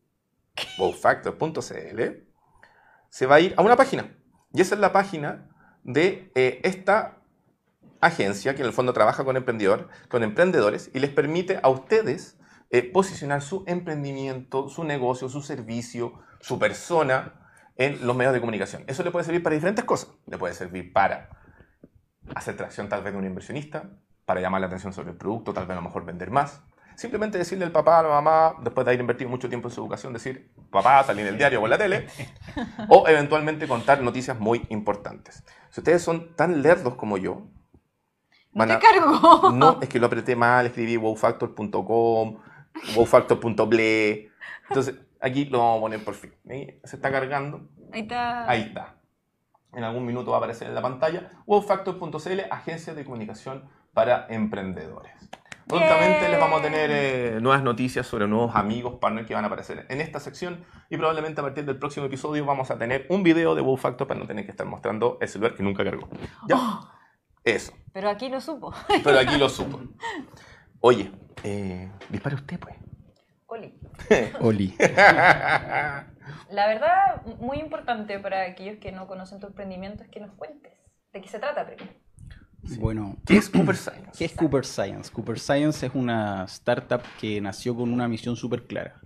wowfactor.cl, 0.77 2.01
se 3.09 3.25
va 3.25 3.35
a 3.35 3.39
ir 3.39 3.53
a 3.55 3.61
una 3.61 3.75
página. 3.75 4.13
Y 4.53 4.61
esa 4.61 4.75
es 4.75 4.81
la 4.81 4.91
página 4.91 5.49
de 5.83 6.31
eh, 6.35 6.59
esta 6.63 7.20
agencia 8.01 8.55
que 8.55 8.61
en 8.61 8.67
el 8.67 8.73
fondo 8.73 8.93
trabaja 8.93 9.23
con, 9.23 9.37
emprendedor, 9.37 9.87
con 10.09 10.23
emprendedores 10.23 10.91
y 10.93 10.99
les 10.99 11.11
permite 11.11 11.59
a 11.61 11.69
ustedes 11.69 12.37
eh, 12.71 12.83
posicionar 12.83 13.41
su 13.41 13.63
emprendimiento, 13.67 14.69
su 14.69 14.83
negocio, 14.83 15.29
su 15.29 15.41
servicio, 15.41 16.19
su 16.39 16.57
persona 16.57 17.33
en 17.77 18.05
los 18.05 18.15
medios 18.15 18.33
de 18.33 18.39
comunicación. 18.39 18.83
Eso 18.87 19.03
le 19.03 19.11
puede 19.11 19.25
servir 19.25 19.43
para 19.43 19.55
diferentes 19.55 19.85
cosas. 19.85 20.09
Le 20.25 20.37
puede 20.37 20.53
servir 20.53 20.91
para 20.93 21.29
hacer 22.35 22.55
tracción 22.57 22.89
tal 22.89 23.03
vez 23.03 23.13
de 23.13 23.19
un 23.19 23.25
inversionista, 23.25 23.89
para 24.25 24.41
llamar 24.41 24.61
la 24.61 24.67
atención 24.67 24.93
sobre 24.93 25.11
el 25.11 25.17
producto, 25.17 25.53
tal 25.53 25.65
vez 25.65 25.73
a 25.73 25.81
lo 25.81 25.87
mejor 25.87 26.05
vender 26.05 26.31
más. 26.31 26.61
Simplemente 26.95 27.37
decirle 27.37 27.65
al 27.65 27.71
papá, 27.71 27.99
a 27.99 28.03
la 28.03 28.09
mamá, 28.09 28.55
después 28.61 28.85
de 28.85 28.91
haber 28.91 29.01
invertido 29.01 29.29
mucho 29.29 29.49
tiempo 29.49 29.67
en 29.67 29.73
su 29.73 29.81
educación, 29.81 30.13
decir, 30.13 30.53
papá, 30.69 31.03
salí 31.03 31.21
en 31.21 31.27
el 31.27 31.37
diario 31.37 31.61
o 31.61 31.65
en 31.65 31.69
la 31.71 31.77
tele, 31.77 32.07
o 32.89 33.07
eventualmente 33.07 33.67
contar 33.67 34.01
noticias 34.01 34.39
muy 34.39 34.65
importantes. 34.69 35.43
Si 35.71 35.81
ustedes 35.81 36.01
son 36.01 36.35
tan 36.35 36.61
lerdos 36.61 36.95
como 36.95 37.17
yo, 37.17 37.47
van 38.53 38.67
te 38.69 38.73
a- 38.75 38.79
cargo. 38.79 39.51
no, 39.51 39.79
es 39.81 39.89
que 39.89 39.99
lo 39.99 40.07
apreté 40.07 40.35
mal, 40.35 40.65
escribí 40.65 40.97
wowfactor.com, 40.97 42.37
wowfactor.ble. 42.95 44.31
Entonces, 44.69 44.95
aquí 45.19 45.45
lo 45.45 45.59
vamos 45.59 45.77
a 45.77 45.81
poner 45.81 46.03
por 46.03 46.13
fin. 46.15 46.33
¿sí? 46.47 46.79
Se 46.83 46.95
está 46.95 47.11
cargando. 47.11 47.67
Ahí 47.91 48.01
está. 48.01 48.49
Ahí 48.49 48.61
está. 48.61 48.95
En 49.73 49.83
algún 49.83 50.05
minuto 50.05 50.31
va 50.31 50.37
a 50.37 50.39
aparecer 50.39 50.67
en 50.67 50.75
la 50.75 50.81
pantalla. 50.81 51.31
Wowfactor.cl, 51.45 52.39
agencia 52.49 52.93
de 52.93 53.03
comunicación 53.05 53.69
para 53.93 54.27
emprendedores. 54.29 55.13
Prontamente 55.67 56.27
les 56.27 56.37
vamos 56.39 56.59
a 56.59 56.63
tener 56.63 56.89
eh, 56.91 57.39
nuevas 57.41 57.63
noticias 57.63 58.05
sobre 58.05 58.27
nuevos 58.27 58.53
amigos, 58.55 58.95
partners 58.99 59.25
que 59.25 59.33
van 59.33 59.45
a 59.45 59.47
aparecer 59.47 59.85
en 59.87 60.01
esta 60.01 60.19
sección 60.19 60.65
y 60.89 60.97
probablemente 60.97 61.39
a 61.39 61.43
partir 61.45 61.63
del 61.63 61.77
próximo 61.77 62.07
episodio 62.07 62.43
vamos 62.45 62.69
a 62.71 62.77
tener 62.77 63.05
un 63.09 63.23
video 63.23 63.55
de 63.55 63.61
WowFactor 63.61 64.05
para 64.05 64.19
no 64.19 64.27
tener 64.27 64.43
que 64.43 64.51
estar 64.51 64.67
mostrando 64.67 65.17
el 65.21 65.29
celular 65.29 65.55
que 65.55 65.63
nunca 65.63 65.85
cargó. 65.85 66.09
¿Ya? 66.49 66.57
Eso. 67.43 67.73
Pero 67.93 68.09
aquí 68.09 68.29
lo 68.29 68.39
supo. 68.39 68.73
Pero 69.03 69.19
aquí 69.19 69.37
lo 69.37 69.49
supo. 69.49 69.81
Oye, 70.79 71.11
eh, 71.43 71.91
dispare 72.09 72.35
usted, 72.35 72.59
pues. 72.59 72.75
Oli. 73.47 73.73
Oli. 74.39 74.75
La 74.79 76.67
verdad, 76.67 77.25
muy 77.39 77.59
importante 77.59 78.19
para 78.19 78.43
aquellos 78.43 78.77
que 78.79 78.91
no 78.91 79.07
conocen 79.07 79.39
tu 79.39 79.47
emprendimiento 79.47 80.03
es 80.03 80.09
que 80.09 80.19
nos 80.19 80.31
cuentes 80.33 80.73
de 81.13 81.21
qué 81.21 81.27
se 81.27 81.39
trata 81.39 81.65
primero. 81.65 81.91
Bueno, 82.79 83.17
¿Qué 83.25 83.37
es 83.37 83.49
Cooper 83.49 83.75
Science? 83.77 84.11
¿Qué 84.17 84.25
es 84.25 84.33
Cooper 84.33 84.65
Science? 84.65 85.11
Cooper 85.11 85.39
Science 85.39 85.85
es 85.85 85.91
una 85.95 86.45
startup 86.45 87.01
que 87.19 87.41
nació 87.41 87.75
con 87.75 87.91
una 87.91 88.07
misión 88.07 88.35
súper 88.35 88.65
clara. 88.65 89.01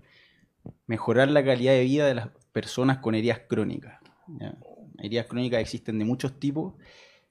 Mejorar 0.87 1.29
la 1.29 1.43
calidad 1.43 1.73
de 1.73 1.83
vida 1.83 2.05
de 2.05 2.15
las 2.15 2.29
personas 2.51 2.97
con 2.99 3.15
heridas 3.15 3.41
crónicas. 3.47 3.99
¿ya? 4.27 4.55
Heridas 4.99 5.27
crónicas 5.27 5.61
existen 5.61 5.99
de 5.99 6.05
muchos 6.05 6.39
tipos 6.39 6.73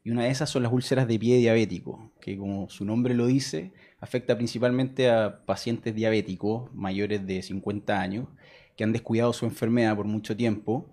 y 0.05 0.11
una 0.11 0.25
de 0.25 0.31
esas 0.31 0.51
son 0.51 0.63
las 0.63 0.73
úlceras 0.73 1.09
de 1.09 1.19
pie 1.19 1.39
diabético, 1.39 2.13
que 2.21 2.37
como 2.37 2.69
su 2.69 2.85
nombre 2.85 3.15
lo 3.15 3.27
dice, 3.27 3.73
afecta 4.01 4.37
principalmente 4.37 5.09
a 5.09 5.47
pacientes 5.47 5.95
diabéticos 5.95 6.73
mayores 6.75 7.27
de 7.27 7.41
50 7.41 7.99
años 7.99 8.29
que 8.77 8.85
han 8.85 8.93
descuidado 8.93 9.33
su 9.33 9.47
enfermedad 9.47 9.97
por 9.97 10.05
mucho 10.05 10.37
tiempo 10.37 10.91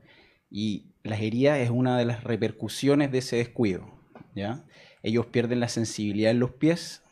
y 0.50 0.94
las 1.04 1.20
heridas 1.20 1.60
es 1.60 1.70
una 1.70 1.98
de 1.98 2.06
las 2.06 2.24
repercusiones 2.24 3.12
de 3.12 3.18
ese 3.18 3.36
descuido. 3.36 3.86
¿ya? 4.34 4.64
Ellos 5.04 5.26
pierden 5.26 5.60
la 5.60 5.68
sensibilidad 5.68 6.32
en 6.32 6.40
los 6.40 6.52
pies 6.52 7.04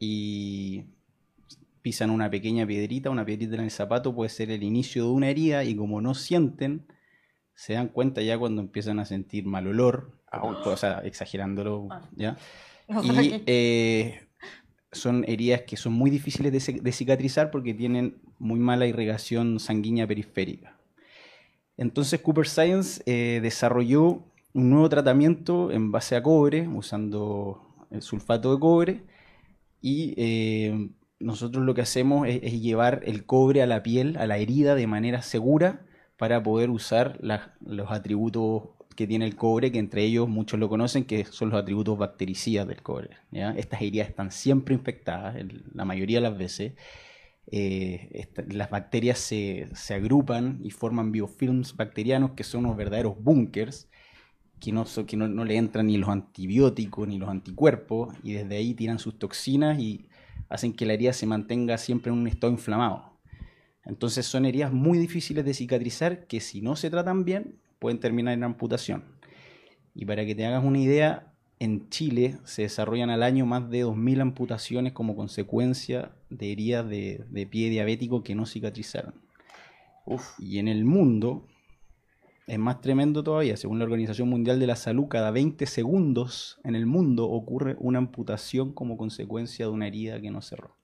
y 0.00 0.86
pisan 1.82 2.10
una 2.10 2.30
pequeña 2.30 2.66
piedrita, 2.66 3.10
una 3.10 3.24
piedrita 3.24 3.54
en 3.54 3.60
el 3.60 3.70
zapato 3.70 4.12
puede 4.12 4.30
ser 4.30 4.50
el 4.50 4.64
inicio 4.64 5.04
de 5.04 5.10
una 5.10 5.28
herida 5.28 5.62
y 5.62 5.76
como 5.76 6.00
no 6.00 6.14
sienten, 6.16 6.84
se 7.54 7.74
dan 7.74 7.86
cuenta 7.86 8.22
ya 8.22 8.36
cuando 8.36 8.60
empiezan 8.60 8.98
a 8.98 9.04
sentir 9.04 9.46
mal 9.46 9.68
olor, 9.68 10.21
Ouch. 10.32 10.66
o 10.66 10.76
sea, 10.76 11.00
exagerándolo, 11.04 11.88
Ah. 11.90 12.00
¿ya? 12.16 12.36
Y 13.04 13.42
eh, 13.46 14.20
son 14.90 15.24
heridas 15.26 15.62
que 15.62 15.76
son 15.76 15.92
muy 15.94 16.10
difíciles 16.10 16.52
de, 16.52 16.58
ci- 16.58 16.80
de 16.82 16.92
cicatrizar 16.92 17.50
porque 17.50 17.72
tienen 17.74 18.20
muy 18.38 18.58
mala 18.58 18.86
irrigación 18.86 19.58
sanguínea 19.60 20.06
periférica. 20.06 20.76
Entonces 21.76 22.20
Cooper 22.20 22.46
Science 22.46 23.02
eh, 23.06 23.40
desarrolló 23.42 24.24
un 24.52 24.68
nuevo 24.70 24.88
tratamiento 24.88 25.70
en 25.70 25.90
base 25.90 26.16
a 26.16 26.22
cobre, 26.22 26.68
usando 26.68 27.86
el 27.90 28.02
sulfato 28.02 28.52
de 28.54 28.60
cobre, 28.60 29.00
y 29.80 30.12
eh, 30.18 30.90
nosotros 31.18 31.64
lo 31.64 31.74
que 31.74 31.80
hacemos 31.80 32.28
es, 32.28 32.40
es 32.42 32.60
llevar 32.60 33.00
el 33.06 33.24
cobre 33.24 33.62
a 33.62 33.66
la 33.66 33.82
piel, 33.82 34.16
a 34.18 34.26
la 34.26 34.36
herida, 34.38 34.74
de 34.74 34.86
manera 34.86 35.22
segura 35.22 35.86
para 36.18 36.42
poder 36.42 36.68
usar 36.70 37.18
los 37.60 37.90
atributos 37.90 38.64
que 38.94 39.06
tiene 39.06 39.24
el 39.24 39.36
cobre, 39.36 39.72
que 39.72 39.78
entre 39.78 40.04
ellos 40.04 40.28
muchos 40.28 40.58
lo 40.58 40.68
conocen, 40.68 41.04
que 41.04 41.24
son 41.24 41.50
los 41.50 41.60
atributos 41.60 41.98
bactericidas 41.98 42.66
del 42.66 42.82
cobre. 42.82 43.10
Estas 43.32 43.80
heridas 43.82 44.08
están 44.08 44.30
siempre 44.30 44.74
infectadas, 44.74 45.36
la 45.74 45.84
mayoría 45.84 46.18
de 46.18 46.28
las 46.28 46.38
veces. 46.38 46.72
Eh, 47.46 48.28
las 48.48 48.70
bacterias 48.70 49.18
se, 49.18 49.68
agrupan 49.90 50.60
y 50.62 50.70
forman 50.70 51.12
biofilms 51.12 51.76
bacterianos 51.76 52.32
que 52.32 52.44
son 52.44 52.64
unos 52.64 52.76
verdaderos 52.76 53.20
búnkers 53.20 53.88
que, 54.60 54.70
no, 54.70 54.84
que 55.06 55.16
no, 55.16 55.26
no 55.26 55.44
le 55.44 55.56
entran 55.56 55.88
ni 55.88 55.96
los 55.96 56.08
antibióticos 56.08 57.08
ni 57.08 57.18
los 57.18 57.28
anticuerpos 57.28 58.14
y 58.22 58.34
desde 58.34 58.56
ahí 58.56 58.74
tiran 58.74 59.00
sus 59.00 59.18
toxinas 59.18 59.80
y 59.80 60.06
hacen 60.48 60.72
que 60.72 60.86
la 60.86 60.92
herida 60.92 61.12
se 61.12 61.26
mantenga 61.26 61.78
siempre 61.78 62.12
en 62.12 62.18
un 62.18 62.28
estado 62.28 62.52
inflamado. 62.52 63.18
Entonces 63.84 64.26
son 64.26 64.44
heridas 64.44 64.72
muy 64.72 64.98
difíciles 64.98 65.44
de 65.44 65.54
cicatrizar 65.54 66.26
que 66.26 66.40
si 66.40 66.62
no 66.62 66.76
se 66.76 66.90
tratan 66.90 67.24
bien 67.24 67.56
pueden 67.82 67.98
terminar 67.98 68.34
en 68.34 68.44
amputación. 68.44 69.02
Y 69.92 70.04
para 70.06 70.24
que 70.24 70.36
te 70.36 70.46
hagas 70.46 70.64
una 70.64 70.78
idea, 70.78 71.34
en 71.58 71.88
Chile 71.90 72.38
se 72.44 72.62
desarrollan 72.62 73.10
al 73.10 73.24
año 73.24 73.44
más 73.44 73.68
de 73.70 73.84
2.000 73.84 74.20
amputaciones 74.20 74.92
como 74.92 75.16
consecuencia 75.16 76.12
de 76.30 76.52
heridas 76.52 76.88
de, 76.88 77.24
de 77.28 77.46
pie 77.48 77.70
diabético 77.70 78.22
que 78.22 78.36
no 78.36 78.46
cicatrizaron. 78.46 79.14
Uf. 80.06 80.38
Y 80.38 80.60
en 80.60 80.68
el 80.68 80.84
mundo 80.84 81.48
es 82.46 82.58
más 82.60 82.80
tremendo 82.80 83.24
todavía. 83.24 83.56
Según 83.56 83.80
la 83.80 83.84
Organización 83.84 84.28
Mundial 84.28 84.60
de 84.60 84.68
la 84.68 84.76
Salud, 84.76 85.08
cada 85.08 85.32
20 85.32 85.66
segundos 85.66 86.60
en 86.62 86.76
el 86.76 86.86
mundo 86.86 87.28
ocurre 87.28 87.74
una 87.80 87.98
amputación 87.98 88.72
como 88.72 88.96
consecuencia 88.96 89.66
de 89.66 89.72
una 89.72 89.88
herida 89.88 90.20
que 90.20 90.30
no 90.30 90.40
cerró. 90.40 90.76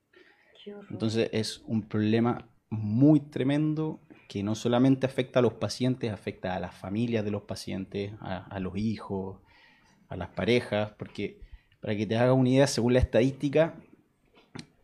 Entonces 0.90 1.30
es 1.32 1.62
un 1.64 1.82
problema 1.82 2.50
muy 2.70 3.20
tremendo 3.20 4.00
que 4.28 4.42
no 4.42 4.54
solamente 4.54 5.06
afecta 5.06 5.38
a 5.38 5.42
los 5.42 5.54
pacientes, 5.54 6.12
afecta 6.12 6.54
a 6.54 6.60
las 6.60 6.74
familias 6.74 7.24
de 7.24 7.30
los 7.30 7.42
pacientes, 7.42 8.12
a, 8.20 8.60
los 8.60 8.76
hijos, 8.76 9.38
a 10.08 10.16
las 10.16 10.28
parejas, 10.28 10.92
porque 10.98 11.40
para 11.80 11.96
que 11.96 12.06
te 12.06 12.16
hagas 12.16 12.36
una 12.36 12.50
idea, 12.50 12.66
según 12.66 12.92
la 12.92 12.98
estadística, 12.98 13.74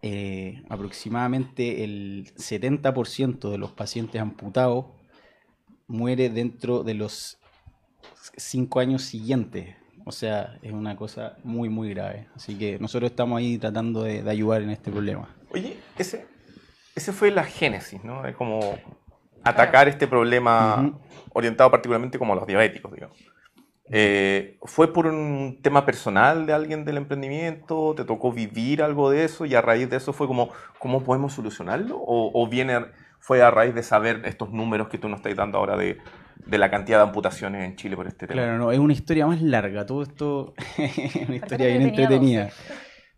eh, 0.01 0.63
aproximadamente 0.71 1.85
el 1.85 2.33
70% 2.37 3.51
de 3.51 3.59
los 3.59 3.71
pacientes 3.73 4.21
amputados 4.21 4.87
muere 5.89 6.31
dentro 6.31 6.83
de 6.83 6.95
los 6.95 7.39
5 8.37 8.81
años 8.81 9.03
siguientes. 9.03 9.77
O 10.07 10.13
sea, 10.13 10.59
es 10.63 10.73
una 10.73 10.97
cosa 10.97 11.37
muy, 11.45 11.69
muy 11.69 11.91
grave. 11.91 12.29
Así 12.35 12.57
que 12.57 12.79
nosotros 12.79 13.11
estamos 13.11 13.39
ahí 13.39 13.59
tratando 13.59 14.05
de, 14.05 14.23
de 14.23 14.31
ayudar 14.31 14.63
en 14.63 14.71
este 14.71 14.91
problema. 14.91 15.35
Oye, 15.51 15.77
ese, 15.99 16.27
ese 16.95 17.13
fue 17.13 17.31
la 17.31 17.45
génesis, 17.45 18.03
¿no? 18.05 18.27
Es 18.27 18.37
como 18.37 18.79
atacar 19.45 19.89
este 19.89 20.07
problema 20.07 20.93
orientado 21.33 21.71
particularmente 21.71 22.19
como 22.19 22.33
a 22.33 22.37
los 22.37 22.47
diabéticos, 22.47 22.93
digamos. 22.93 23.17
Eh, 23.91 24.59
¿Fue 24.63 24.93
por 24.93 25.07
un 25.07 25.59
tema 25.63 25.85
personal 25.85 26.47
de 26.47 26.55
alguien 26.55 26.85
del 26.85 26.97
emprendimiento? 26.97 27.95
¿Te 27.95 28.05
tocó 28.05 28.33
vivir 28.33 28.83
algo 28.83 29.11
de 29.11 29.25
eso 29.25 29.45
y 29.45 29.55
a 29.55 29.61
raíz 29.61 29.91
de 29.91 29.99
eso 29.99 30.13
fue 30.13 30.27
como, 30.27 30.51
¿cómo 30.79 31.05
podemos 31.05 31.35
solucionarlo? 31.35 31.97
¿O, 31.99 32.31
o 32.33 32.49
viene, 32.49 32.79
fue 33.19 33.43
a 33.43 33.51
raíz 33.51 33.75
de 33.75 33.83
saber 33.83 34.23
estos 34.25 34.51
números 34.51 34.89
que 34.89 34.97
tú 34.97 35.09
nos 35.09 35.19
estás 35.19 35.37
dando 35.37 35.59
ahora 35.59 35.77
de, 35.77 35.99
de 36.47 36.59
la 36.59 36.71
cantidad 36.71 36.99
de 36.99 37.05
amputaciones 37.05 37.65
en 37.65 37.77
Chile 37.77 37.95
por 37.97 38.07
este 38.07 38.27
tema? 38.27 38.41
Claro, 38.41 38.59
no, 38.59 38.73
es 38.73 38.79
una 38.79 38.95
historia 38.95 39.27
más 39.27 39.43
larga. 39.43 39.85
Todo 39.85 40.03
esto 40.03 40.55
es 40.79 41.17
una 41.29 41.37
historia 41.37 41.67
bien 41.69 41.83
entretenida. 41.83 42.51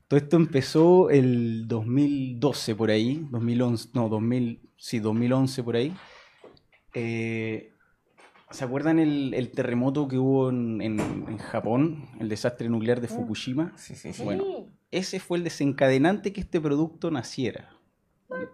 Todo 0.08 0.18
esto 0.18 0.36
empezó 0.36 1.10
el 1.10 1.66
2012 1.66 2.74
por 2.76 2.90
ahí, 2.90 3.26
2011, 3.30 3.88
no, 3.94 4.08
2000, 4.08 4.60
sí, 4.76 5.00
2011 5.00 5.62
por 5.64 5.76
ahí. 5.76 5.92
Eh, 6.98 7.72
¿Se 8.50 8.64
acuerdan 8.64 8.98
el, 8.98 9.34
el 9.34 9.50
terremoto 9.50 10.08
que 10.08 10.16
hubo 10.18 10.48
en, 10.50 10.80
en- 10.80 10.98
en 11.28 11.36
Japón, 11.38 12.06
el 12.20 12.28
desastre 12.30 12.68
nuclear 12.70 13.00
de 13.02 13.08
Fukushima? 13.08 13.72
Sí, 13.76 13.94
sí, 13.94 14.12
sí. 14.14 14.22
Bueno, 14.24 14.44
ese 14.90 15.20
fue 15.20 15.36
el 15.38 15.44
desencadenante 15.44 16.32
que 16.32 16.40
este 16.40 16.58
producto 16.60 17.10
naciera. 17.10 17.68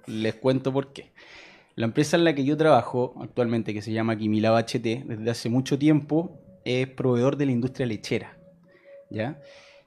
Les 0.07 0.35
cuento 0.35 0.73
por 0.73 0.93
qué. 0.93 1.13
La 1.77 1.85
empresa 1.87 2.17
en 2.17 2.25
la 2.25 2.35
que 2.35 2.45
yo 2.45 2.57
trabajo 2.57 3.15
actualmente, 3.21 3.73
que 3.73 3.81
se 3.83 3.93
llama 3.93 4.17
Quimilab 4.17 4.57
HT, 4.57 5.05
desde 5.07 5.31
hace 5.31 5.49
mucho 5.49 5.79
tiempo 5.79 6.39
es 6.65 6.89
proveedor 6.89 7.37
de 7.37 7.47
la 7.47 7.53
industria 7.53 7.87
lechera. 7.87 8.37
¿ya? 9.11 9.41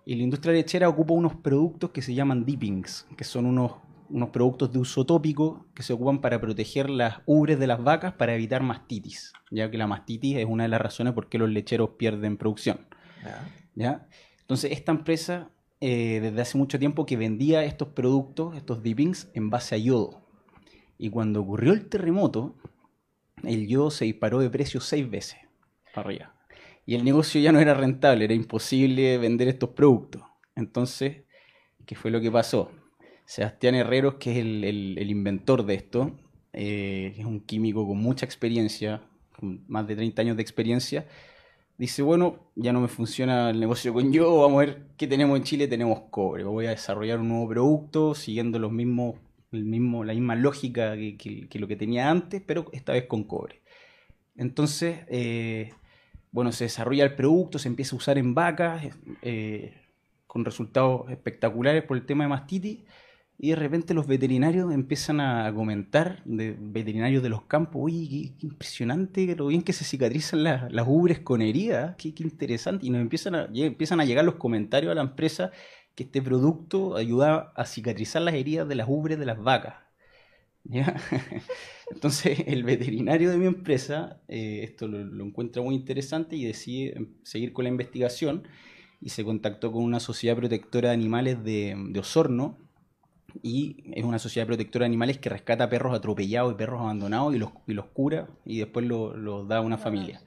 Y 0.05 0.15
la 0.15 0.23
industria 0.23 0.53
lechera 0.53 0.87
ocupa 0.87 1.13
unos 1.13 1.35
productos 1.35 1.89
que 1.89 2.01
se 2.01 2.13
llaman 2.13 2.45
dippings, 2.45 3.05
que 3.17 3.23
son 3.23 3.47
unos, 3.47 3.73
unos 4.09 4.29
productos 4.29 4.71
de 4.71 4.79
uso 4.79 5.05
tópico 5.05 5.67
que 5.73 5.83
se 5.83 5.93
ocupan 5.93 6.21
para 6.21 6.39
proteger 6.39 6.89
las 6.89 7.21
ubres 7.25 7.59
de 7.59 7.67
las 7.67 7.83
vacas 7.83 8.13
para 8.13 8.35
evitar 8.35 8.63
mastitis, 8.63 9.33
ya 9.51 9.69
que 9.69 9.77
la 9.77 9.87
mastitis 9.87 10.37
es 10.37 10.45
una 10.45 10.63
de 10.63 10.69
las 10.69 10.81
razones 10.81 11.13
por 11.13 11.29
qué 11.29 11.37
los 11.37 11.49
lecheros 11.49 11.91
pierden 11.97 12.37
producción. 12.37 12.79
Ya. 13.23 13.49
¿ya? 13.75 14.07
Entonces, 14.41 14.71
esta 14.71 14.91
empresa, 14.91 15.49
eh, 15.81 16.19
desde 16.21 16.41
hace 16.41 16.57
mucho 16.57 16.77
tiempo, 16.77 17.05
que 17.05 17.17
vendía 17.17 17.63
estos 17.63 17.89
productos, 17.89 18.55
estos 18.55 18.83
dippings, 18.83 19.29
en 19.33 19.49
base 19.49 19.75
a 19.75 19.77
yodo. 19.77 20.25
Y 20.97 21.09
cuando 21.09 21.41
ocurrió 21.41 21.73
el 21.73 21.87
terremoto, 21.89 22.55
el 23.43 23.67
yodo 23.67 23.91
se 23.91 24.05
disparó 24.05 24.39
de 24.39 24.49
precio 24.49 24.79
seis 24.79 25.09
veces 25.09 25.39
para 25.93 26.07
arriba. 26.07 26.35
Y 26.85 26.95
el 26.95 27.03
negocio 27.03 27.41
ya 27.41 27.51
no 27.51 27.59
era 27.59 27.73
rentable, 27.73 28.25
era 28.25 28.33
imposible 28.33 29.17
vender 29.17 29.47
estos 29.47 29.69
productos. 29.69 30.21
Entonces, 30.55 31.23
¿qué 31.85 31.95
fue 31.95 32.11
lo 32.11 32.21
que 32.21 32.31
pasó? 32.31 32.71
Sebastián 33.25 33.75
Herreros, 33.75 34.15
que 34.15 34.31
es 34.31 34.37
el, 34.37 35.09
inventor 35.09 35.65
de 35.65 35.75
esto, 35.75 36.11
eh, 36.53 37.15
es 37.17 37.25
un 37.25 37.41
químico 37.41 37.87
con 37.87 37.97
mucha 37.97 38.25
experiencia, 38.25 39.01
con 39.37 39.63
más 39.67 39.87
de 39.87 39.95
30 39.95 40.21
años 40.21 40.37
de 40.37 40.41
experiencia, 40.43 41.07
dice, 41.77 42.01
bueno, 42.01 42.51
ya 42.55 42.71
no 42.71 42.81
me 42.81 42.87
funciona 42.87 43.49
el 43.49 43.59
negocio 43.59 43.93
con 43.93 44.13
yo, 44.13 44.41
vamos 44.41 44.61
a 44.61 44.65
ver 44.65 44.83
qué 44.97 45.07
tenemos 45.07 45.37
en 45.37 45.43
Chile, 45.43 45.67
tenemos 45.67 46.01
cobre, 46.09 46.43
voy 46.43 46.67
a 46.67 46.71
desarrollar 46.71 47.19
un 47.19 47.29
nuevo 47.29 47.49
producto 47.49 48.15
siguiendo 48.15 48.59
los 48.59 48.71
mismos, 48.71 49.15
el 49.51 49.65
mismo, 49.65 50.03
la 50.03 50.13
misma 50.13 50.35
lógica 50.35 50.95
que 50.95 51.59
lo 51.59 51.67
que 51.67 51.75
tenía 51.75 52.09
antes, 52.09 52.41
pero 52.45 52.65
esta 52.71 52.93
vez 52.93 53.05
con 53.05 53.23
cobre. 53.23 53.61
Entonces, 54.35 54.99
eh, 55.07 55.71
bueno, 56.31 56.51
se 56.51 56.65
desarrolla 56.65 57.03
el 57.03 57.15
producto, 57.15 57.59
se 57.59 57.69
empieza 57.69 57.95
a 57.95 57.97
usar 57.97 58.17
en 58.17 58.33
vacas, 58.33 58.85
eh, 59.21 59.73
con 60.27 60.43
resultados 60.43 61.09
espectaculares 61.09 61.83
por 61.83 61.95
el 61.95 62.05
tema 62.05 62.25
de 62.25 62.29
mastitis, 62.29 62.79
y 63.37 63.49
de 63.49 63.55
repente 63.55 63.93
los 63.93 64.07
veterinarios 64.07 64.73
empiezan 64.73 65.19
a 65.19 65.53
comentar, 65.53 66.23
de 66.23 66.55
veterinarios 66.57 67.21
de 67.21 67.29
los 67.29 67.43
campos, 67.43 67.81
oye, 67.83 68.33
qué, 68.39 68.47
impresionante 68.47 69.35
lo 69.35 69.47
bien 69.47 69.61
que 69.61 69.73
se 69.73 69.83
cicatrizan 69.83 70.43
las, 70.43 70.71
las 70.71 70.87
ubres 70.87 71.19
con 71.19 71.41
heridas, 71.41 71.95
qué, 71.97 72.13
qué 72.13 72.23
interesante, 72.23 72.85
y 72.85 72.89
nos 72.89 73.01
empiezan 73.01 73.35
a, 73.35 73.49
empiezan 73.53 73.99
a 73.99 74.05
llegar 74.05 74.23
los 74.23 74.35
comentarios 74.35 74.91
a 74.91 74.95
la 74.95 75.01
empresa 75.01 75.51
que 75.95 76.03
este 76.03 76.21
producto 76.21 76.95
ayuda 76.95 77.51
a 77.55 77.65
cicatrizar 77.65 78.21
las 78.21 78.35
heridas 78.35 78.67
de 78.67 78.75
las 78.75 78.87
ubres 78.89 79.19
de 79.19 79.25
las 79.25 79.41
vacas. 79.41 79.75
Entonces 81.91 82.39
el 82.47 82.63
veterinario 82.63 83.29
de 83.29 83.37
mi 83.37 83.45
empresa 83.45 84.19
eh, 84.27 84.61
esto 84.63 84.87
lo, 84.87 84.97
lo 85.03 85.23
encuentra 85.23 85.61
muy 85.61 85.75
interesante 85.75 86.35
y 86.35 86.45
decide 86.45 86.97
em, 86.97 87.07
seguir 87.21 87.53
con 87.53 87.65
la 87.65 87.69
investigación 87.69 88.47
y 88.99 89.09
se 89.09 89.23
contactó 89.23 89.71
con 89.71 89.83
una 89.83 89.99
sociedad 89.99 90.35
protectora 90.35 90.89
de 90.89 90.95
animales 90.95 91.43
de, 91.43 91.75
de 91.89 91.99
Osorno 91.99 92.64
y 93.43 93.83
es 93.93 94.03
una 94.03 94.19
sociedad 94.19 94.47
protectora 94.47 94.83
de 94.83 94.87
animales 94.87 95.17
que 95.19 95.29
rescata 95.29 95.69
perros 95.69 95.95
atropellados 95.95 96.53
y 96.53 96.55
perros 96.57 96.81
abandonados 96.81 97.35
y 97.35 97.39
los, 97.39 97.51
y 97.67 97.73
los 97.73 97.85
cura 97.87 98.27
y 98.45 98.59
después 98.59 98.85
lo- 98.85 99.15
los 99.15 99.47
da 99.47 99.57
a 99.57 99.61
una 99.61 99.77
familia. 99.77 100.21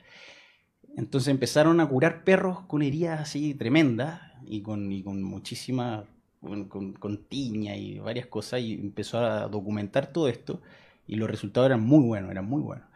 Entonces 0.96 1.28
empezaron 1.28 1.80
a 1.80 1.88
curar 1.88 2.24
perros 2.24 2.61
con 2.66 2.82
heridas 2.82 3.20
así 3.20 3.54
tremendas 3.54 4.20
y 4.46 4.62
con, 4.62 4.90
y 4.90 5.02
con 5.02 5.22
muchísima, 5.22 6.04
con, 6.40 6.68
con- 6.94 7.24
tiña 7.28 7.76
y 7.76 7.98
varias 7.98 8.26
cosas 8.26 8.61
y 8.61 8.74
empezó 8.74 9.18
a 9.18 9.48
documentar 9.48 10.12
todo 10.12 10.28
esto 10.28 10.61
y 11.06 11.16
los 11.16 11.30
resultados 11.30 11.66
eran 11.68 11.82
muy 11.82 12.04
buenos, 12.04 12.30
eran 12.30 12.46
muy 12.46 12.62
buenos. 12.62 12.86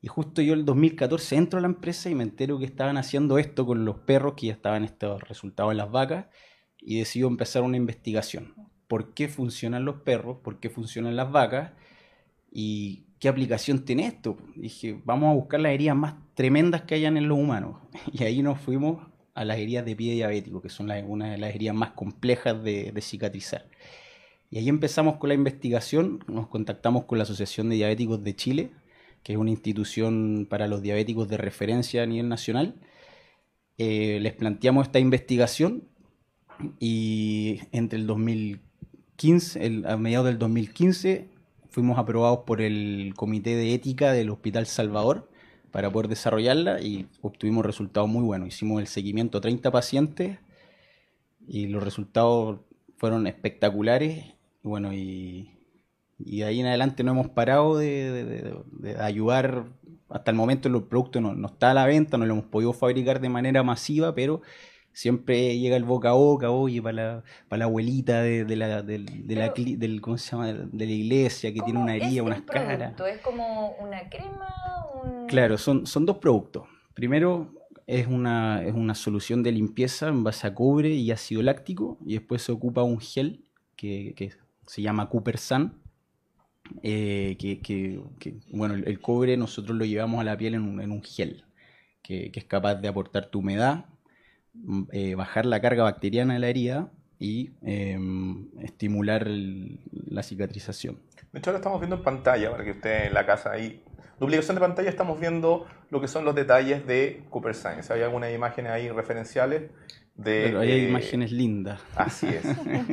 Y 0.00 0.08
justo 0.08 0.42
yo 0.42 0.54
el 0.54 0.64
2014 0.64 1.36
entro 1.36 1.58
a 1.58 1.62
la 1.62 1.68
empresa 1.68 2.10
y 2.10 2.14
me 2.14 2.24
entero 2.24 2.58
que 2.58 2.66
estaban 2.66 2.96
haciendo 2.98 3.38
esto 3.38 3.66
con 3.66 3.84
los 3.84 3.98
perros 4.00 4.34
que 4.34 4.48
ya 4.48 4.52
estaban 4.52 4.84
estos 4.84 5.22
resultados 5.28 5.72
en 5.72 5.78
las 5.78 5.90
vacas 5.90 6.26
y 6.78 6.98
decido 6.98 7.28
empezar 7.28 7.62
una 7.62 7.76
investigación. 7.78 8.54
¿Por 8.88 9.14
qué 9.14 9.28
funcionan 9.28 9.84
los 9.84 9.96
perros? 9.96 10.38
¿Por 10.42 10.60
qué 10.60 10.70
funcionan 10.70 11.16
las 11.16 11.30
vacas? 11.30 11.72
¿Y 12.50 13.04
qué 13.18 13.28
aplicación 13.28 13.84
tiene 13.84 14.06
esto? 14.06 14.36
Dije, 14.54 15.00
vamos 15.04 15.30
a 15.30 15.34
buscar 15.34 15.60
las 15.60 15.72
heridas 15.72 15.96
más 15.96 16.14
tremendas 16.34 16.82
que 16.82 16.94
hayan 16.94 17.16
en 17.16 17.28
los 17.28 17.38
humanos. 17.38 17.76
Y 18.12 18.24
ahí 18.24 18.42
nos 18.42 18.60
fuimos 18.60 19.06
a 19.34 19.44
las 19.44 19.58
heridas 19.58 19.84
de 19.84 19.96
pie 19.96 20.14
diabético, 20.14 20.62
que 20.62 20.68
son 20.68 20.90
una 21.06 21.32
de 21.32 21.38
las 21.38 21.54
heridas 21.54 21.74
más 21.74 21.90
complejas 21.90 22.62
de, 22.62 22.92
de 22.92 23.00
cicatrizar. 23.00 23.66
Y 24.50 24.58
ahí 24.58 24.68
empezamos 24.68 25.16
con 25.16 25.28
la 25.28 25.34
investigación, 25.34 26.24
nos 26.28 26.46
contactamos 26.46 27.04
con 27.06 27.18
la 27.18 27.24
Asociación 27.24 27.68
de 27.70 27.76
Diabéticos 27.76 28.22
de 28.22 28.36
Chile, 28.36 28.70
que 29.24 29.32
es 29.32 29.38
una 29.38 29.50
institución 29.50 30.46
para 30.48 30.68
los 30.68 30.82
diabéticos 30.82 31.28
de 31.28 31.38
referencia 31.38 32.04
a 32.04 32.06
nivel 32.06 32.28
nacional. 32.28 32.76
Eh, 33.78 34.18
les 34.20 34.34
planteamos 34.34 34.86
esta 34.86 35.00
investigación 35.00 35.88
y 36.78 37.60
entre 37.72 37.98
el 37.98 38.06
2015, 38.06 38.60
el- 39.30 39.86
a 39.86 39.96
mediados 39.96 40.26
del 40.26 40.38
2015, 40.38 41.28
fuimos 41.70 41.98
aprobados 41.98 42.40
por 42.46 42.60
el 42.60 43.14
Comité 43.16 43.56
de 43.56 43.74
Ética 43.74 44.12
del 44.12 44.30
Hospital 44.30 44.66
Salvador 44.66 45.28
para 45.70 45.90
poder 45.90 46.08
desarrollarla 46.08 46.80
y 46.82 47.06
obtuvimos 47.22 47.64
resultados 47.66 48.08
muy 48.08 48.22
buenos. 48.22 48.48
Hicimos 48.48 48.80
el 48.80 48.86
seguimiento 48.86 49.38
a 49.38 49.40
30 49.40 49.70
pacientes 49.70 50.38
y 51.48 51.66
los 51.68 51.82
resultados 51.82 52.60
fueron 52.96 53.26
espectaculares. 53.26 54.24
Bueno, 54.62 54.92
y, 54.92 55.50
y 56.18 56.38
de 56.38 56.44
ahí 56.44 56.60
en 56.60 56.66
adelante 56.66 57.02
no 57.02 57.12
hemos 57.12 57.28
parado 57.30 57.76
de- 57.78 58.24
de- 58.24 58.54
de 58.72 59.00
ayudar. 59.00 59.64
Hasta 60.10 60.30
el 60.30 60.36
momento 60.36 60.68
el 60.68 60.80
producto 60.84 61.20
no, 61.20 61.34
no 61.34 61.48
está 61.48 61.72
a 61.72 61.74
la 61.74 61.86
venta, 61.86 62.18
no 62.18 62.26
lo 62.26 62.34
hemos 62.34 62.44
podido 62.46 62.72
fabricar 62.72 63.20
de 63.20 63.28
manera 63.30 63.62
masiva, 63.64 64.14
pero 64.14 64.42
siempre 64.94 65.58
llega 65.58 65.76
el 65.76 65.84
boca 65.84 66.08
a 66.10 66.12
boca, 66.12 66.50
oye, 66.50 66.80
para 66.80 66.92
la, 66.94 67.24
para 67.48 67.58
la 67.58 67.64
abuelita 67.66 68.22
de, 68.22 68.46
de 68.46 68.56
la, 68.56 68.82
de 68.82 68.98
la, 69.36 69.50
del, 69.54 70.00
¿cómo 70.00 70.16
se 70.16 70.30
llama? 70.30 70.52
de 70.52 70.86
la 70.86 70.92
iglesia 70.92 71.50
que 71.52 71.60
tiene 71.60 71.72
¿Cómo 71.72 71.84
una 71.84 71.96
herida, 71.96 72.22
unas 72.22 72.40
caras. 72.42 72.94
¿Es 73.06 73.20
como 73.20 73.72
una 73.80 74.08
crema? 74.08 74.48
Un... 75.04 75.26
Claro, 75.26 75.58
son, 75.58 75.86
son 75.86 76.06
dos 76.06 76.16
productos. 76.18 76.66
Primero 76.94 77.52
es 77.86 78.06
una, 78.06 78.62
es 78.64 78.72
una 78.72 78.94
solución 78.94 79.42
de 79.42 79.52
limpieza 79.52 80.08
en 80.08 80.24
base 80.24 80.46
a 80.46 80.54
cobre 80.54 80.88
y 80.90 81.10
ácido 81.10 81.42
láctico 81.42 81.98
y 82.06 82.14
después 82.14 82.40
se 82.40 82.52
ocupa 82.52 82.82
un 82.82 82.98
gel 83.00 83.44
que, 83.76 84.14
que 84.16 84.32
se 84.66 84.80
llama 84.80 85.10
Cooper 85.10 85.36
Sun. 85.38 85.74
eh, 86.82 87.36
que, 87.38 87.60
que- 87.60 88.00
que, 88.18 88.34
bueno, 88.50 88.74
el, 88.74 88.86
el 88.88 89.00
cobre 89.00 89.36
nosotros 89.36 89.76
lo 89.76 89.84
llevamos 89.84 90.20
a 90.20 90.24
la 90.24 90.36
piel 90.36 90.54
en 90.54 90.62
un, 90.62 90.80
en 90.80 90.90
un 90.92 91.02
gel 91.02 91.44
que, 92.02 92.30
que 92.32 92.40
es 92.40 92.46
capaz 92.46 92.76
de 92.76 92.88
aportar 92.88 93.26
tu 93.26 93.40
humedad, 93.40 93.86
eh, 94.92 95.14
bajar 95.14 95.46
la 95.46 95.60
carga 95.60 95.82
bacteriana 95.84 96.34
de 96.34 96.40
la 96.40 96.48
herida 96.48 96.90
y 97.18 97.50
em, 97.62 98.48
estimular 98.60 99.26
el- 99.26 99.80
la 100.08 100.22
cicatrización. 100.22 100.98
De 101.32 101.38
hecho, 101.38 101.50
ahora 101.50 101.58
estamos 101.58 101.80
viendo 101.80 101.96
en 101.96 102.02
pantalla, 102.02 102.50
para 102.50 102.64
que 102.64 102.70
usted 102.72 103.06
en 103.06 103.14
la 103.14 103.26
casa 103.26 103.50
ahí. 103.52 103.82
Duplicación 104.20 104.54
de 104.54 104.60
pantalla, 104.60 104.88
estamos 104.88 105.18
viendo 105.18 105.66
lo 105.90 106.00
que 106.00 106.06
son 106.08 106.24
los 106.24 106.34
detalles 106.34 106.86
de 106.86 107.24
Cooper 107.30 107.54
Science. 107.54 107.92
Hay 107.92 108.02
algunas 108.02 108.32
imágenes 108.32 108.70
ahí 108.72 108.88
referenciales 108.90 109.70
de. 110.14 110.42
Pero 110.44 110.60
hay 110.60 110.70
eh, 110.70 110.88
imágenes 110.88 111.32
lindas. 111.32 111.80
Así 111.96 112.28
es. 112.28 112.44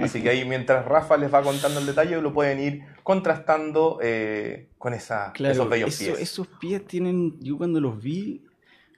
Así 0.01 0.23
que 0.23 0.29
ahí 0.29 0.43
mientras 0.45 0.83
Rafa 0.85 1.17
les 1.17 1.31
va 1.31 1.43
contando 1.43 1.79
el 1.79 1.85
detalle, 1.85 2.19
lo 2.21 2.33
pueden 2.33 2.59
ir 2.59 2.81
contrastando 3.03 3.99
eh, 4.01 4.69
con 4.79 4.93
esa, 4.95 5.31
Claro, 5.33 5.53
esos 5.53 5.69
bellos 5.69 5.89
eso- 6.01 6.13
pies. 6.13 6.19
esos 6.21 6.47
pies 6.59 6.85
tienen, 6.87 7.39
yo 7.39 7.57
cuando 7.57 7.79
los 7.79 8.01
vi, 8.01 8.43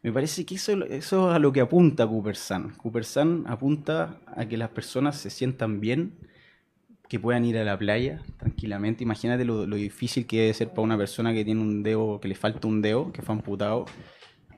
me 0.04 0.12
parece 0.12 0.46
que 0.46 0.56
eso, 0.56 0.74
eso 0.86 1.30
es 1.32 1.36
a 1.36 1.40
lo 1.40 1.52
que 1.52 1.62
apunta 1.62 2.06
Cooper 2.06 2.36
Sun. 2.36 2.74
Cooper 2.76 3.06
Sun 3.06 3.46
apunta 3.48 4.20
a 4.28 4.46
que 4.46 4.58
las 4.58 4.70
personas 4.70 5.18
se 5.18 5.30
sientan 5.30 5.80
bien, 5.80 6.14
que 7.08 7.20
puedan 7.20 7.46
ir 7.46 7.58
a 7.58 7.64
la 7.64 7.78
playa 7.78 8.22
tranquilamente. 8.38 9.04
Imagínate 9.04 9.46
lo, 9.46 9.66
lo 9.66 9.76
difícil 9.76 10.26
que 10.28 10.42
debe 10.42 10.54
ser 10.54 10.70
para 10.70 10.82
una 10.82 10.98
persona 10.98 11.34
que 11.34 11.46
tiene 11.46 11.62
un 11.62 11.84
dedo, 11.84 12.20
que 12.20 12.28
le 12.28 12.36
falta 12.36 12.68
un 12.68 12.82
dedo, 12.82 13.12
que 13.12 13.22
fue 13.22 13.34
amputado. 13.36 13.86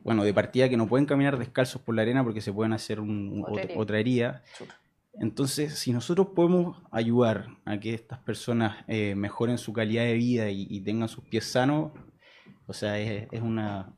Bueno, 0.03 0.23
de 0.23 0.33
partida 0.33 0.69
que 0.69 0.77
no 0.77 0.87
pueden 0.87 1.05
caminar 1.05 1.37
descalzos 1.37 1.81
por 1.81 1.95
la 1.95 2.03
arena 2.03 2.23
porque 2.23 2.41
se 2.41 2.53
pueden 2.53 2.73
hacer 2.73 2.99
un- 2.99 3.43
Otra 3.47 3.53
ot- 3.55 3.65
herida. 3.65 3.79
otra 3.79 3.99
herida. 3.99 4.43
Chuta. 4.57 4.79
Entonces, 5.19 5.73
si 5.79 5.93
nosotros 5.93 6.27
podemos 6.35 6.77
ayudar 6.91 7.47
a 7.65 7.79
que 7.79 7.93
estas 7.93 8.19
personas 8.19 8.77
eh, 8.87 9.15
mejoren 9.15 9.57
su 9.57 9.71
calidad 9.73 10.03
de 10.03 10.13
vida 10.13 10.49
y, 10.49 10.67
y 10.69 10.81
tengan 10.81 11.07
sus 11.07 11.23
pies 11.23 11.45
sanos, 11.45 11.91
o 12.67 12.73
sea, 12.73 12.99
es, 12.99 13.27
es 13.31 13.41
una, 13.41 13.93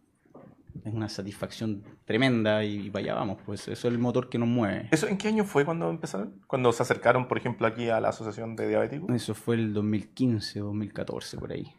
es 0.85 0.93
una 0.93 1.09
satisfacción 1.09 1.83
tremenda 2.05 2.63
y, 2.63 2.87
y 2.87 2.89
para 2.89 3.03
allá 3.03 3.15
vamos, 3.15 3.37
pues 3.45 3.67
eso 3.67 3.87
es 3.87 3.93
el 3.93 3.99
motor 3.99 4.29
que 4.29 4.37
nos 4.37 4.47
mueve. 4.47 4.87
¿Eso 4.91 5.07
en 5.07 5.17
qué 5.17 5.27
año 5.27 5.43
fue 5.43 5.65
cuando 5.65 5.89
empezaron? 5.89 6.41
Cuando 6.47 6.71
se 6.71 6.83
acercaron, 6.83 7.27
por 7.27 7.37
ejemplo, 7.37 7.67
aquí 7.67 7.89
a 7.89 7.99
la 7.99 8.09
Asociación 8.09 8.55
de 8.55 8.67
Diabéticos. 8.67 9.09
Eso 9.13 9.33
fue 9.33 9.55
el 9.55 9.73
2015, 9.73 10.59
2014, 10.59 11.37
por 11.37 11.51
ahí. 11.51 11.73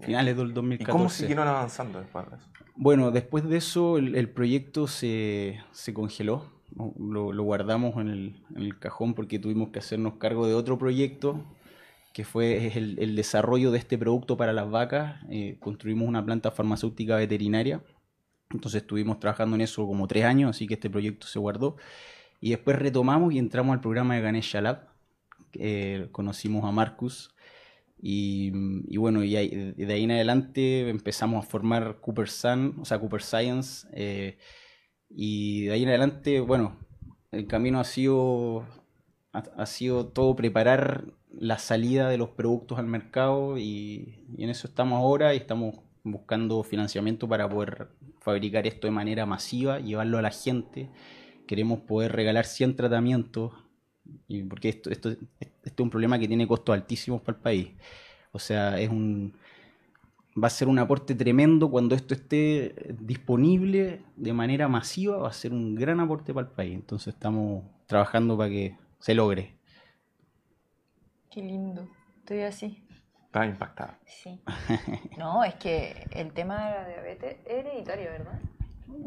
Finales 0.00 0.36
del 0.36 0.50
¿Y 0.50 0.52
2014. 0.52 0.92
cómo 0.92 1.08
siguieron 1.08 1.46
avanzando 1.48 2.00
después 2.00 2.28
de 2.30 2.36
eso? 2.36 2.48
Bueno, 2.76 3.10
después 3.10 3.48
de 3.48 3.56
eso 3.56 3.98
el, 3.98 4.16
el 4.16 4.28
proyecto 4.28 4.86
se, 4.88 5.60
se 5.72 5.94
congeló, 5.94 6.50
lo, 6.98 7.32
lo 7.32 7.42
guardamos 7.44 7.96
en 7.96 8.08
el, 8.08 8.42
en 8.56 8.62
el 8.62 8.78
cajón 8.78 9.14
porque 9.14 9.38
tuvimos 9.38 9.68
que 9.68 9.78
hacernos 9.78 10.14
cargo 10.14 10.46
de 10.46 10.54
otro 10.54 10.78
proyecto 10.78 11.44
que 12.14 12.24
fue 12.24 12.68
el, 12.78 12.96
el 13.00 13.16
desarrollo 13.16 13.72
de 13.72 13.78
este 13.78 13.98
producto 13.98 14.36
para 14.36 14.52
las 14.52 14.70
vacas. 14.70 15.16
Eh, 15.30 15.56
construimos 15.58 16.06
una 16.06 16.24
planta 16.24 16.52
farmacéutica 16.52 17.16
veterinaria, 17.16 17.82
entonces 18.54 18.82
estuvimos 18.82 19.20
trabajando 19.20 19.56
en 19.56 19.62
eso 19.62 19.86
como 19.86 20.06
tres 20.06 20.24
años, 20.24 20.50
así 20.50 20.66
que 20.66 20.74
este 20.74 20.88
proyecto 20.88 21.26
se 21.26 21.38
guardó. 21.38 21.76
Y 22.40 22.50
después 22.50 22.78
retomamos 22.78 23.32
y 23.34 23.38
entramos 23.38 23.74
al 23.74 23.80
programa 23.80 24.14
de 24.14 24.20
Ganesha 24.22 24.60
Lab. 24.60 24.88
Eh, 25.54 26.08
conocimos 26.12 26.64
a 26.64 26.72
Marcus 26.72 27.34
y, 28.06 28.50
bueno, 28.96 29.24
y 29.24 29.32
de 29.32 29.92
ahí 29.92 30.04
en 30.04 30.10
adelante 30.10 30.88
empezamos 30.90 31.44
a 31.44 31.48
formar 31.48 32.00
Cooper 32.00 32.28
Sun, 32.28 32.76
o 32.80 32.84
sea, 32.84 32.98
Cooper 32.98 33.22
Science. 33.22 33.88
eh, 33.92 34.38
y 35.08 35.66
de 35.66 35.72
ahí 35.72 35.82
en 35.84 35.88
adelante, 35.90 36.40
bueno, 36.40 36.76
el 37.30 37.46
camino 37.46 37.80
ha 37.80 37.84
sido, 37.84 38.66
ha, 39.32 39.66
sido 39.66 40.08
todo 40.08 40.36
preparar 40.36 41.04
la 41.30 41.58
salida 41.58 42.08
de 42.08 42.18
los 42.18 42.30
productos 42.30 42.78
al 42.78 42.86
mercado 42.86 43.58
y 43.58 44.24
en 44.38 44.50
eso 44.50 44.68
estamos 44.68 44.98
ahora 44.98 45.34
y 45.34 45.38
estamos 45.38 45.76
buscando 46.04 46.62
financiamiento 46.62 47.26
para 47.28 47.48
poder 47.48 47.88
fabricar 48.20 48.66
esto 48.66 48.86
de 48.86 48.92
manera 48.92 49.26
masiva, 49.26 49.80
llevarlo 49.80 50.18
a 50.18 50.22
la 50.22 50.30
gente. 50.30 50.90
Queremos 51.46 51.80
poder 51.80 52.12
regalar 52.12 52.44
100 52.44 52.76
tratamientos 52.76 53.52
porque 54.48 54.68
esto, 54.68 54.90
esto, 54.90 55.10
esto 55.10 55.58
es 55.64 55.80
un 55.80 55.90
problema 55.90 56.18
que 56.18 56.28
tiene 56.28 56.46
costos 56.46 56.74
altísimos 56.74 57.22
para 57.22 57.36
el 57.36 57.42
país. 57.42 57.70
O 58.32 58.38
sea, 58.38 58.78
es 58.78 58.90
un 58.90 59.34
va 60.42 60.48
a 60.48 60.50
ser 60.50 60.68
un 60.68 60.78
aporte 60.78 61.14
tremendo 61.14 61.70
cuando 61.70 61.94
esto 61.94 62.14
esté 62.14 62.74
disponible 63.00 64.02
de 64.16 64.32
manera 64.32 64.68
masiva, 64.68 65.16
va 65.16 65.28
a 65.28 65.32
ser 65.32 65.52
un 65.52 65.74
gran 65.74 66.00
aporte 66.00 66.34
para 66.34 66.48
el 66.48 66.52
país. 66.52 66.74
Entonces 66.74 67.14
estamos 67.14 67.64
trabajando 67.86 68.36
para 68.36 68.50
que 68.50 68.76
se 68.98 69.14
logre. 69.14 69.54
Qué 71.30 71.42
lindo. 71.42 71.88
Estoy 72.18 72.40
así. 72.40 72.82
Estaba 73.34 73.46
impactada. 73.46 73.98
Sí. 74.06 74.40
No, 75.18 75.42
es 75.42 75.56
que 75.56 76.06
el 76.12 76.32
tema 76.32 76.66
de 76.66 76.70
la 76.70 76.86
diabetes 76.86 77.36
es 77.44 77.52
hereditario, 77.52 78.10
¿verdad? 78.12 78.40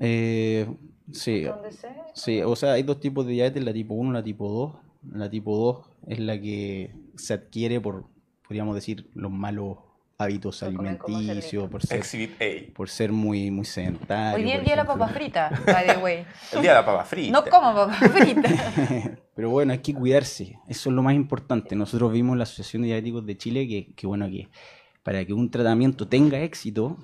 Eh, 0.02 0.68
sí, 1.14 1.46
sé. 1.70 1.88
sí, 2.14 2.42
o 2.42 2.54
sea, 2.58 2.74
hay 2.74 2.84
dos 2.84 3.00
tipos 3.00 3.26
de 3.26 3.32
diabetes, 3.32 3.64
la 3.64 3.72
tipo 3.72 3.94
1 3.94 4.10
y 4.10 4.14
la 4.14 4.24
tipo 4.24 4.50
2. 4.50 4.76
La 5.14 5.30
tipo 5.30 5.56
2 5.56 5.90
es 6.08 6.20
la 6.20 6.42
que 6.42 6.94
se 7.16 7.36
adquiere 7.36 7.80
por, 7.80 8.04
podríamos 8.46 8.76
decir, 8.76 9.10
los 9.14 9.32
malos 9.32 9.78
hábitos 10.20 10.64
alimenticios, 10.64 11.70
por 11.70 11.86
ser, 11.86 12.00
Exhibit 12.00 12.42
A. 12.42 12.74
por 12.74 12.90
ser 12.90 13.12
muy, 13.12 13.52
muy 13.52 13.66
sedentario. 13.66 14.38
Hoy 14.38 14.44
día 14.44 14.56
el 14.56 14.64
día 14.64 14.74
de 14.74 14.78
la 14.78 14.88
papa 14.88 15.08
frita, 15.10 15.52
by 15.66 15.86
the 15.86 15.98
way. 15.98 16.26
El 16.54 16.62
día 16.62 16.72
de 16.72 16.78
la 16.78 16.86
papa 16.86 17.06
frita. 17.06 17.32
No 17.32 17.46
como 17.46 17.74
papa 17.74 17.94
frita. 17.94 18.50
Pero 19.36 19.52
bueno, 19.52 19.74
hay 19.74 19.80
que 19.80 19.94
cuidarse, 19.94 20.60
eso 20.68 20.90
es 20.90 20.96
lo 20.96 21.04
más 21.04 21.14
importante. 21.14 21.76
Nosotros 21.76 22.12
vimos 22.12 22.34
en 22.34 22.40
la 22.40 22.44
Asociación 22.44 22.82
de 22.82 22.88
Diabéticos 22.88 23.26
de 23.28 23.38
Chile 23.38 23.68
que, 23.68 23.94
que, 23.94 24.08
bueno, 24.08 24.28
que 24.28 24.50
para 25.04 25.24
que 25.24 25.34
un 25.34 25.52
tratamiento 25.52 26.08
tenga 26.08 26.40
éxito, 26.40 26.98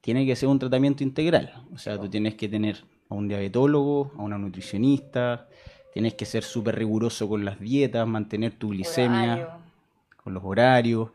tiene 0.00 0.24
que 0.24 0.36
ser 0.36 0.48
un 0.48 0.60
tratamiento 0.60 1.02
integral. 1.02 1.64
O 1.74 1.78
sea, 1.78 1.98
tú 1.98 2.08
tienes 2.08 2.36
que 2.36 2.48
tener 2.48 2.84
a 3.10 3.14
un 3.16 3.26
diabetólogo, 3.26 4.12
a 4.16 4.22
una 4.22 4.38
nutricionista, 4.38 5.48
tienes 5.92 6.14
que 6.14 6.24
ser 6.24 6.44
súper 6.44 6.76
riguroso 6.76 7.28
con 7.28 7.44
las 7.44 7.58
dietas, 7.58 8.06
mantener 8.06 8.52
tu 8.52 8.68
glicemia, 8.68 9.32
Horario. 9.32 9.50
con 10.22 10.34
los 10.34 10.44
horarios. 10.44 11.10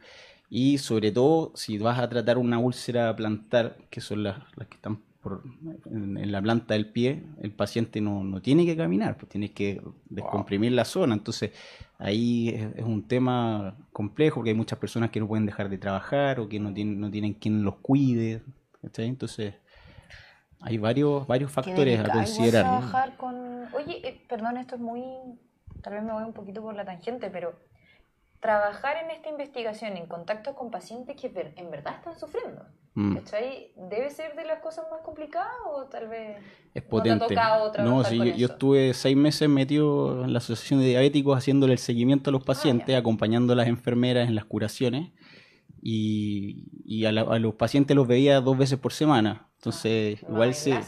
Y 0.53 0.79
sobre 0.79 1.13
todo, 1.13 1.53
si 1.55 1.77
vas 1.77 1.97
a 1.97 2.09
tratar 2.09 2.37
una 2.37 2.59
úlcera 2.59 3.15
plantar, 3.15 3.77
que 3.89 4.01
son 4.01 4.21
las, 4.23 4.37
las 4.57 4.67
que 4.67 4.75
están 4.75 4.99
por- 5.21 5.43
en, 5.85 6.17
en 6.17 6.29
la 6.29 6.41
planta 6.41 6.73
del 6.73 6.87
pie, 6.91 7.23
el 7.41 7.51
paciente 7.53 8.01
no, 8.01 8.21
no 8.25 8.41
tiene 8.41 8.65
que 8.65 8.75
caminar, 8.75 9.15
pues 9.15 9.29
tienes 9.29 9.51
que 9.51 9.81
descomprimir 10.09 10.73
la 10.73 10.83
zona. 10.83 11.13
Entonces, 11.13 11.51
ahí 11.97 12.49
es, 12.49 12.75
es 12.75 12.83
un 12.83 13.07
tema 13.07 13.77
complejo, 13.93 14.35
porque 14.35 14.49
hay 14.49 14.55
muchas 14.57 14.77
personas 14.77 15.09
que 15.09 15.21
no 15.21 15.27
pueden 15.29 15.45
dejar 15.45 15.69
de 15.69 15.77
trabajar 15.77 16.41
o 16.41 16.49
que 16.49 16.59
no 16.59 16.73
tienen, 16.73 16.99
no 16.99 17.09
tienen 17.09 17.33
quien 17.35 17.63
los 17.63 17.75
cuide. 17.77 18.41
Entonces, 18.97 19.53
hay 20.59 20.77
varios, 20.77 21.25
varios 21.27 21.49
factores 21.49 21.97
a 21.97 22.11
considerar. 22.11 22.65
¿no? 22.65 22.77
trabajar 22.79 23.15
con... 23.15 23.35
Oye, 23.73 24.05
eh, 24.05 24.21
perdón, 24.27 24.57
esto 24.57 24.75
es 24.75 24.81
muy... 24.81 25.01
Tal 25.81 25.93
vez 25.93 26.03
me 26.03 26.11
voy 26.11 26.23
un 26.23 26.33
poquito 26.33 26.61
por 26.61 26.75
la 26.75 26.83
tangente, 26.83 27.29
pero 27.29 27.53
trabajar 28.41 28.97
en 29.03 29.11
esta 29.11 29.29
investigación 29.29 29.95
en 29.97 30.07
contacto 30.07 30.55
con 30.55 30.71
pacientes 30.71 31.15
que 31.15 31.27
en 31.55 31.71
verdad 31.71 31.95
están 31.97 32.19
sufriendo, 32.19 32.65
Mm. 32.93 33.15
¿cachai? 33.15 33.71
¿Debe 33.77 34.09
ser 34.09 34.35
de 34.35 34.43
las 34.43 34.59
cosas 34.59 34.85
más 34.91 34.99
complicadas 35.01 35.53
o 35.71 35.85
tal 35.85 36.09
vez 36.09 36.37
Es 36.73 36.83
no 36.83 37.01
te 37.03 37.11
ha 37.11 37.17
potente. 37.19 37.27
tocado 37.27 37.71
No, 37.83 38.03
sí, 38.03 38.17
con 38.17 38.27
yo, 38.33 38.47
estuve 38.47 38.93
seis 38.93 39.15
meses 39.15 39.47
metido 39.47 40.25
en 40.25 40.33
la 40.33 40.39
Asociación 40.39 40.79
de 40.81 40.87
Diabéticos 40.87 41.37
haciéndole 41.37 41.73
el 41.73 41.79
seguimiento 41.79 42.31
a 42.31 42.33
los 42.33 42.43
pacientes, 42.43 42.89
Ah, 42.89 42.91
ya. 42.93 42.97
acompañando 42.97 43.53
a 43.53 43.55
las 43.55 43.67
enfermeras 43.67 44.27
en 44.27 44.35
las 44.35 44.45
curaciones. 44.45 45.11
Y, 45.83 46.67
y 46.85 47.05
a, 47.05 47.11
la- 47.11 47.21
a 47.21 47.39
los 47.39 47.55
pacientes 47.55 47.95
los 47.95 48.07
veía 48.07 48.39
dos 48.41 48.57
veces 48.57 48.77
por 48.79 48.93
semana. 48.93 49.49
Entonces, 49.57 50.19
Ah, 50.23 50.27
igual 50.29 50.53
se, 50.53 50.79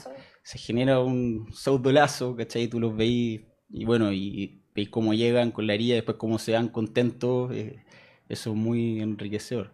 se 0.44 0.58
genera 0.58 1.00
un 1.00 1.48
saudolazo, 1.54 2.36
¿cachai? 2.36 2.68
Tú 2.68 2.80
los 2.80 2.96
veis 2.96 3.42
y 3.70 3.86
bueno, 3.86 4.12
y 4.12 4.63
veis 4.76 4.90
cómo 4.90 5.14
llegan 5.14 5.52
con 5.52 5.68
la 5.68 5.74
herida, 5.74 5.96
después 5.96 6.18
cómo 6.18 6.40
se 6.40 6.54
van 6.54 6.68
contentos. 6.70 7.52
eh, 7.54 7.84
eso 8.30 8.52
es 8.52 8.56
muy 8.56 9.02
enriquecedor. 9.02 9.72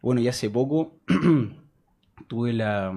Bueno, 0.00 0.20
y 0.20 0.28
hace 0.28 0.50
poco 0.50 0.96
tuve 2.28 2.52
la, 2.52 2.92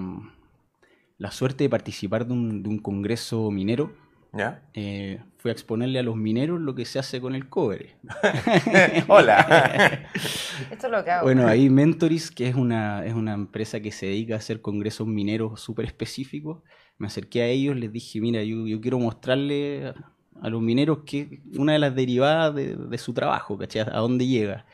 la 1.18 1.30
suerte 1.30 1.64
de 1.64 1.70
participar 1.70 2.26
de 2.26 2.32
un, 2.32 2.62
de 2.62 2.68
un 2.68 2.78
congreso 2.78 3.50
minero. 3.50 3.92
¿Ya? 4.32 4.68
Eh, 4.74 5.20
fui 5.38 5.50
a 5.50 5.52
exponerle 5.52 5.98
a 5.98 6.02
los 6.02 6.16
mineros 6.16 6.60
lo 6.60 6.74
que 6.74 6.84
se 6.84 6.98
hace 6.98 7.20
con 7.20 7.34
el 7.34 7.48
cobre. 7.48 7.96
Hola. 9.08 10.10
Esto 10.70 10.86
es 10.88 10.92
lo 10.92 11.04
que 11.04 11.10
hago. 11.10 11.24
Bueno, 11.24 11.46
ahí 11.46 11.70
Mentoris, 11.70 12.30
que 12.30 12.48
es 12.48 12.54
una, 12.54 13.06
es 13.06 13.14
una 13.14 13.32
empresa 13.32 13.80
que 13.80 13.92
se 13.92 14.06
dedica 14.06 14.34
a 14.34 14.38
hacer 14.38 14.60
congresos 14.60 15.06
mineros 15.06 15.60
súper 15.60 15.86
específicos, 15.86 16.62
me 16.98 17.06
acerqué 17.06 17.42
a 17.42 17.46
ellos, 17.46 17.76
les 17.76 17.92
dije, 17.92 18.20
mira, 18.20 18.42
yo, 18.42 18.66
yo 18.66 18.80
quiero 18.80 18.98
mostrarle 18.98 19.94
a, 20.42 20.50
los 20.50 20.62
mineros 20.62 21.00
que 21.06 21.40
una 21.56 21.74
de 21.74 21.78
las 21.78 21.94
derivadas 21.94 22.54
de, 22.54 22.98
su 22.98 23.12
trabajo, 23.12 23.58
¿cachai? 23.58 23.82
A 23.82 23.98
dónde 23.98 24.26
llega. 24.26 24.66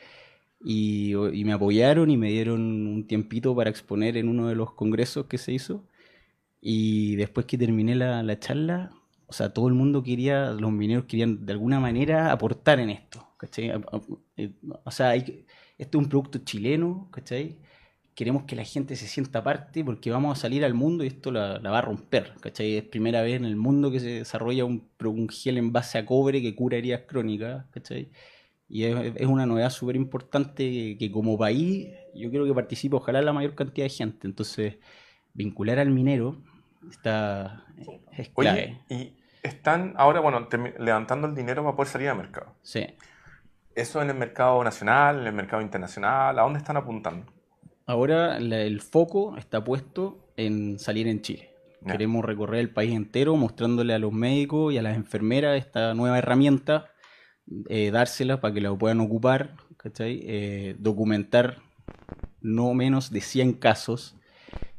Y, 0.63 1.13
me 1.45 1.53
apoyaron 1.53 2.09
y 2.09 2.17
me 2.17 2.29
dieron 2.31 2.61
un 2.87 3.07
tiempito 3.07 3.55
para 3.55 3.69
exponer 3.69 4.17
en 4.17 4.29
uno 4.29 4.47
de 4.47 4.55
los 4.55 4.73
congresos 4.73 5.25
que 5.27 5.37
se 5.37 5.53
hizo. 5.53 5.83
Y 6.61 7.15
después 7.17 7.45
que 7.45 7.57
terminé 7.57 7.95
la, 7.95 8.23
la 8.23 8.39
charla, 8.39 8.91
o 9.27 9.33
sea, 9.33 9.53
todo 9.53 9.67
el 9.67 9.73
mundo 9.73 10.03
quería, 10.03 10.51
los 10.51 10.71
mineros 10.71 11.05
querían 11.05 11.45
de 11.45 11.53
alguna 11.53 11.79
manera 11.79 12.31
aportar 12.31 12.79
en 12.79 12.89
esto, 12.91 13.27
¿cachai? 13.37 13.71
Eh, 14.37 14.51
O 14.85 14.91
sea, 14.91 15.09
hay 15.09 15.45
este 15.77 15.97
es 15.97 16.03
un 16.03 16.09
producto 16.09 16.39
chileno, 16.39 17.09
¿cachai? 17.11 17.57
Queremos 18.15 18.43
que 18.43 18.55
la 18.55 18.63
gente 18.63 18.95
se 18.95 19.07
sienta 19.07 19.43
parte 19.43 19.83
porque 19.83 20.11
vamos 20.11 20.37
a 20.37 20.41
salir 20.41 20.63
al 20.63 20.73
mundo 20.73 21.03
y 21.03 21.07
esto 21.07 21.31
la, 21.31 21.59
la 21.59 21.71
va 21.71 21.79
a 21.79 21.81
romper, 21.81 22.33
¿cachai? 22.39 22.77
Es 22.77 22.83
primera 22.83 23.21
vez 23.21 23.35
en 23.35 23.45
el 23.45 23.55
mundo 23.55 23.91
que 23.91 23.99
se 23.99 24.09
desarrolla 24.09 24.65
un, 24.65 24.87
un 25.03 25.29
gel 25.29 25.57
en 25.57 25.71
base 25.71 25.97
a 25.97 26.05
cobre 26.05 26.41
que 26.41 26.55
cura 26.55 26.77
heridas 26.77 27.01
crónicas, 27.07 27.65
¿cachai? 27.71 28.09
Y 28.69 28.83
es, 28.83 29.13
es 29.15 29.27
una 29.27 29.45
novedad 29.45 29.69
súper 29.69 29.95
importante 29.95 30.63
que, 30.69 30.97
que 30.97 31.11
como 31.11 31.37
país 31.37 31.89
yo 32.13 32.29
quiero 32.29 32.45
que 32.45 32.53
participe 32.53 32.95
ojalá 32.95 33.21
la 33.21 33.33
mayor 33.33 33.55
cantidad 33.55 33.85
de 33.85 33.89
gente. 33.89 34.27
Entonces, 34.27 34.77
vincular 35.33 35.79
al 35.79 35.89
minero 35.89 36.37
está, 36.89 37.65
es 38.15 38.29
clave. 38.29 38.79
Oye, 38.89 38.95
y 38.95 39.13
están 39.41 39.93
ahora, 39.97 40.19
bueno, 40.19 40.47
levantando 40.79 41.27
el 41.27 41.35
dinero 41.35 41.63
para 41.63 41.75
poder 41.75 41.91
salir 41.91 42.09
al 42.09 42.17
mercado. 42.17 42.55
Sí. 42.61 42.85
¿Eso 43.75 44.01
en 44.01 44.11
el 44.11 44.15
mercado 44.15 44.63
nacional, 44.63 45.21
en 45.21 45.27
el 45.27 45.33
mercado 45.33 45.61
internacional? 45.61 46.37
¿A 46.37 46.43
dónde 46.43 46.59
están 46.59 46.77
apuntando? 46.77 47.25
Ahora 47.85 48.39
la- 48.39 48.61
el 48.61 48.81
foco 48.81 49.37
está 49.37 49.63
puesto 49.63 50.31
en 50.37 50.79
salir 50.79 51.07
en 51.07 51.21
Chile. 51.21 51.49
Queremos 51.85 52.23
recorrer 52.23 52.61
el 52.61 52.69
país 52.69 52.93
entero 52.93 53.35
mostrándole 53.35 53.93
a 53.93 53.99
los 53.99 54.13
médicos 54.13 54.73
y 54.73 54.77
a 54.77 54.81
las 54.81 54.95
enfermeras 54.95 55.57
esta 55.57 55.93
nueva 55.93 56.17
herramienta, 56.17 56.85
eh, 57.69 57.91
dársela 57.91 58.39
para 58.39 58.53
que 58.53 58.61
la 58.61 58.73
puedan 58.73 59.01
ocupar. 59.01 59.55
Eh, 59.99 60.75
documentar 60.79 61.57
no 62.41 62.73
menos 62.73 63.11
de 63.11 63.19
100 63.19 63.51
casos 63.51 64.15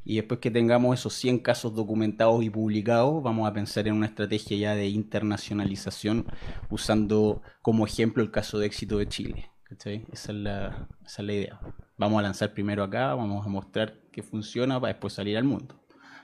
y 0.03 0.17
después 0.17 0.41
que 0.41 0.51
tengamos 0.51 0.99
esos 0.99 1.13
100 1.13 1.39
casos 1.41 1.75
documentados 1.75 2.43
y 2.43 2.49
publicados, 2.49 3.23
vamos 3.23 3.47
a 3.47 3.53
pensar 3.53 3.87
en 3.87 3.95
una 3.95 4.07
estrategia 4.07 4.57
ya 4.57 4.75
de 4.75 4.89
internacionalización 4.89 6.25
usando 6.71 7.43
como 7.61 7.87
ejemplo 7.87 8.23
el 8.23 8.31
caso 8.31 8.59
de 8.59 8.67
éxito 8.67 8.97
de 8.97 9.09
Chile. 9.09 9.51
¿cachai? 9.65 10.07
Esa 10.13 10.33
es 10.33 10.39
la, 10.39 10.89
esa 11.05 11.23
es 11.23 11.27
la 11.27 11.33
idea. 11.35 11.61
Vamos 11.97 12.19
a 12.19 12.23
lanzar 12.23 12.53
primero 12.53 12.83
acá, 12.83 13.15
vamos 13.15 13.45
a 13.47 13.49
mostrar 13.49 13.95
que 14.11 14.23
funciona 14.23 14.81
para 14.81 14.93
después 14.93 15.13
salir 15.13 15.37
al 15.37 15.45
mundo. 15.45 15.77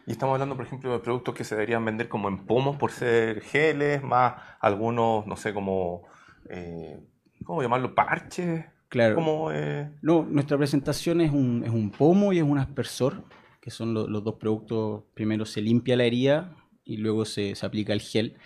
Y 0.07 0.13
estamos 0.13 0.33
hablando, 0.35 0.57
por 0.57 0.65
ejemplo, 0.67 0.93
de 0.93 0.99
productos 0.99 1.35
que 1.35 1.45
se 1.45 1.55
deberían 1.55 1.85
vender 1.85 2.09
como 2.09 2.29
en 2.29 2.45
pomos 2.47 2.77
por 2.77 2.91
ser 2.91 3.41
geles, 3.43 4.03
más 4.03 4.35
algunos, 4.61 5.27
no 5.27 5.37
sé, 5.37 5.55
como, 5.55 6.03
eh, 6.49 6.99
¿cómo 7.45 7.63
llamarlo? 7.63 7.95
Parches. 7.95 8.65
Claro. 8.89 9.15
Como, 9.15 9.53
eh, 9.53 9.89
No, 10.03 10.27
nuestra 10.29 10.57
presentación 10.59 11.21
es 11.21 11.31
un, 11.31 11.63
es 11.65 11.71
un 11.71 11.91
pomo 11.91 12.33
y 12.33 12.39
es 12.39 12.45
un 12.45 12.59
aspersor, 12.59 13.23
que 13.61 13.71
son 13.71 13.95
lo- 13.95 14.09
los 14.09 14.25
dos 14.25 14.35
productos. 14.35 15.05
Primero 15.15 15.45
se 15.45 15.61
limpia 15.61 15.97
la 15.97 16.05
herida 16.05 16.57
y 16.85 16.97
luego 16.97 17.25
se, 17.25 17.55
se 17.55 17.65
aplica 17.65 17.93
el 17.93 18.01
gel. 18.01 18.37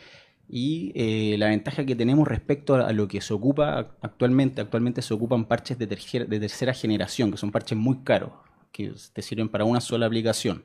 Y 0.48 0.92
eh, 0.94 1.36
la 1.38 1.48
ventaja 1.48 1.84
que 1.86 1.96
tenemos 1.96 2.28
respecto 2.28 2.74
a, 2.74 2.92
lo 2.92 3.08
que 3.08 3.20
se 3.20 3.32
ocupa 3.32 3.80
ac- 3.80 3.94
actualmente, 4.02 4.60
actualmente 4.60 5.02
se 5.02 5.14
ocupan 5.14 5.46
parches 5.46 5.78
de, 5.78 5.86
tercera- 5.86 6.26
de 6.26 6.38
tercera 6.40 6.74
generación, 6.74 7.30
que 7.30 7.38
son 7.38 7.50
parches 7.50 7.78
muy 7.78 7.98
caros, 8.04 8.32
que 8.70 8.92
te 9.12 9.22
sirven 9.22 9.48
para 9.48 9.64
una 9.64 9.80
sola 9.80 10.06
aplicación. 10.06 10.64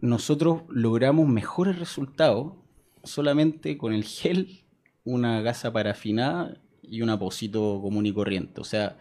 Nosotros 0.00 0.62
logramos 0.68 1.26
mejores 1.26 1.78
resultados 1.78 2.52
solamente 3.02 3.78
con 3.78 3.92
el 3.94 4.04
gel, 4.04 4.60
una 5.04 5.40
gasa 5.40 5.72
parafinada 5.72 6.58
y 6.82 7.00
un 7.02 7.10
apósito 7.10 7.80
común 7.82 8.04
y 8.06 8.12
corriente. 8.12 8.60
O 8.60 8.64
sea, 8.64 8.98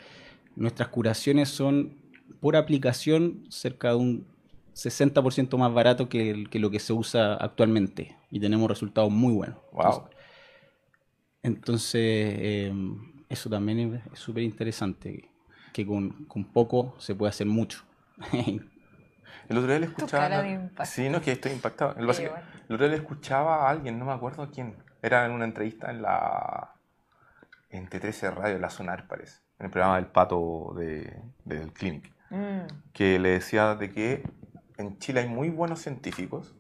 nuestras 0.55 0.87
curaciones 0.89 1.49
son 1.49 1.95
por 2.39 2.55
aplicación 2.55 3.43
cerca 3.49 3.89
de 3.89 3.95
un 3.95 4.27
60% 4.73 5.57
más 5.57 5.73
barato 5.73 6.07
que 6.07 6.47
lo 6.53 6.71
que 6.71 6.79
se 6.79 6.93
usa 6.93 7.33
actualmente 7.35 8.15
y 8.35 8.39
tenemos 8.41 8.69
resultados 8.69 9.09
muy 9.09 9.33
buenos. 9.33 9.57
wow. 9.71 10.09
Entonces, 11.41 12.01
eh, 12.03 12.73
eso 13.29 13.49
también 13.49 14.03
es 14.11 14.19
súper 14.19 14.43
interesante, 14.43 15.29
que 15.71 15.85
con, 15.85 16.25
con 16.25 16.43
poco 16.43 16.95
se 16.97 17.15
puede 17.15 17.29
hacer 17.29 17.47
mucho. 17.47 17.85
El 19.47 19.57
otro 19.57 19.67
día 19.67 19.79
le 19.79 19.85
escuchaba. 19.85 20.27
de. 20.41 20.69
Sí, 20.83 21.07
no, 21.07 21.21
que 21.21 21.31
estoy 21.31 21.53
impactado. 21.53 21.95
El, 21.95 22.13
Sí, 22.13 22.23
el 22.23 22.29
bueno. 22.31 22.45
otro 22.63 22.77
día 22.79 22.87
le 22.89 22.95
escuchaba 22.95 23.67
a 23.67 23.69
alguien, 23.69 23.97
no 23.97 24.03
me 24.05 24.11
acuerdo 24.11 24.49
quién. 24.51 24.75
Era 25.01 25.25
en 25.25 25.31
una 25.31 25.45
entrevista 25.45 25.89
en 25.91 26.01
la. 26.01 26.73
En 27.69 27.87
T13 27.87 28.33
Radio, 28.33 28.55
en 28.55 28.61
la 28.61 28.69
Sonar, 28.69 29.07
parece. 29.07 29.39
En 29.59 29.67
el 29.67 29.71
programa 29.71 29.95
del 29.95 30.07
pato 30.07 30.73
de, 30.75 31.21
del 31.45 31.71
Clinic. 31.71 32.11
Mm. 32.31 32.65
Que 32.91 33.17
le 33.17 33.29
decía 33.29 33.75
de 33.75 33.91
que 33.91 34.23
en 34.77 34.97
Chile 34.97 35.21
hay 35.21 35.29
muy 35.29 35.49
buenos 35.49 35.79
científicos. 35.79 36.54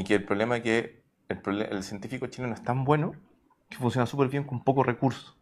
Y 0.00 0.04
que 0.04 0.14
el 0.14 0.24
problema 0.24 0.56
es 0.56 0.62
que 0.62 1.02
el, 1.28 1.60
el 1.62 1.82
científico 1.82 2.26
chileno 2.26 2.54
es 2.54 2.62
tan 2.64 2.84
bueno 2.84 3.12
que 3.68 3.76
funciona 3.76 4.06
súper 4.06 4.28
bien 4.28 4.44
con 4.44 4.64
pocos 4.64 4.86
recursos. 4.86 5.36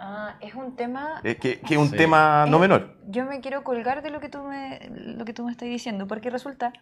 Ah, 0.00 0.36
es 0.40 0.54
un 0.56 0.74
tema 0.74 1.20
Eh, 1.22 1.36
que, 1.36 1.60
que 1.60 1.74
es 1.74 1.80
un 1.80 1.88
Sí. 1.90 1.96
tema 1.96 2.44
no 2.46 2.56
Eh, 2.56 2.60
menor. 2.60 2.96
Yo 3.06 3.24
me 3.24 3.40
quiero 3.40 3.62
colgar 3.62 4.02
de 4.02 4.10
lo 4.10 4.18
que 4.18 4.28
tú 4.28 4.42
me, 4.42 4.80
lo 4.90 5.24
que 5.24 5.32
tú 5.32 5.44
me 5.44 5.52
estás 5.52 5.68
diciendo, 5.68 6.08
porque 6.08 6.28
resulta, 6.28 6.72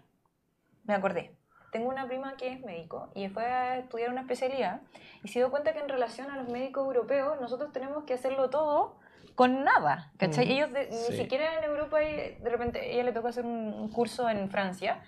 me 0.85 0.95
acordé, 0.95 1.37
tengo 1.71 1.91
una 1.91 2.07
prima 2.07 2.35
que 2.39 2.51
es 2.51 2.61
médico 2.63 3.11
y 3.15 3.29
fue 3.29 3.45
a 3.45 3.77
estudiar 3.77 4.09
una 4.11 4.23
especialidad 4.23 4.81
y 5.23 5.29
se 5.29 5.39
dio 5.41 5.51
cuenta 5.51 5.75
que 5.75 5.81
en 5.81 5.89
relación 5.91 6.31
a 6.31 6.37
los 6.37 6.49
médicos 6.49 6.87
europeos 6.87 7.39
nosotros 7.43 7.73
tenemos 7.73 8.05
que 8.05 8.15
hacerlo 8.15 8.49
todo 8.49 8.99
con 9.35 9.65
nada, 9.65 10.13
¿cachai? 10.17 10.47
Mm. 10.47 10.51
Ellos 10.51 10.73
de- 10.73 10.91
Sí. 10.93 11.07
ni 11.11 11.17
siquiera 11.19 11.59
en 11.59 11.65
Europa, 11.65 12.03
y 12.03 12.37
de 12.43 12.49
repente 12.49 12.91
ella 12.95 13.03
le 13.05 13.13
tocó 13.13 13.29
hacer 13.29 13.45
un 13.45 13.91
curso 13.91 14.31
en 14.31 14.49
Francia 14.49 15.03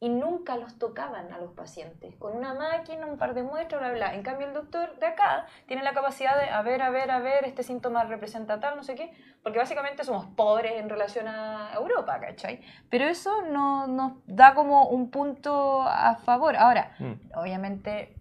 y 0.00 0.08
nunca 0.10 0.56
los 0.56 0.78
tocaban 0.78 1.32
a 1.32 1.38
los 1.38 1.52
pacientes, 1.54 2.14
con 2.16 2.36
una 2.36 2.54
máquina, 2.54 3.04
un 3.06 3.18
par 3.18 3.34
de 3.34 3.42
muestras, 3.42 3.80
bla, 3.80 3.90
bla. 3.92 4.14
En 4.14 4.22
cambio, 4.22 4.46
el 4.46 4.54
doctor 4.54 4.96
de 5.00 5.06
acá 5.06 5.46
tiene 5.66 5.82
la 5.82 5.92
capacidad 5.92 6.40
de, 6.40 6.48
a 6.50 6.62
ver, 6.62 6.82
a 6.82 6.90
ver, 6.90 7.10
a 7.10 7.18
ver, 7.18 7.44
este 7.44 7.64
síntoma 7.64 8.04
representa 8.04 8.60
tal, 8.60 8.76
no 8.76 8.84
sé 8.84 8.94
qué, 8.94 9.12
porque 9.42 9.58
básicamente 9.58 10.04
somos 10.04 10.26
pobres 10.36 10.72
en 10.74 10.88
relación 10.88 11.26
a 11.26 11.72
Europa, 11.74 12.20
¿cachai? 12.20 12.60
Pero 12.90 13.06
eso 13.06 13.42
no, 13.50 13.88
nos 13.88 14.12
da 14.26 14.54
como 14.54 14.86
un 14.88 15.10
punto 15.10 15.82
a 15.82 16.14
favor. 16.16 16.54
Ahora, 16.56 16.94
Mm. 17.00 17.14
obviamente, 17.36 18.14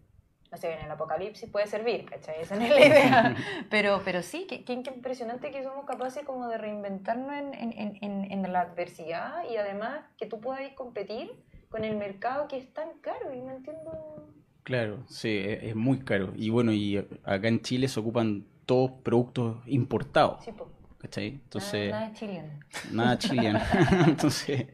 no 0.51 0.57
sé, 0.57 0.73
en 0.73 0.86
el 0.86 0.89
apocalipsis 0.91 1.47
puede 1.47 1.67
servir, 1.67 2.05
¿cachai? 2.09 2.41
Esa 2.41 2.55
no 2.55 2.63
es 2.63 2.69
la 2.71 2.86
idea. 2.86 3.36
Pero, 3.69 4.01
pero 4.03 4.21
sí, 4.23 4.47
qué, 4.49 4.63
qué- 4.65 4.82
qué 4.82 4.89
impresionante 4.91 5.51
que 5.51 5.61
somos 5.61 5.86
capaces 5.86 6.23
como 6.25 6.47
de 6.47 6.57
reinventarnos 6.57 7.34
en, 7.34 7.53
en, 7.53 7.71
en- 7.73 7.97
en, 8.01 8.32
en 8.45 8.51
la 8.53 8.61
adversidad 8.61 9.43
y 9.47 9.57
además 9.57 9.99
que 10.17 10.25
tú 10.25 10.39
puedas 10.39 10.61
competir 10.73 11.43
con 11.70 11.84
el 11.84 11.97
mercado 11.97 12.47
que 12.47 12.57
es 12.57 12.74
tan 12.74 12.89
caro 13.01 13.34
y 13.34 13.39
no 13.41 13.51
entiendo... 13.51 14.28
Claro, 14.63 15.03
sí, 15.07 15.30
es, 15.38 15.63
es 15.63 15.76
muy 15.76 15.99
caro. 15.99 16.34
Y 16.36 16.49
bueno, 16.49 16.74
y 16.74 16.97
acá 17.24 17.47
en 17.47 17.61
Chile 17.61 17.88
se 17.88 17.99
ocupan 17.99 18.45
todos 18.65 18.91
productos 19.03 19.57
importados, 19.65 20.43
Sí, 20.43 20.51
po. 20.51 20.70
¿cachai? 20.97 21.28
Entonces, 21.28 21.89
nada, 21.91 22.07
nada 22.07 22.13
chileno. 22.13 22.49
nada 22.91 23.18
chileno. 23.18 23.59
Entonces, 24.07 24.68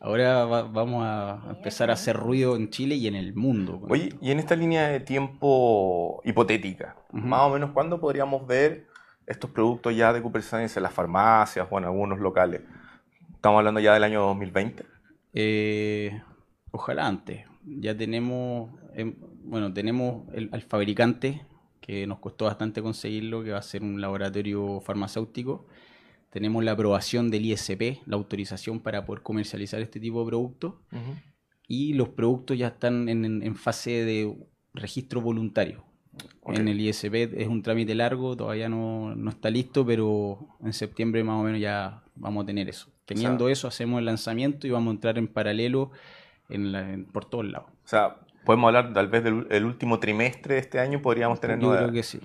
ahora 0.00 0.44
va- 0.46 0.62
vamos 0.64 1.04
a 1.04 1.44
empezar 1.50 1.90
a 1.90 1.92
hacer 1.92 2.16
ruido 2.16 2.56
en 2.56 2.70
Chile 2.70 2.96
y 2.96 3.06
en 3.06 3.14
el 3.14 3.34
mundo. 3.36 3.80
Oye, 3.88 4.08
esto. 4.08 4.18
y 4.20 4.30
en 4.32 4.40
esta 4.40 4.56
línea 4.56 4.88
de 4.88 4.98
tiempo 5.00 6.20
hipotética, 6.24 6.96
más 7.12 7.42
o 7.42 7.50
menos, 7.50 7.70
¿cuándo 7.70 8.00
podríamos 8.00 8.46
ver 8.48 8.86
estos 9.26 9.50
productos 9.50 9.94
ya 9.96 10.12
de 10.12 10.22
Cooper 10.22 10.42
Science 10.42 10.76
en 10.78 10.82
las 10.82 10.92
farmacias 10.92 11.68
o 11.70 11.78
en 11.78 11.84
algunos 11.84 12.18
locales? 12.18 12.62
Estamos 13.32 13.58
hablando 13.58 13.78
ya 13.78 13.94
del 13.94 14.02
año 14.02 14.22
2020. 14.22 14.84
Eh, 15.34 16.20
ojalá 16.76 17.06
antes. 17.06 17.44
Ya 17.64 17.96
tenemos, 17.96 18.70
em, 18.94 19.16
bueno, 19.42 19.72
tenemos 19.72 20.28
el, 20.32 20.48
al 20.52 20.62
fabricante, 20.62 21.44
que 21.80 22.06
nos 22.06 22.18
costó 22.18 22.46
bastante 22.46 22.82
conseguirlo, 22.82 23.44
que 23.44 23.52
va 23.52 23.58
a 23.58 23.62
ser 23.62 23.82
un 23.82 24.00
laboratorio 24.00 24.80
farmacéutico. 24.80 25.66
Tenemos 26.30 26.64
la 26.64 26.72
aprobación 26.72 27.30
del 27.30 27.44
ISP, 27.46 28.02
la 28.06 28.16
autorización 28.16 28.80
para 28.80 29.04
poder 29.06 29.22
comercializar 29.22 29.80
este 29.80 30.00
tipo 30.00 30.20
de 30.20 30.26
productos. 30.26 30.74
y 31.68 31.94
los 31.94 32.10
productos 32.10 32.58
ya 32.58 32.68
están 32.68 33.08
en, 33.08 33.54
fase 33.56 34.04
de 34.04 34.36
registro 34.74 35.20
voluntario. 35.20 35.84
En 36.46 36.68
el 36.68 36.80
ISP. 36.80 37.14
Es 37.36 37.48
un 37.48 37.62
trámite 37.62 37.94
largo, 37.94 38.36
todavía 38.36 38.68
no, 38.68 39.14
no 39.14 39.30
está 39.30 39.50
listo, 39.50 39.86
pero 39.86 40.48
en 40.64 40.72
septiembre 40.72 41.22
más 41.24 41.40
o 41.40 41.44
menos 41.44 41.60
ya 41.60 42.02
vamos 42.16 42.42
a 42.42 42.46
tener 42.46 42.68
eso. 42.68 42.88
Teniendo 43.04 43.48
eso, 43.48 43.68
hacemos 43.68 44.00
el 44.00 44.06
lanzamiento 44.06 44.66
y 44.66 44.70
vamos 44.70 44.90
a 44.90 44.94
entrar 44.94 45.18
en 45.18 45.28
paralelo 45.28 45.92
en 46.48 46.72
la- 46.72 46.80
en- 46.80 47.06
por 47.06 47.24
todos 47.24 47.44
lados. 47.44 47.70
O 47.84 47.88
sea, 47.88 48.16
podemos 48.44 48.68
hablar 48.68 48.92
tal 48.92 49.08
vez 49.08 49.24
del 49.24 49.46
el 49.50 49.64
último 49.64 49.98
trimestre 49.98 50.54
de 50.54 50.60
este 50.60 50.78
año, 50.80 51.00
podríamos 51.02 51.40
tener 51.40 51.58
Yo 51.58 51.66
novedades. 51.68 51.88
creo 51.90 52.00
que 52.00 52.02
sí. 52.02 52.20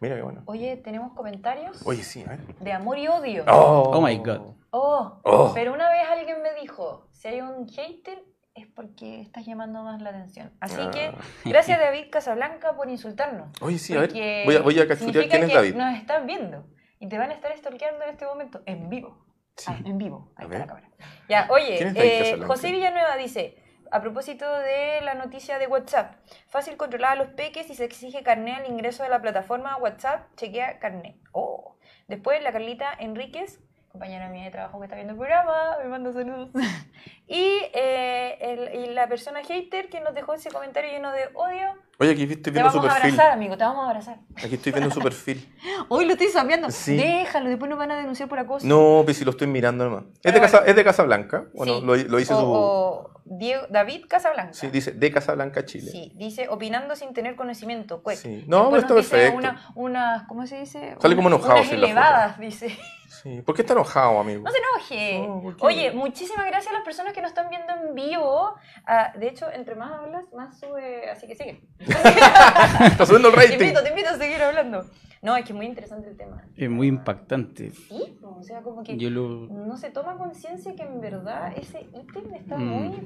Mira 0.00 0.16
qué 0.16 0.22
bueno. 0.22 0.42
Oye, 0.46 0.76
tenemos 0.76 1.12
comentarios 1.14 1.80
Oye, 1.86 2.02
sí, 2.02 2.22
a 2.26 2.30
ver. 2.30 2.40
de 2.60 2.72
amor 2.72 2.98
y 2.98 3.08
odio. 3.08 3.44
Oh, 3.48 3.92
Oh 3.94 4.00
my 4.00 4.16
God. 4.18 4.40
Oh, 4.70 5.20
Oh. 5.22 5.52
pero 5.54 5.72
una 5.72 5.88
vez 5.88 6.02
alguien 6.10 6.42
me 6.42 6.52
dijo, 6.60 7.08
si 7.12 7.28
hay 7.28 7.40
un 7.40 7.66
hater 7.68 8.22
es 8.54 8.66
porque 8.68 9.20
estás 9.20 9.46
llamando 9.46 9.82
más 9.82 10.02
la 10.02 10.10
atención. 10.10 10.52
Así 10.60 10.76
Ah. 10.80 10.90
que 10.90 11.12
gracias 11.48 11.78
David 11.80 12.04
Casablanca 12.10 12.76
por 12.76 12.88
insultarnos. 12.90 13.48
Oye, 13.62 13.78
sí, 13.78 13.96
a 13.96 14.00
ver. 14.00 14.12
Voy 14.44 14.56
a, 14.56 14.60
voy 14.62 14.78
a 14.78 14.96
significa 14.96 15.28
quién 15.28 15.42
es 15.44 15.48
que 15.48 15.54
David. 15.56 15.74
Nos 15.74 15.96
están 15.96 16.26
viendo 16.26 16.66
y 17.00 17.08
te 17.08 17.16
van 17.18 17.30
a 17.30 17.34
estar 17.34 17.56
stalkeando 17.56 18.04
en 18.04 18.10
este 18.10 18.26
momento 18.26 18.62
en 18.66 18.88
vivo. 18.90 19.24
Sí. 19.56 19.66
Ah, 19.72 19.78
en 19.84 19.96
vivo. 19.98 20.32
A 20.36 20.42
Ahí 20.42 20.46
está 20.46 20.48
ver. 20.48 20.60
la 20.60 20.66
cámara. 20.66 20.88
Ya, 21.28 21.48
oye, 21.50 21.76
¿Quién 21.78 21.88
es 21.88 21.94
David 21.94 22.08
eh? 22.10 22.46
José 22.46 22.70
Villanueva 22.72 23.16
dice, 23.16 23.56
a 23.94 24.00
propósito 24.00 24.44
de 24.58 25.02
la 25.02 25.14
noticia 25.14 25.60
de 25.60 25.68
WhatsApp, 25.68 26.16
fácil 26.48 26.76
controlar 26.76 27.12
a 27.12 27.14
los 27.14 27.28
peques 27.28 27.70
y 27.70 27.76
se 27.76 27.84
exige 27.84 28.24
carné 28.24 28.56
al 28.56 28.66
ingreso 28.66 29.04
de 29.04 29.08
la 29.08 29.22
plataforma 29.22 29.76
WhatsApp, 29.76 30.34
chequea 30.34 30.80
carné. 30.80 31.20
Oh. 31.30 31.76
Después 32.08 32.42
la 32.42 32.50
Carlita 32.50 32.92
Enríquez, 32.98 33.60
compañera 33.94 34.28
mía 34.28 34.42
de 34.46 34.50
trabajo 34.50 34.80
que 34.80 34.86
está 34.86 34.96
viendo 34.96 35.12
el 35.12 35.18
programa, 35.20 35.52
me 35.80 35.88
manda 35.88 36.12
saludos. 36.12 36.48
y, 37.28 37.60
eh, 37.74 38.36
el- 38.40 38.80
y 38.80 38.86
la 38.92 39.06
persona 39.06 39.38
hater 39.44 39.88
que 39.88 40.00
nos 40.00 40.12
dejó 40.14 40.34
ese 40.34 40.50
comentario 40.50 40.90
lleno 40.90 41.12
de 41.12 41.20
odio, 41.34 41.68
Oye, 42.00 42.10
aquí 42.10 42.22
estoy 42.24 42.38
te 42.42 42.50
viendo 42.50 42.72
su 42.72 42.78
vamos 42.78 42.90
a 42.90 42.94
perfil. 42.96 43.12
abrazar, 43.14 43.32
amigo, 43.32 43.56
te 43.56 43.62
vamos 43.62 43.84
a 43.84 43.90
abrazar. 43.90 44.18
Aquí 44.44 44.56
estoy 44.56 44.72
viendo 44.72 44.90
su 44.92 45.00
perfil. 45.00 45.48
Hoy 45.88 46.06
lo 46.06 46.14
estoy 46.14 46.26
sapeando. 46.26 46.68
Sí. 46.72 46.96
Déjalo, 46.96 47.48
después 47.48 47.70
nos 47.70 47.78
van 47.78 47.92
a 47.92 47.96
denunciar 47.96 48.28
por 48.28 48.40
acoso. 48.40 48.66
No, 48.66 49.02
pues 49.04 49.16
si 49.18 49.24
lo 49.24 49.30
estoy 49.30 49.46
mirando 49.46 49.84
nomás. 49.88 50.02
Es 50.24 50.34
de, 50.34 50.40
Casa, 50.40 50.64
es 50.66 50.74
de 50.74 50.82
Casablanca. 50.82 51.44
Bueno, 51.54 51.74
Sí. 51.78 51.82
lo, 51.86 51.94
lo 51.94 52.16
dice 52.16 52.34
o, 52.34 52.40
su. 52.40 52.46
o 52.52 53.10
Diego, 53.26 53.62
David 53.70 54.06
Casablanca. 54.08 54.54
Sí, 54.54 54.66
dice 54.70 54.90
de 54.90 55.12
Casablanca, 55.12 55.64
Chile. 55.64 55.92
Sí, 55.92 56.10
dice 56.16 56.48
opinando 56.48 56.96
sin 56.96 57.14
tener 57.14 57.36
conocimiento. 57.36 58.02
cuec. 58.02 58.18
Sí. 58.18 58.44
No, 58.48 58.70
pero 58.70 58.82
está 58.82 58.94
dice 58.96 59.10
perfecto. 59.10 59.38
Una, 59.38 59.70
una- 59.76 60.24
¿Cómo 60.28 60.48
se 60.48 60.58
dice? 60.58 60.96
Sale 61.00 61.14
como 61.14 61.28
Una- 61.28 61.36
enojado, 61.36 61.60
Unas 61.60 61.70
elevadas, 61.72 62.40
dice. 62.40 62.76
Sí. 63.22 63.42
¿Por 63.42 63.54
qué 63.54 63.62
está 63.62 63.74
enojado, 63.74 64.18
amigo? 64.20 64.42
No 64.42 64.50
se 64.50 64.58
enoje. 64.58 65.26
No. 65.26 65.54
Oye, 65.60 65.92
muchísimas 65.92 66.46
gracias 66.46 66.72
a 66.72 66.76
las 66.76 66.84
personas 66.84 67.12
que 67.12 67.20
nos 67.22 67.30
están 67.30 67.48
viendo 67.48 67.72
en 67.72 67.94
vivo. 67.94 68.54
Ah, 68.86 69.12
de 69.18 69.28
hecho, 69.28 69.50
entre 69.52 69.74
más 69.74 69.92
hablas, 69.92 70.24
más 70.34 70.58
sube. 70.58 71.10
Así 71.10 71.26
que 71.26 71.34
sigue. 71.34 71.62
Está 71.78 73.06
subiendo 73.06 73.28
el 73.28 73.34
te 73.34 73.40
rating. 73.40 73.54
invito, 73.60 73.82
te 73.82 73.88
invito 73.90 74.08
a 74.10 74.16
seguir 74.18 74.42
hablando. 74.42 74.84
No, 75.22 75.34
es 75.36 75.44
que 75.46 75.52
es 75.52 75.56
muy 75.56 75.64
interesante 75.66 76.08
el 76.10 76.16
tema. 76.18 76.42
Es 76.54 76.68
muy 76.68 76.86
impactante. 76.88 77.70
Sí, 77.70 78.18
o 78.22 78.42
sea, 78.42 78.60
como 78.60 78.82
que 78.82 78.98
Yo 78.98 79.08
lo, 79.08 79.46
no 79.48 79.76
se 79.78 79.88
toma 79.90 80.18
conciencia 80.18 80.74
que 80.76 80.82
en 80.82 81.00
verdad 81.00 81.50
ese 81.56 81.80
ítem 81.94 82.34
está 82.34 82.56
Mm. 82.58 82.62
muy 82.68 83.00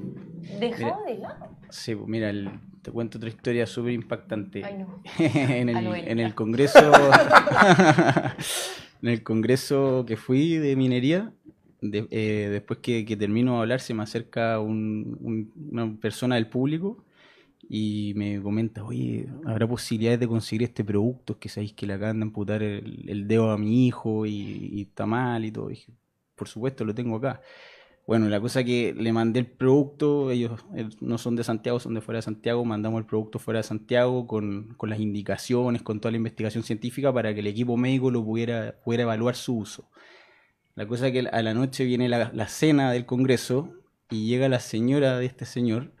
dejado 0.59 1.03
de 1.05 1.15
lado. 1.17 1.47
sí, 1.69 1.95
pues, 1.95 2.07
mira, 2.09 2.29
el- 2.29 2.59
te 2.81 2.91
cuento 2.91 3.17
otra 3.19 3.29
historia 3.29 3.65
súper 3.65 3.93
impactante. 3.93 4.65
Ay, 4.65 4.79
no. 4.79 5.01
en, 5.19 5.69
el, 5.69 5.77
Anuel. 5.77 6.07
en 6.09 6.19
el 6.19 6.35
congreso 6.35 6.79
en 9.01 9.09
el 9.09 9.23
congreso 9.23 10.05
que 10.07 10.17
fui 10.17 10.55
de 10.57 10.75
minería 10.75 11.33
eh, 11.81 12.49
después 12.51 12.79
que, 12.81 13.05
que 13.05 13.15
termino 13.17 13.53
de 13.55 13.59
hablar 13.61 13.79
se 13.81 13.93
me 13.93 14.03
acerca 14.03 14.59
un- 14.59 15.17
un- 15.21 15.51
una 15.71 15.95
persona 15.99 16.35
del 16.35 16.47
público 16.49 17.03
y 17.69 18.13
me 18.15 18.41
comenta 18.41 18.83
oye 18.83 19.27
habrá 19.45 19.67
posibilidades 19.67 20.19
de 20.21 20.27
conseguir 20.27 20.63
este 20.63 20.83
producto 20.83 21.33
Es 21.33 21.39
que 21.39 21.49
sabéis 21.49 21.73
que 21.73 21.87
le 21.87 21.93
acaban 21.93 22.19
de 22.19 22.23
amputar 22.25 22.63
el, 22.63 23.05
el 23.09 23.27
dedo 23.27 23.51
a 23.51 23.57
mi 23.57 23.87
hijo 23.87 24.25
y, 24.25 24.31
y 24.73 24.81
está 24.83 25.05
mal 25.05 25.45
y 25.45 25.51
todo 25.51 25.69
Y 25.71 25.75
dije 25.75 25.93
por 26.35 26.47
supuesto 26.47 26.85
lo 26.85 26.95
tengo 26.95 27.17
acá 27.17 27.41
bueno, 28.09 28.27
la 28.27 28.41
cosa 28.41 28.63
que 28.63 28.93
le 28.97 29.13
mandé 29.13 29.39
el 29.39 29.45
producto, 29.45 30.31
ellos 30.31 30.65
eh, 30.75 30.89
no 30.99 31.17
son 31.19 31.35
de 31.35 31.43
Santiago, 31.43 31.79
son 31.79 31.93
de 31.93 32.01
fuera 32.01 32.17
de 32.17 32.23
Santiago, 32.23 32.65
mandamos 32.65 32.99
el 32.99 33.05
producto 33.05 33.37
fuera 33.37 33.59
de 33.59 33.63
Santiago 33.63 34.25
con, 34.25 34.73
con 34.77 34.89
las 34.89 34.99
indicaciones, 34.99 35.83
con 35.83 35.99
toda 35.99 36.11
la 36.11 36.17
investigación 36.17 36.63
científica 36.63 37.13
para 37.13 37.33
que 37.33 37.41
el 37.41 37.47
equipo 37.47 37.77
médico 37.77 38.09
lo 38.09 38.23
pudiera, 38.25 38.75
pudiera 38.83 39.03
evaluar 39.03 39.35
su 39.35 39.57
uso. 39.57 39.89
La 40.75 40.87
cosa 40.87 41.11
que 41.11 41.19
a 41.31 41.41
la 41.43 41.53
noche 41.53 41.85
viene 41.85 42.09
la, 42.09 42.31
la 42.33 42.47
cena 42.47 42.91
del 42.91 43.05
Congreso 43.05 43.73
y 44.09 44.27
llega 44.27 44.49
la 44.49 44.59
señora 44.59 45.19
de 45.19 45.25
este 45.27 45.45
señor 45.45 45.91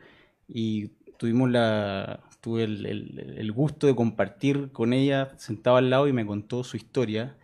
y 0.47 0.87
tuvimos 1.17 1.51
la, 1.51 2.21
tuve 2.41 2.63
el, 2.63 2.85
el- 2.87 3.35
el 3.37 3.51
gusto 3.51 3.87
de 3.87 3.95
compartir 3.95 4.71
con 4.71 4.93
ella 4.93 5.31
sentado 5.37 5.77
al 5.77 5.89
lado 5.91 6.07
y 6.07 6.13
me 6.13 6.25
contó 6.25 6.63
su 6.63 6.77
historia 6.77 7.35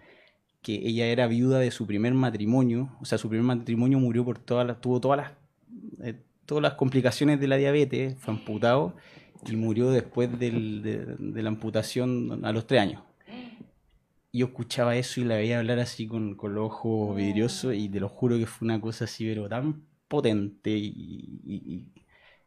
que 0.66 0.74
ella 0.74 1.06
era 1.06 1.28
viuda 1.28 1.60
de 1.60 1.70
su 1.70 1.86
primer 1.86 2.16
matrimonio, 2.16 2.90
o 3.00 3.06
sea, 3.06 3.20
su 3.20 3.30
primer 3.30 3.46
matrimonio 3.46 4.00
murió 4.00 4.26
por 4.26 4.40
todas 4.40 4.66
las, 4.66 4.82
tuvo 4.82 5.00
todas 5.00 5.18
las, 5.18 5.32
eh, 6.04 6.20
todas 6.48 6.64
las 6.64 6.74
complicaciones 6.74 7.40
de 7.40 7.48
la 7.48 7.58
diabetes, 7.58 8.18
fue 8.18 8.34
amputado 8.34 8.96
y 9.46 9.56
murió 9.58 9.92
después 9.92 10.40
de, 10.40 11.18
la 11.20 11.50
amputación 11.50 12.44
a 12.44 12.52
los 12.52 12.66
tres 12.66 12.82
años. 12.82 13.04
Yo 14.34 14.48
escuchaba 14.48 14.96
eso 14.96 15.22
y 15.22 15.26
la 15.26 15.36
veía 15.36 15.60
hablar 15.60 15.78
así 15.78 16.08
con, 16.08 16.34
con 16.34 16.56
los 16.56 16.66
ojos 16.66 17.16
vidriosos 17.16 17.76
y 17.76 17.88
te 17.88 18.00
lo 18.00 18.10
juro 18.10 18.36
que 18.40 18.48
fue 18.48 18.66
una 18.66 18.82
cosa 18.82 19.06
así, 19.06 19.24
pero 19.24 19.48
tan 19.48 19.84
potente 20.08 20.72
y- 20.72 21.86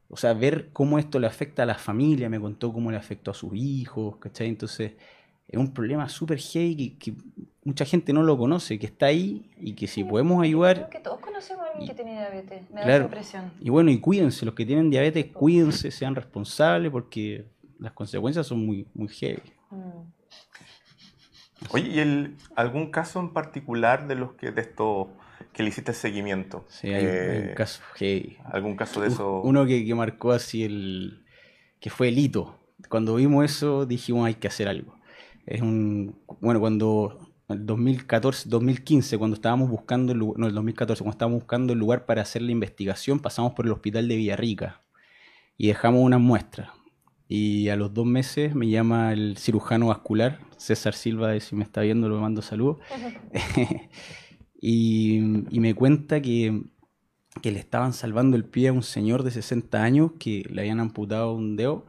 o 0.09 0.17
sea, 0.17 0.33
ver 0.33 0.71
cómo 0.73 0.99
esto 0.99 1.21
le 1.21 1.27
afecta 1.27 1.63
a 1.63 1.67
la 1.67 1.75
familia, 1.77 2.29
me 2.29 2.41
contó 2.41 2.73
cómo 2.73 2.91
le 2.91 2.97
afectó 2.97 3.31
a 3.31 3.35
sus 3.35 3.55
hijos, 3.55 4.17
¿cachai? 4.17 4.49
Entonces, 4.49 4.95
es 5.49 5.59
un 5.59 5.73
problema 5.73 6.09
súper 6.09 6.39
heavy 6.39 6.77
que, 6.99 7.13
que 7.13 7.19
mucha 7.65 7.85
gente 7.85 8.13
no 8.13 8.23
lo 8.23 8.37
conoce, 8.39 8.79
que 8.79 8.87
está 8.87 9.07
ahí 9.07 9.51
y 9.59 9.75
que 9.75 9.87
si 9.87 10.05
podemos 10.05 10.43
ayudar... 10.43 10.77
Creo 10.77 10.91
que 10.91 11.01
todos 11.01 11.21
conocemos 11.21 11.67
a 11.67 11.71
alguien 11.71 11.89
que 11.89 11.95
tiene 11.95 12.13
diabetes. 12.13 12.71
Me 12.71 12.81
da 12.81 12.85
Claro. 12.87 12.97
esa 12.97 13.05
impresión. 13.05 13.53
Y 13.61 13.71
bueno, 13.71 13.91
y 13.91 13.99
cuídense, 14.01 14.45
los 14.47 14.55
que 14.55 14.65
tienen 14.67 14.91
diabetes, 14.91 15.27
cuídense, 15.33 15.91
sean 15.91 16.15
responsables 16.15 16.91
porque 16.93 17.47
las 17.79 17.93
consecuencias 17.93 18.47
son 18.47 18.65
muy, 18.65 18.87
muy 18.95 19.09
heavy. 19.09 19.43
Mm. 19.71 20.13
Oye, 21.71 21.89
¿y 21.89 21.99
el, 21.99 22.37
algún 22.55 22.91
caso 22.91 23.19
en 23.21 23.33
particular 23.33 24.07
de 24.07 24.15
los 24.15 24.33
que 24.35 24.53
de 24.53 24.61
estos 24.61 25.09
que 25.53 25.63
le 25.63 25.71
hiciste 25.71 25.93
seguimiento? 25.93 26.65
Sí, 26.69 26.89
hay, 26.93 27.05
Eh, 27.05 27.47
un 27.51 27.55
caso 27.55 27.83
heavy. 27.97 28.37
¿Algún 28.45 28.77
caso 28.77 29.01
de 29.01 29.09
eso? 29.09 29.41
Uno 29.43 29.67
que, 29.67 29.85
que 29.85 29.95
marcó 29.95 30.33
así 30.33 30.63
el... 30.65 31.25
que 31.81 31.91
fue 31.91 32.09
el 32.09 32.19
hito. 32.19 32.55
Cuando 32.89 33.17
vimos 33.17 33.45
eso 33.45 33.87
dijimos 33.87 34.27
hay 34.27 34.35
que 34.35 34.47
hacer 34.47 34.69
algo. 34.69 34.97
Es 35.49 35.63
un... 35.63 36.19
Bueno, 36.41 36.61
cuando... 36.61 37.19
El 37.49 37.65
2014, 37.65 38.47
2015, 38.51 39.17
cuando 39.17 39.35
estábamos 39.35 39.71
buscando 39.71 40.13
el 40.13 40.19
lugar, 40.19 40.39
no, 40.39 40.47
el 40.49 40.55
2014, 40.55 41.03
cuando 41.03 41.15
estábamos 41.15 41.41
buscando 41.41 41.73
el 41.73 41.79
lugar 41.79 42.05
para 42.05 42.21
hacer 42.21 42.43
la 42.43 42.53
investigación, 42.53 43.21
pasamos 43.21 43.55
por 43.55 43.65
el 43.65 43.73
hospital 43.73 44.07
de 44.07 44.17
Villarrica 44.17 44.83
y 45.57 45.69
dejamos 45.69 46.03
unas 46.03 46.21
muestras. 46.21 46.69
Y 47.27 47.71
a 47.71 47.77
los 47.77 47.95
dos 47.95 48.05
meses 48.05 48.55
me 48.55 48.69
llama 48.69 49.15
el 49.15 49.39
cirujano 49.39 49.87
vascular, 49.87 50.41
César 50.59 50.95
Silva, 50.95 51.37
y 51.37 51.41
si 51.41 51.57
me 51.57 51.65
está 51.65 51.81
viendo, 51.81 52.09
le 52.09 52.17
mando 52.17 52.43
saludos. 52.43 52.79
y, 54.61 55.17
y 55.55 55.61
me 55.61 55.75
cuenta 55.75 56.21
que, 56.21 56.63
que 57.43 57.51
le 57.51 57.59
estaban 57.59 57.93
salvando 57.93 58.37
el 58.37 58.45
pie 58.45 58.69
a 58.69 58.73
un 58.73 58.83
señor 58.83 59.23
de 59.23 59.31
60 59.31 59.83
años 59.83 60.13
que 60.19 60.47
le 60.51 60.63
habían 60.63 60.81
amputado 60.81 61.33
un 61.33 61.57
dedo. 61.57 61.87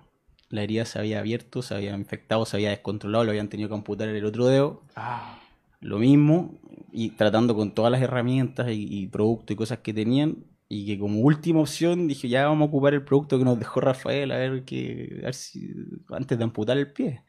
La 0.50 0.64
herida 0.64 0.86
se 0.86 1.00
había 1.00 1.20
abierto, 1.20 1.62
se 1.62 1.76
había 1.76 1.96
infectado, 1.96 2.46
se 2.46 2.58
había 2.58 2.70
descontrolado, 2.72 3.24
le 3.26 3.32
habían 3.32 3.50
tenido 3.50 3.70
que 3.70 3.76
amputar 3.76 4.10
el 4.10 4.26
otro 4.26 4.48
dedo. 4.48 4.84
Ah, 4.96 5.40
Lo 5.82 6.00
mismo, 6.00 6.60
y 6.92 7.12
tratando 7.12 7.56
con 7.56 7.74
todas 7.74 7.92
las 7.92 8.02
herramientas 8.02 8.70
y, 8.72 8.86
y 8.90 9.08
productos 9.08 9.54
y 9.54 9.58
cosas 9.58 9.80
que 9.80 9.94
tenían. 9.94 10.46
Y 10.68 10.86
que 10.86 11.00
como 11.00 11.22
última 11.22 11.62
opción 11.62 12.08
dije, 12.08 12.30
ya 12.30 12.46
vamos 12.48 12.68
a 12.68 12.70
ocupar 12.70 12.94
el 12.94 13.04
producto 13.04 13.38
que 13.40 13.46
nos 13.46 13.58
dejó 13.60 13.80
Rafael, 13.82 14.32
a 14.32 14.38
ver, 14.38 14.66
que, 14.66 15.18
a 15.22 15.26
ver 15.26 15.34
si, 15.34 15.70
antes 16.10 16.38
de 16.38 16.44
amputar 16.44 16.78
el 16.78 16.92
pie. 16.94 17.24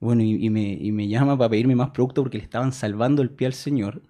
Bueno, 0.00 0.22
y, 0.22 0.44
y 0.44 0.50
me, 0.50 0.72
y 0.74 0.92
me 0.92 1.08
llama 1.08 1.36
para 1.38 1.50
pedirme 1.50 1.76
más 1.76 1.90
producto 1.90 2.22
porque 2.22 2.38
le 2.38 2.44
estaban 2.44 2.72
salvando 2.72 3.22
el 3.22 3.30
pie 3.30 3.46
al 3.48 3.54
señor. 3.54 4.02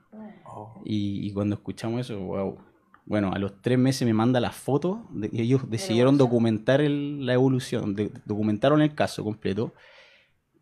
oh. 0.45 0.83
Y, 0.85 1.27
y 1.29 1.33
cuando 1.33 1.57
escuchamos 1.57 2.01
eso, 2.03 2.19
wow. 2.21 2.59
Bueno, 3.07 3.33
a 3.35 3.39
los 3.39 3.61
tres 3.61 3.79
meses 3.79 4.07
me 4.07 4.15
manda 4.15 4.41
las 4.41 4.55
fotos. 4.57 4.99
De, 5.11 5.29
y 5.33 5.43
ellos 5.43 5.69
decidieron 5.71 6.17
documentar 6.17 6.81
el- 6.81 7.25
la 7.27 7.35
evolución, 7.35 7.95
de- 7.95 8.11
documentaron 8.25 8.81
el 8.83 8.95
caso 8.95 9.23
completo. 9.25 9.75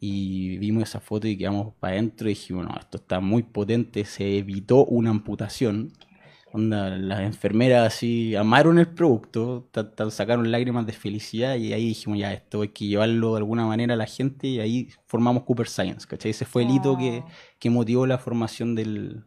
Y 0.01 0.59
vimos 0.59 0.82
esa 0.84 0.99
foto 1.01 1.28
y 1.28 1.36
quedamos 1.36 1.74
para 1.78 1.93
adentro 1.95 2.28
y 2.28 2.30
dijimos, 2.30 2.66
no, 2.66 2.74
esto 2.78 2.97
está 2.99 3.20
muy 3.20 3.45
potente, 3.45 4.05
se 4.05 4.38
evitó 4.38 4.84
una 4.84 5.11
amputación. 5.11 5.93
Onda, 6.55 6.90
las 6.90 7.20
enfermeras 7.20 7.86
así 7.95 8.34
amaron 8.34 8.78
el 8.78 8.88
producto, 8.88 9.70
sacaron 10.11 10.51
lágrimas 10.51 10.84
de 10.86 10.93
felicidad 10.93 11.55
y 11.57 11.72
ahí 11.72 11.86
dijimos, 11.86 12.18
ya, 12.18 12.32
esto 12.34 12.61
hay 12.62 12.68
que 12.70 12.86
llevarlo 12.88 13.32
de 13.32 13.38
alguna 13.38 13.64
manera 13.64 13.95
a 13.95 13.97
la 13.97 14.07
gente 14.07 14.49
y 14.49 14.59
ahí 14.61 14.88
formamos 15.07 15.45
Cooper 15.45 15.68
Science, 15.68 16.07
¿cachai? 16.07 16.32
Ese 16.32 16.45
fue 16.45 16.64
el 16.64 16.70
hito 16.70 16.99
que, 16.99 17.20
Oh. 17.24 17.28
que 17.61 17.70
motivó 17.70 18.07
la 18.07 18.18
formación 18.18 18.74
del, 18.74 19.24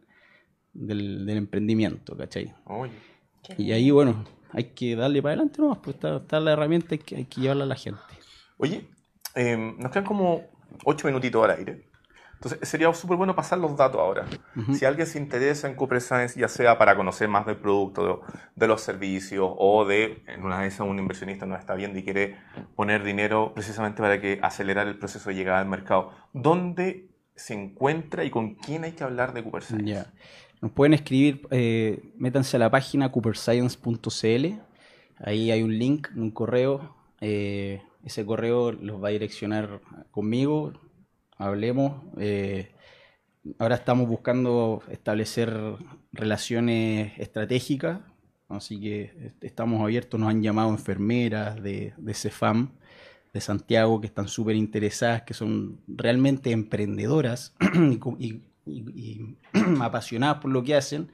del, 0.78 1.26
del 1.26 1.38
emprendimiento, 1.38 2.16
¿cachai? 2.16 2.54
Oye. 2.64 2.92
Y 3.58 3.72
ahí, 3.72 3.90
bueno, 3.90 4.24
hay 4.52 4.64
que 4.64 4.96
darle 4.96 5.22
para 5.22 5.34
adelante 5.34 5.60
nomás, 5.60 5.78
pues 5.78 5.96
está, 5.96 6.16
está 6.16 6.40
la 6.40 6.52
herramienta, 6.52 6.88
hay 6.92 6.98
que, 6.98 7.16
hay 7.16 7.24
que 7.24 7.40
llevarla 7.40 7.64
a 7.64 7.68
la 7.68 7.76
gente. 7.76 8.00
Oye, 8.58 8.88
eh, 9.34 9.74
nos 9.78 9.90
quedan 9.92 10.04
como 10.04 10.44
8 10.84 11.06
minutitos 11.08 11.44
al 11.44 11.50
aire. 11.50 11.86
Entonces 12.34 12.68
sería 12.68 12.92
súper 12.92 13.16
bueno 13.16 13.34
pasar 13.34 13.58
los 13.58 13.76
datos 13.76 13.98
ahora. 13.98 14.26
Si 14.74 14.84
alguien 14.84 15.06
se 15.06 15.18
interesa 15.18 15.68
en 15.68 15.74
Cooper 15.74 16.02
Science, 16.02 16.38
ya 16.38 16.48
sea 16.48 16.76
para 16.76 16.94
conocer 16.94 17.28
más 17.28 17.46
del 17.46 17.56
producto, 17.56 18.06
de, 18.06 18.34
de 18.54 18.66
los 18.66 18.82
servicios 18.82 19.50
o 19.56 19.86
de, 19.86 20.22
en 20.26 20.44
una 20.44 20.60
de 20.60 20.68
esas, 20.68 20.80
un 20.80 20.98
inversionista 20.98 21.46
nos 21.46 21.58
está 21.58 21.74
viendo 21.74 21.98
y 21.98 22.04
quiere 22.04 22.36
poner 22.74 23.04
dinero 23.04 23.52
precisamente 23.54 24.02
para 24.02 24.20
que 24.20 24.38
acelerar 24.42 24.86
el 24.86 24.98
proceso 24.98 25.30
de 25.30 25.34
llegada 25.36 25.60
al 25.60 25.66
mercado, 25.66 26.12
¿dónde 26.34 27.08
se 27.34 27.54
encuentra 27.54 28.22
y 28.24 28.30
con 28.30 28.54
quién 28.54 28.84
hay 28.84 28.92
que 28.92 29.04
hablar 29.04 29.32
de 29.32 29.42
Cooper 29.42 29.62
Science? 29.62 29.86
Ya. 29.86 30.12
Nos 30.66 30.72
pueden 30.72 30.94
escribir, 30.94 31.42
eh, 31.52 32.02
métanse 32.18 32.56
a 32.56 32.58
la 32.58 32.72
página 32.72 33.12
cooperscience.cl. 33.12 34.46
Ahí 35.18 35.52
hay 35.52 35.62
un 35.62 35.78
link, 35.78 36.08
un 36.16 36.32
correo. 36.32 36.96
eh, 37.20 37.82
ese 38.02 38.26
correo 38.26 38.72
los 38.72 39.00
va 39.00 39.08
a 39.08 39.10
direccionar 39.12 39.80
conmigo. 40.10 40.72
Hablemos. 41.38 42.02
eh, 42.18 42.72
ahora 43.60 43.76
estamos 43.76 44.08
buscando 44.08 44.82
establecer 44.90 45.56
relaciones 46.12 47.12
estratégicas. 47.16 48.00
Así 48.48 48.80
que 48.80 49.02
est- 49.26 49.44
estamos 49.44 49.80
abiertos. 49.80 50.18
Nos 50.18 50.30
han 50.30 50.42
llamado 50.42 50.70
enfermeras 50.70 51.62
de, 51.62 51.94
de 51.96 52.14
CEFAM 52.14 52.72
de 53.32 53.40
Santiago 53.40 54.00
que 54.00 54.08
están 54.08 54.26
súper 54.26 54.56
interesadas, 54.56 55.22
que 55.22 55.32
son 55.34 55.80
realmente 55.86 56.50
emprendedoras 56.50 57.54
y, 58.18 58.26
y- 58.26 58.42
y- 58.66 58.84
y 58.94 59.36
apasionadas 59.80 60.38
por 60.38 60.50
lo 60.50 60.62
que 60.62 60.74
hacen. 60.74 61.08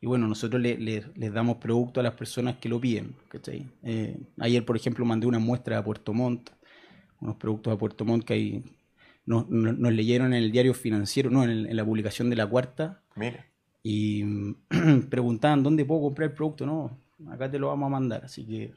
Y 0.00 0.06
bueno, 0.06 0.28
nosotros 0.28 0.62
le- 0.62 0.78
le- 0.78 1.04
les 1.16 1.32
damos 1.32 1.56
producto 1.56 2.00
a 2.00 2.02
las 2.04 2.14
personas 2.14 2.56
que 2.56 2.68
lo 2.68 2.80
piden. 2.80 3.14
Eh, 3.82 4.16
ayer, 4.38 4.64
por 4.64 4.76
ejemplo, 4.76 5.04
mandé 5.04 5.26
una 5.26 5.38
muestra 5.40 5.78
a 5.78 5.84
Puerto 5.84 6.12
Montt, 6.14 6.50
unos 7.20 7.36
productos 7.36 7.72
a 7.74 7.78
Puerto 7.78 8.04
Montt 8.04 8.24
que 8.24 8.34
ahí 8.34 8.64
nos, 9.26 9.48
nos- 9.50 9.76
nos 9.76 9.92
leyeron 9.92 10.28
en 10.34 10.42
el 10.44 10.52
diario 10.52 10.72
financiero, 10.74 11.30
no, 11.30 11.42
en, 11.42 11.50
el- 11.50 11.66
en 11.66 11.76
la 11.76 11.84
publicación 11.84 12.30
de 12.30 12.36
la 12.36 12.46
cuarta, 12.46 13.02
Mire, 13.16 13.44
y 13.82 14.22
mm, 14.24 14.54
preguntaban 15.10 15.62
dónde 15.64 15.84
puedo 15.84 16.02
comprar 16.02 16.30
el 16.30 16.34
producto. 16.36 16.64
No, 16.64 16.96
acá 17.32 17.50
te 17.50 17.58
lo 17.58 17.66
vamos 17.68 17.86
a 17.88 17.90
mandar. 17.90 18.24
Así 18.24 18.46
que 18.46 18.72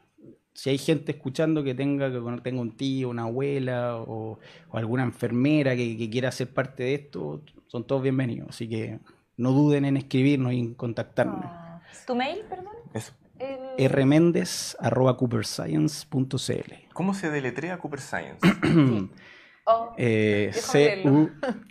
si 0.53 0.71
hay 0.71 0.77
gente 0.79 1.11
escuchando 1.11 1.63
que 1.63 1.75
tenga, 1.75 2.11
que 2.11 2.41
tenga 2.41 2.61
un 2.61 2.71
tío, 2.75 3.09
una 3.09 3.23
abuela 3.23 3.97
o, 3.97 4.39
o 4.69 4.77
alguna 4.77 5.03
enfermera 5.03 5.75
que, 5.75 5.95
que 5.97 6.09
quiera 6.09 6.31
ser 6.31 6.51
parte 6.51 6.83
de 6.83 6.95
esto, 6.95 7.43
son 7.71 7.87
todos 7.87 8.01
bienvenidos. 8.03 8.49
Así 8.49 8.67
que 8.67 8.99
no 9.37 9.51
duden 9.53 9.85
en 9.85 9.95
escribirnos 9.95 10.51
y 10.51 10.59
en 10.59 10.73
contactarnos. 10.75 11.39
Ah. 11.45 11.81
¿Tu 12.05 12.13
mail, 12.15 12.41
perdón? 12.49 12.73
eso. 12.93 13.13
El... 13.39 13.89
rmendez.cooperscience.cl 13.89 16.73
¿Cómo 16.93 17.13
se 17.13 17.31
deletrea 17.31 17.77
Cooper 17.79 18.01
Science? 18.01 18.39
Oh, 19.63 19.93
eh, 19.95 20.49
C 20.53 21.03
U 21.05 21.29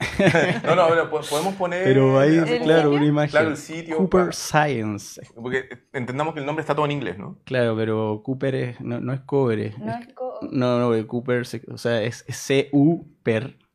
No, 0.65 0.77
no, 0.77 0.87
pero 0.89 1.11
po- 1.11 1.23
podemos 1.29 1.55
poner... 1.57 1.83
pero 1.83 2.21
ahí 2.21 2.37
¿El 2.39 2.45
claro 2.63 2.83
sitio? 2.83 2.91
una 2.93 3.05
imagen 3.05 3.31
Claro, 3.33 3.51
el 3.51 3.57
sitio, 3.57 3.97
Cooper. 3.97 4.33
Science 4.33 5.21
Porque 5.35 5.69
entendamos 5.93 6.33
que 6.33 6.39
el 6.41 6.47
nombre 6.47 6.61
está 6.61 6.73
todo 6.77 6.85
en 6.87 6.93
inglés, 6.93 7.19
¿no? 7.19 7.41
claro 7.45 7.75
pero 7.77 8.23
Cooper 8.25 8.55
es, 8.55 8.81
no, 8.81 9.01
no 9.01 9.13
es 9.13 9.21
cobre 9.23 9.75
no 9.77 9.91
es 9.99 10.07
co- 10.15 10.39
No, 10.53 10.79
no, 10.79 11.07
Cooper, 11.09 11.43
o 11.69 11.79
sea, 11.79 12.01
es 12.03 12.25
C-U-Per, 12.29 13.43
Ah, 13.43 13.51
Cooper. 13.51 13.70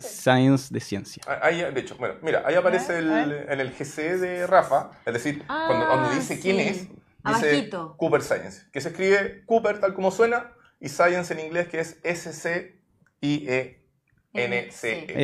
Science 0.00 0.72
de 0.72 0.80
ciencia. 0.80 1.22
Ah, 1.26 1.40
Ahí, 1.42 1.60
de 1.60 1.80
hecho, 1.80 1.96
bueno, 1.98 2.14
mira, 2.22 2.42
ahí 2.46 2.54
aparece 2.54 2.98
el, 2.98 3.32
en 3.48 3.60
el 3.60 3.70
GC 3.72 4.18
de 4.18 4.46
Rafa, 4.46 4.90
es 5.04 5.12
decir, 5.12 5.44
cuando, 5.46 5.84
Ah, 5.84 5.88
cuando 5.88 6.10
dice 6.10 6.38
quién 6.40 6.56
sí. 6.56 6.62
es, 6.68 6.88
dice 7.24 7.50
Abajito. 7.50 7.96
Cooper 7.96 8.22
Science, 8.22 8.66
que 8.72 8.80
se 8.80 8.88
escribe 8.90 9.44
Cooper 9.46 9.80
tal 9.80 9.94
como 9.94 10.10
suena 10.10 10.52
y 10.80 10.88
Science 10.88 11.32
en 11.34 11.40
inglés 11.40 11.68
que 11.68 11.80
es 11.80 11.98
S-C-I-E-N-C-E. 12.02 13.76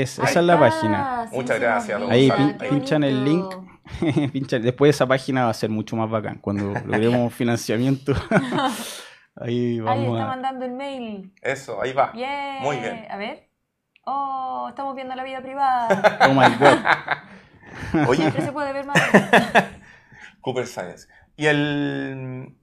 Es- 0.02 0.18
Ahí 0.18 0.26
esa 0.30 0.40
es 0.40 0.46
la 0.46 0.58
página. 0.58 1.26
sí, 1.30 1.36
Muchas 1.36 1.56
sí, 1.56 1.62
gracias, 1.62 2.02
Ahí 2.08 2.30
pin- 2.30 2.58
pinchan 2.58 3.04
el 3.04 3.24
link. 3.24 3.54
Después 4.62 4.94
esa 4.94 5.06
página 5.06 5.44
va 5.44 5.50
a 5.50 5.54
ser 5.54 5.70
mucho 5.70 5.96
más 5.96 6.08
bacán. 6.10 6.38
Cuando 6.38 6.72
logremos 6.86 7.32
financiamiento, 7.34 8.14
ahí 9.36 9.72
Ahí 9.74 9.80
vamos 9.80 10.12
está 10.12 10.24
a... 10.24 10.28
mandando 10.28 10.64
el 10.64 10.72
mail. 10.72 11.32
Eso, 11.42 11.80
ahí 11.82 11.92
va. 11.92 12.12
Bien. 12.12 12.62
Muy 12.62 12.76
bien. 12.76 13.06
A 13.10 13.16
ver. 13.16 13.48
Oh, 14.04 14.66
estamos 14.68 14.94
viendo 14.94 15.14
la 15.14 15.24
vida 15.24 15.40
privada. 15.40 16.18
Oh 16.28 16.34
my 16.34 16.56
god. 16.58 16.78
Oye, 18.08 18.20
Siempre 18.22 18.42
se 18.44 18.52
puede 18.52 18.72
ver 18.72 18.86
más. 18.86 18.98
Cooper 20.40 20.66
Science. 20.66 21.08
Y 21.36 21.46
el... 21.46 22.54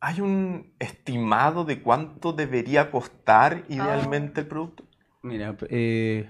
¿Hay 0.00 0.20
un 0.20 0.74
estimado 0.78 1.64
de 1.64 1.82
cuánto 1.82 2.32
debería 2.32 2.90
costar 2.90 3.64
idealmente 3.68 4.42
el 4.42 4.46
producto? 4.46 4.84
Mira, 5.22 5.56
eh, 5.70 6.28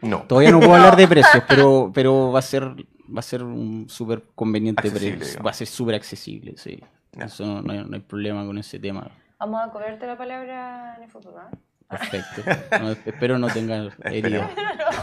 No. 0.00 0.22
todavía 0.22 0.50
no 0.50 0.58
puedo 0.58 0.74
hablar 0.74 0.96
de 0.96 1.06
precios, 1.06 1.44
pero, 1.48 1.92
pero 1.94 2.32
va 2.32 2.40
a 2.40 2.42
ser 2.42 2.74
va 3.14 3.20
a 3.20 3.22
ser 3.22 3.44
un 3.44 3.88
súper 3.88 4.24
conveniente 4.34 4.90
precio. 4.90 5.42
Va 5.44 5.50
a 5.50 5.54
ser 5.54 5.68
súper 5.68 5.94
accesible, 5.94 6.56
sí. 6.56 6.82
Ya. 7.12 7.26
Eso 7.26 7.44
no, 7.46 7.62
no 7.62 7.72
hay, 7.72 7.84
no 7.84 7.94
hay 7.94 8.00
problema 8.02 8.44
con 8.44 8.58
ese 8.58 8.80
tema. 8.80 9.08
Vamos 9.38 9.62
a 9.62 9.70
cobrarte 9.70 10.06
la 10.06 10.16
palabra 10.16 10.94
en 10.96 11.04
el 11.04 11.10
futuro. 11.10 11.36
¿eh? 11.40 11.56
Perfecto. 11.98 12.42
No, 12.80 12.90
espero 12.90 13.38
no 13.38 13.48
tengan 13.48 13.90
heridas. 14.04 14.50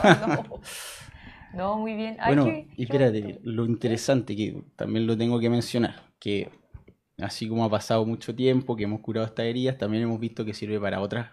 no. 0.28 0.62
no, 1.54 1.78
muy 1.78 1.94
bien. 1.96 2.18
Ay, 2.20 2.36
Bueno, 2.36 2.46
qué- 2.46 2.68
y 2.76 2.84
espérate, 2.84 3.40
lo 3.44 3.66
interesante 3.66 4.36
que 4.36 4.62
también 4.76 5.08
lo 5.08 5.18
tengo 5.18 5.40
que 5.40 5.50
mencionar, 5.50 5.96
que 6.20 6.50
así 7.20 7.48
como 7.48 7.64
ha 7.66 7.70
pasado 7.70 8.06
mucho 8.06 8.36
tiempo 8.36 8.76
que 8.76 8.84
hemos 8.86 9.02
curado 9.02 9.26
estas 9.28 9.46
heridas, 9.46 9.78
también 9.78 10.04
hemos 10.04 10.20
visto 10.20 10.44
que 10.46 10.54
sirve 10.54 10.80
para 10.80 11.00
otros 11.02 11.26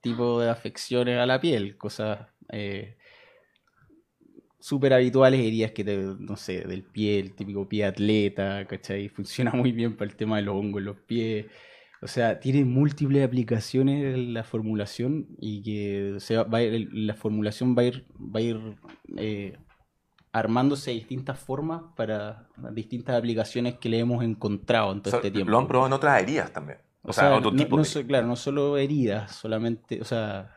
tipos 0.00 0.42
de 0.42 0.48
afecciones 0.50 1.18
a 1.18 1.26
la 1.26 1.40
piel, 1.40 1.76
cosas 1.76 2.20
eh, 2.52 2.96
súper 4.60 4.92
habituales, 4.92 5.40
heridas 5.40 5.72
que 5.72 5.84
te, 5.84 5.96
no 5.96 6.36
sé, 6.36 6.62
del 6.62 6.84
pie, 6.84 7.18
el 7.20 7.34
típico 7.34 7.68
pie 7.68 7.84
atleta, 7.84 8.66
¿cachai? 8.66 9.08
Funciona 9.08 9.52
muy 9.52 9.72
bien 9.72 9.96
para 9.96 10.10
el 10.10 10.16
tema 10.16 10.36
de 10.36 10.42
los 10.42 10.54
hongos 10.54 10.80
en 10.80 10.84
los 10.86 10.96
pies. 11.00 11.46
O 12.00 12.06
sea, 12.06 12.38
tiene 12.38 12.64
múltiples 12.64 13.24
aplicaciones 13.26 14.16
la 14.18 14.44
formulación 14.44 15.26
y 15.40 15.62
que 15.62 16.20
se 16.20 16.36
va, 16.36 16.44
va 16.44 16.58
a 16.58 16.62
ir- 16.62 16.88
la 16.92 17.14
formulación 17.14 17.74
va 17.76 17.82
a 17.82 17.84
ir, 17.86 18.06
va 18.18 18.38
a 18.38 18.42
ir 18.42 18.76
eh, 19.16 19.58
armándose 20.32 20.90
de 20.92 20.96
distintas 20.98 21.38
formas 21.40 21.82
para 21.96 22.48
distintas 22.72 23.16
aplicaciones 23.16 23.78
que 23.78 23.88
le 23.88 23.98
hemos 23.98 24.22
encontrado 24.22 24.92
en 24.92 25.00
todo 25.02 25.08
O 25.08 25.10
sea, 25.10 25.18
este 25.18 25.30
tiempo. 25.32 25.50
Lo 25.50 25.58
han 25.58 25.66
probado 25.66 25.88
en 25.88 25.92
otras 25.94 26.22
heridas 26.22 26.52
también. 26.52 26.78
O, 27.02 27.10
O 27.10 27.12
sea, 27.12 27.28
sea, 27.30 27.36
otro 27.38 27.50
no, 27.50 27.56
tipo 27.56 27.76
no 27.76 27.82
de... 27.82 27.88
so- 27.88 28.06
claro, 28.06 28.26
no 28.28 28.36
solo 28.36 28.76
heridas, 28.76 29.32
solamente, 29.34 30.00
o 30.00 30.04
sea, 30.04 30.54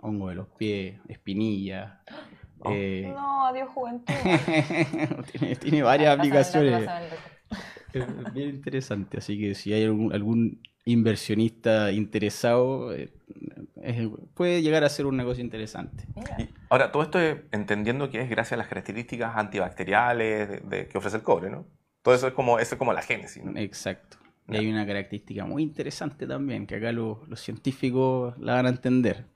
hongo 0.00 0.28
de 0.30 0.34
los 0.36 0.48
pies, 0.48 0.98
espinillas. 1.08 1.92
Oh. 2.60 2.70
eh, 2.72 3.12
No, 3.14 3.44
adiós 3.46 3.68
juventud. 3.68 4.14
tiene, 5.32 5.56
tiene 5.56 5.82
varias 5.82 6.16
aplicaciones. 6.16 6.88
Es 8.00 8.34
bien 8.34 8.50
interesante, 8.50 9.18
así 9.18 9.38
que 9.38 9.54
si 9.54 9.72
hay 9.72 9.84
algún, 9.84 10.12
algún 10.12 10.60
inversionista 10.84 11.92
interesado, 11.92 12.94
eh, 12.94 13.12
es- 13.82 14.08
puede 14.34 14.62
llegar 14.62 14.84
a 14.84 14.88
ser 14.88 15.06
un 15.06 15.16
negocio 15.16 15.42
interesante. 15.44 16.04
Y 16.38 16.48
ahora, 16.70 16.90
todo 16.92 17.02
esto 17.02 17.20
es 17.20 17.38
entendiendo 17.52 18.10
que 18.10 18.20
es 18.20 18.28
gracias 18.30 18.52
a 18.54 18.56
las 18.56 18.68
características 18.68 19.36
antibacteriales 19.36 20.48
de- 20.48 20.60
de- 20.60 20.88
que 20.88 20.98
ofrece 20.98 21.18
el 21.18 21.22
cobre, 21.22 21.50
¿no? 21.50 21.66
Todo 22.02 22.14
eso 22.14 22.26
es 22.28 22.34
como, 22.34 22.58
eso 22.58 22.74
es 22.74 22.78
como 22.78 22.92
la 22.92 23.02
génesis, 23.02 23.42
¿no? 23.44 23.58
Exacto. 23.58 24.18
Y 24.48 24.56
hay 24.56 24.66
una 24.70 24.86
característica 24.86 25.46
muy 25.46 25.62
interesante 25.62 26.26
también, 26.26 26.66
que 26.66 26.74
acá 26.76 26.92
lo- 26.92 27.24
los 27.28 27.40
científicos 27.40 28.34
la 28.38 28.54
van 28.54 28.66
a 28.66 28.68
entender. 28.70 29.26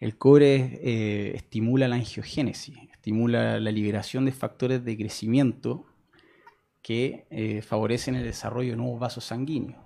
El 0.00 0.18
cobre 0.18 0.80
eh, 0.82 1.32
estimula 1.34 1.88
la 1.88 1.96
angiogénesis, 1.96 2.76
estimula 2.90 3.58
la 3.58 3.70
liberación 3.70 4.26
de 4.26 4.32
factores 4.32 4.84
de 4.84 4.96
crecimiento 4.98 5.86
que 6.84 7.24
eh, 7.30 7.62
favorecen 7.62 8.14
el 8.14 8.24
desarrollo 8.24 8.72
de 8.72 8.76
nuevos 8.76 9.00
vasos 9.00 9.24
sanguíneos. 9.24 9.80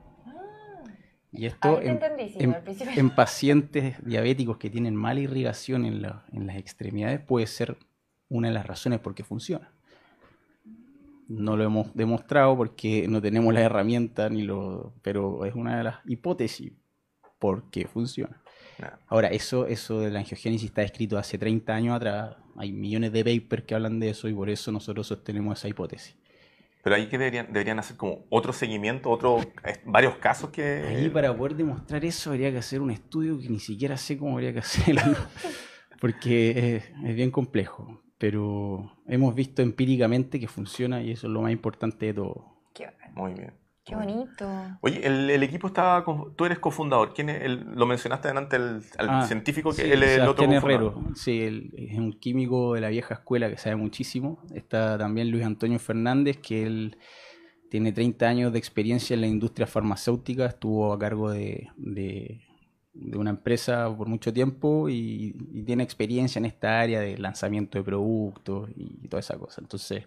Y 1.30 1.46
esto 1.46 1.76
Ahí 1.76 1.84
te 1.84 1.90
en, 2.99 3.11
pacientes 3.11 4.05
diabéticos 4.05 4.57
que 4.57 4.68
tienen 4.68 4.96
mala 4.96 5.20
irrigación 5.20 5.84
en, 5.84 6.03
la- 6.03 6.24
en 6.32 6.49
las 6.49 6.57
extremidades 6.57 7.20
puede 7.20 7.46
ser 7.46 7.76
una 8.28 8.49
de 8.49 8.55
las 8.55 8.66
razones 8.66 8.99
por 8.99 9.14
qué 9.14 9.22
funciona. 9.22 9.70
No 11.28 11.57
lo 11.57 11.62
hemos 11.64 11.94
demostrado 11.94 12.57
porque 12.57 13.07
no 13.07 13.20
tenemos 13.22 13.55
la 13.55 13.61
herramienta, 13.61 14.28
ni 14.28 14.42
lo, 14.42 14.92
pero 15.03 15.44
es 15.44 15.55
una 15.55 15.78
de 15.78 15.84
las 15.84 15.96
hipótesis 16.07 16.72
por 17.38 17.70
qué 17.70 17.86
funciona. 17.86 18.42
Ahora, 19.07 19.28
eso, 19.28 19.66
eso 19.66 20.01
de 20.01 20.11
la 20.11 20.18
angiogénesis 20.20 20.70
está 20.70 20.82
escrito 20.82 21.16
hace 21.16 21.38
30 21.38 21.74
años 21.74 21.94
atrás. 21.94 22.36
Hay 22.57 22.72
millones 22.72 23.12
de 23.12 23.22
papers 23.24 23.62
que 23.64 23.74
hablan 23.76 24.01
de 24.01 24.11
eso 24.11 24.26
y 24.28 24.34
por 24.34 24.51
eso 24.51 24.72
nosotros 24.72 25.07
sostenemos 25.07 25.59
esa 25.59 25.68
hipótesis. 25.68 26.16
Pero 26.89 26.97
ahí 26.97 27.07
que 27.07 27.18
deberían, 27.18 27.53
deberían 27.53 27.78
hacer 27.78 27.99
como 27.99 28.24
otro 28.30 28.51
seguimiento, 28.55 29.11
otro, 29.11 29.43
eh, 29.62 29.76
varios 29.84 30.16
casos 30.16 30.49
que... 30.49 30.86
Ahí 30.89 31.11
para 31.11 31.36
poder 31.36 31.55
demostrar 31.55 32.03
eso 32.03 32.30
habría 32.30 32.51
que 32.51 32.57
hacer 32.57 32.80
un 32.80 32.91
estudio 32.91 33.39
que 33.39 33.51
ni 33.51 33.61
siquiera 33.61 33.99
sé 33.99 34.16
cómo 34.16 34.32
habría 34.32 34.55
que 34.55 34.61
hacerlo, 34.61 35.03
porque 36.01 36.76
es, 36.76 36.84
es 37.05 37.14
bien 37.14 37.30
complejo, 37.30 38.03
pero 38.16 38.91
hemos 39.07 39.34
visto 39.34 39.61
empíricamente 39.61 40.41
que 40.41 40.49
funciona 40.49 41.03
y 41.03 41.11
eso 41.11 41.26
es 41.26 41.32
lo 41.34 41.43
más 41.43 41.53
importante 41.53 42.07
de 42.07 42.14
todo. 42.14 42.57
Muy 43.14 43.34
bien. 43.34 43.53
Qué 43.89 43.95
bonito. 43.97 44.49
Oye, 44.82 45.07
el, 45.07 45.30
el 45.30 45.43
equipo 45.43 45.68
está. 45.68 46.05
tú 46.36 46.45
eres 46.45 46.59
cofundador. 46.59 47.14
¿Quién 47.14 47.30
es 47.30 47.43
el, 47.43 47.64
lo 47.74 47.86
mencionaste 47.86 48.28
delante 48.28 48.57
el, 48.57 48.82
al 48.99 49.09
Ah, 49.09 49.22
científico 49.26 49.70
que 49.70 49.82
sí, 49.82 49.91
él 49.91 50.03
es 50.03 50.18
el 50.18 50.28
otro. 50.28 50.45
Herrero, 50.45 51.03
sí, 51.14 51.41
él 51.43 51.72
es 51.76 51.99
un 51.99 52.12
químico 52.12 52.74
de 52.74 52.80
la 52.82 52.89
vieja 52.91 53.14
escuela 53.14 53.49
que 53.49 53.57
sabe 53.57 53.76
muchísimo. 53.76 54.43
Está 54.55 54.99
también 54.99 55.30
Luis 55.30 55.45
Antonio 55.45 55.78
Fernández, 55.78 56.36
que 56.39 56.64
él 56.66 56.99
tiene 57.70 57.93
30 57.93 58.26
años 58.28 58.53
de 58.53 58.59
experiencia 58.59 59.14
en 59.14 59.20
la 59.22 59.26
industria 59.26 59.66
farmacéutica, 59.66 60.47
estuvo 60.47 60.93
a 60.93 60.99
cargo 60.99 61.30
de, 61.30 61.68
de- 61.76 62.43
de 62.95 63.16
una 63.16 63.30
empresa 63.30 63.95
por 63.97 64.09
mucho 64.09 64.32
tiempo 64.32 64.89
y, 64.89 65.36
y 65.53 65.62
tiene 65.62 65.84
experiencia 65.84 66.41
en 66.41 66.47
esta 66.47 66.80
área 66.80 66.99
de 67.01 67.16
lanzamiento 67.16 67.78
de 67.78 67.84
productos 67.84 68.70
y, 68.74 69.07
toda 69.09 69.20
esa 69.20 69.39
cosa. 69.39 69.61
Entonces, 69.61 70.05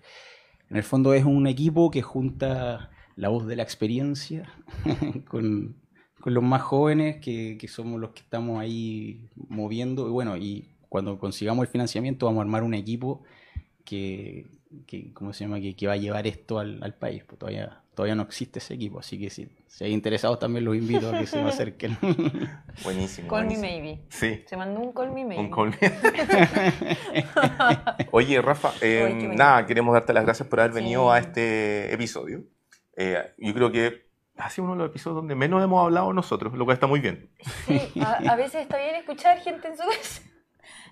en 0.70 0.76
el 0.78 0.84
fondo 0.84 1.14
es 1.14 1.24
un 1.24 1.48
equipo 1.48 1.90
que 1.90 2.02
junta 2.02 2.90
la 3.22 3.30
voz 3.30 3.46
de 3.46 3.56
la 3.56 3.62
experiencia 3.62 4.52
con, 5.30 5.76
con 6.20 6.34
los 6.34 6.44
más 6.44 6.64
jóvenes 6.64 7.18
que, 7.22 7.56
que 7.60 7.68
somos 7.68 8.02
los 8.02 8.10
que 8.12 8.22
estamos 8.22 8.60
ahí 8.60 9.30
moviendo. 9.48 10.08
Y 10.08 10.12
bueno, 10.12 10.38
y 10.38 10.70
cuando 10.90 11.20
consigamos 11.20 11.64
el 11.66 11.72
financiamiento 11.72 12.26
vamos 12.26 12.40
a 12.40 12.44
armar 12.46 12.64
un 12.64 12.74
equipo 12.74 13.22
que, 13.86 14.48
que 14.88 15.14
¿cómo 15.14 15.34
se 15.34 15.44
llama? 15.44 15.60
Que, 15.62 15.76
que 15.76 15.86
va 15.86 15.94
a 15.94 15.98
llevar 15.98 16.26
esto 16.26 16.58
al, 16.58 16.82
al 16.82 16.96
país. 16.96 17.24
Pues 17.28 17.38
todavía, 17.38 17.84
todavía 17.94 18.16
no 18.16 18.24
existe 18.24 18.58
ese 18.58 18.74
equipo, 18.74 18.98
así 19.00 19.20
que 19.20 19.30
si, 19.30 19.48
si 19.68 19.84
hay 19.84 19.92
interesados 19.94 20.40
también 20.40 20.66
los 20.66 20.76
invito 20.76 21.14
a 21.14 21.20
que 21.20 21.28
se 21.28 21.44
me 21.44 21.50
acerquen. 21.50 21.96
Buenísimo. 22.84 23.28
Call 23.28 23.46
me 23.48 23.58
maybe. 23.60 24.00
Sí. 24.10 24.42
Se 24.48 24.58
mandó 24.58 24.80
un 24.80 24.94
call 24.94 25.12
me 25.14 25.26
maybe. 25.26 25.44
Un 25.44 25.52
call 25.52 25.70
me- 25.70 25.78
Oye, 28.12 28.42
Rafa, 28.42 28.72
eh, 28.82 29.06
bonito. 29.10 29.34
nada, 29.36 29.64
queremos 29.68 29.94
darte 29.94 30.12
las 30.14 30.24
gracias 30.26 30.48
por 30.50 30.60
haber 30.60 30.74
venido 30.74 31.04
Sí. 31.12 31.16
a 31.16 31.20
este 31.20 31.94
episodio. 31.94 32.44
Eh, 33.04 33.34
yo 33.38 33.54
creo 33.54 33.72
que 33.72 34.12
ha 34.38 34.50
sido 34.50 34.66
uno 34.66 34.74
de 34.74 34.80
los 34.80 34.90
episodios 34.90 35.16
donde 35.16 35.34
menos 35.36 35.64
hemos 35.64 35.84
hablado 35.84 36.14
nosotros, 36.14 36.54
lo 36.54 36.66
cual 36.66 36.76
está 36.76 36.88
muy 36.88 37.00
bien. 37.00 37.32
Sí, 37.66 38.00
a, 38.02 38.32
a 38.32 38.36
veces 38.36 38.62
está 38.62 38.78
bien 38.78 38.96
escuchar 38.96 39.40
gente 39.40 39.68
en 39.68 39.78
su 39.78 39.84
casa. 39.88 40.22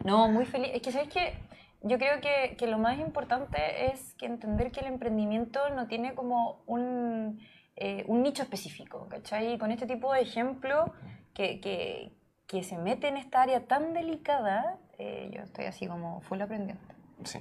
No, 0.04 0.28
muy 0.28 0.46
feliz. 0.46 0.72
Es 0.74 0.82
que, 0.82 0.92
¿sabes 0.92 1.10
qué? 1.10 1.34
Yo 1.82 1.98
creo 1.98 2.20
que, 2.20 2.58
que 2.58 2.68
lo 2.68 2.78
más 2.78 3.00
importante 3.00 3.58
es 3.86 4.16
que 4.16 4.26
entender 4.26 4.72
que 4.72 4.82
el 4.82 4.88
emprendimiento 4.88 5.70
no 5.70 5.88
tiene 5.88 6.16
como 6.16 6.64
un, 6.66 7.40
eh, 7.76 8.04
un 8.08 8.24
nicho 8.24 8.44
específico, 8.44 9.08
¿cachai? 9.08 9.54
Y 9.54 9.58
con 9.58 9.72
este 9.72 9.86
tipo 9.86 10.12
de 10.14 10.22
ejemplo 10.22 10.92
que, 11.34 11.62
que, 11.62 12.12
que 12.48 12.64
se 12.64 12.78
mete 12.78 13.08
en 13.08 13.18
esta 13.18 13.42
área 13.42 13.68
tan 13.68 13.94
delicada, 13.94 14.80
eh, 14.98 15.30
yo 15.34 15.42
estoy 15.44 15.66
así 15.66 15.88
como 15.88 16.22
full 16.22 16.42
aprendiendo. 16.42 16.84
Sí. 17.24 17.40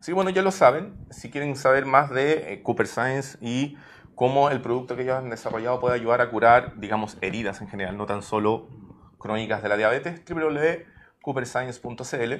Así 0.00 0.12
que 0.12 0.14
bueno, 0.14 0.30
ya 0.30 0.42
lo 0.42 0.50
saben. 0.50 0.96
Si 1.10 1.30
quieren 1.30 1.56
saber 1.56 1.86
más 1.86 2.10
de 2.10 2.52
eh, 2.52 2.62
Cooper 2.62 2.86
Science 2.86 3.38
y 3.40 3.78
cómo 4.14 4.50
el 4.50 4.60
producto 4.60 4.96
que 4.96 5.02
ellos 5.02 5.16
han 5.16 5.30
desarrollado 5.30 5.80
puede 5.80 5.94
ayudar 5.94 6.20
a 6.20 6.28
curar, 6.30 6.78
digamos, 6.78 7.16
heridas 7.20 7.60
en 7.60 7.68
general, 7.68 7.96
no 7.96 8.06
tan 8.06 8.22
solo 8.22 8.68
crónicas 9.18 9.62
de 9.62 9.68
la 9.68 9.76
diabetes, 9.76 10.22
www.cooperscience.cl. 10.28 12.32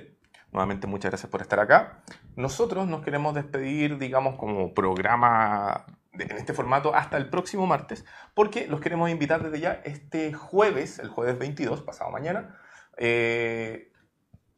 Nuevamente, 0.50 0.86
muchas 0.86 1.10
gracias 1.10 1.30
por 1.30 1.42
estar 1.42 1.60
acá. 1.60 2.00
Nosotros 2.36 2.88
nos 2.88 3.02
queremos 3.02 3.34
despedir, 3.34 3.98
digamos, 3.98 4.36
como 4.36 4.72
programa 4.72 5.84
en 6.12 6.36
este 6.36 6.52
formato 6.52 6.94
hasta 6.94 7.16
el 7.16 7.28
próximo 7.28 7.66
martes, 7.66 8.04
porque 8.34 8.66
los 8.66 8.80
queremos 8.80 9.10
invitar 9.10 9.42
desde 9.42 9.60
ya 9.60 9.80
este 9.84 10.32
jueves, 10.32 10.98
el 10.98 11.08
jueves 11.08 11.38
22, 11.38 11.82
pasado 11.82 12.10
mañana, 12.10 12.56
eh, 12.96 13.92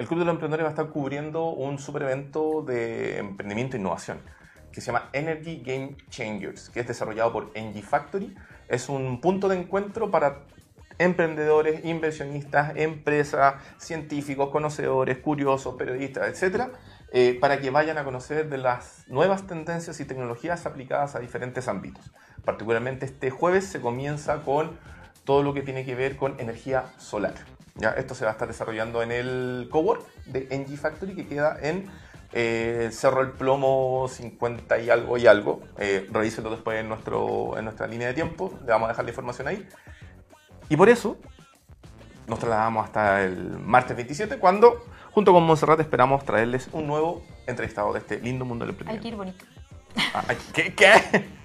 el 0.00 0.08
Club 0.08 0.20
de 0.20 0.24
los 0.24 0.32
Emprendedores 0.32 0.64
va 0.64 0.68
a 0.68 0.72
estar 0.72 0.88
cubriendo 0.88 1.50
un 1.50 1.78
super 1.78 2.04
evento 2.04 2.62
de 2.62 3.18
emprendimiento 3.18 3.76
e 3.76 3.80
innovación 3.80 4.18
que 4.72 4.80
se 4.80 4.86
llama 4.86 5.10
Energy 5.12 5.62
Game 5.62 5.94
Changers, 6.08 6.70
que 6.70 6.80
es 6.80 6.86
desarrollado 6.86 7.30
por 7.34 7.50
Engie 7.52 7.82
Factory. 7.82 8.34
Es 8.66 8.88
un 8.88 9.20
punto 9.20 9.46
de 9.46 9.58
encuentro 9.58 10.10
para 10.10 10.46
emprendedores, 10.96 11.84
inversionistas, 11.84 12.72
empresas, 12.76 13.56
científicos, 13.76 14.48
conocedores, 14.48 15.18
curiosos, 15.18 15.74
periodistas, 15.74 16.42
etc., 16.42 16.68
eh, 17.12 17.36
para 17.38 17.60
que 17.60 17.68
vayan 17.68 17.98
a 17.98 18.04
conocer 18.04 18.48
de 18.48 18.56
las 18.56 19.04
nuevas 19.06 19.46
tendencias 19.46 20.00
y 20.00 20.06
tecnologías 20.06 20.64
aplicadas 20.64 21.14
a 21.14 21.18
diferentes 21.18 21.68
ámbitos. 21.68 22.10
Particularmente 22.42 23.04
este 23.04 23.28
jueves 23.28 23.66
se 23.66 23.82
comienza 23.82 24.40
con 24.44 24.78
todo 25.24 25.42
lo 25.42 25.52
que 25.52 25.60
tiene 25.60 25.84
que 25.84 25.94
ver 25.94 26.16
con 26.16 26.40
energía 26.40 26.86
solar. 26.96 27.34
¿Ya? 27.76 27.90
Esto 27.90 28.14
se 28.14 28.24
va 28.24 28.30
a 28.30 28.32
estar 28.32 28.48
desarrollando 28.48 29.02
en 29.02 29.12
el 29.12 29.68
cowork 29.70 30.04
de 30.26 30.46
NG 30.56 30.76
Factory 30.78 31.14
que 31.14 31.26
queda 31.26 31.58
en 31.60 31.86
eh, 32.32 32.90
Cerro 32.92 33.22
El 33.22 33.30
Plomo 33.32 34.06
50 34.08 34.78
y 34.80 34.90
algo 34.90 35.18
y 35.18 35.26
algo. 35.26 35.60
Eh, 35.78 36.08
revísenlo 36.12 36.50
después 36.50 36.78
en, 36.78 36.88
nuestro, 36.88 37.58
en 37.58 37.64
nuestra 37.64 37.86
línea 37.86 38.08
de 38.08 38.14
tiempo, 38.14 38.52
le 38.64 38.70
vamos 38.70 38.86
a 38.86 38.92
dejar 38.92 39.04
la 39.04 39.10
información 39.10 39.48
ahí. 39.48 39.68
Y 40.68 40.76
por 40.76 40.88
eso 40.88 41.16
nos 42.28 42.38
trasladamos 42.38 42.84
hasta 42.84 43.24
el 43.24 43.58
martes 43.58 43.96
27 43.96 44.38
cuando 44.38 44.84
junto 45.10 45.32
con 45.32 45.42
Montserrat 45.44 45.80
esperamos 45.80 46.24
traerles 46.24 46.68
un 46.72 46.86
nuevo 46.86 47.22
entrevistado 47.48 47.92
de 47.92 47.98
este 47.98 48.20
lindo 48.20 48.44
mundo 48.44 48.64
del 48.64 48.74
Hay 48.74 48.76
que 48.76 49.08
emprendimiento. 49.08 49.08
ir 49.08 49.16
bonito. 49.16 49.44
Ah, 50.14 50.22
¿Qué? 50.54 50.72
¿Qué? 50.74 51.39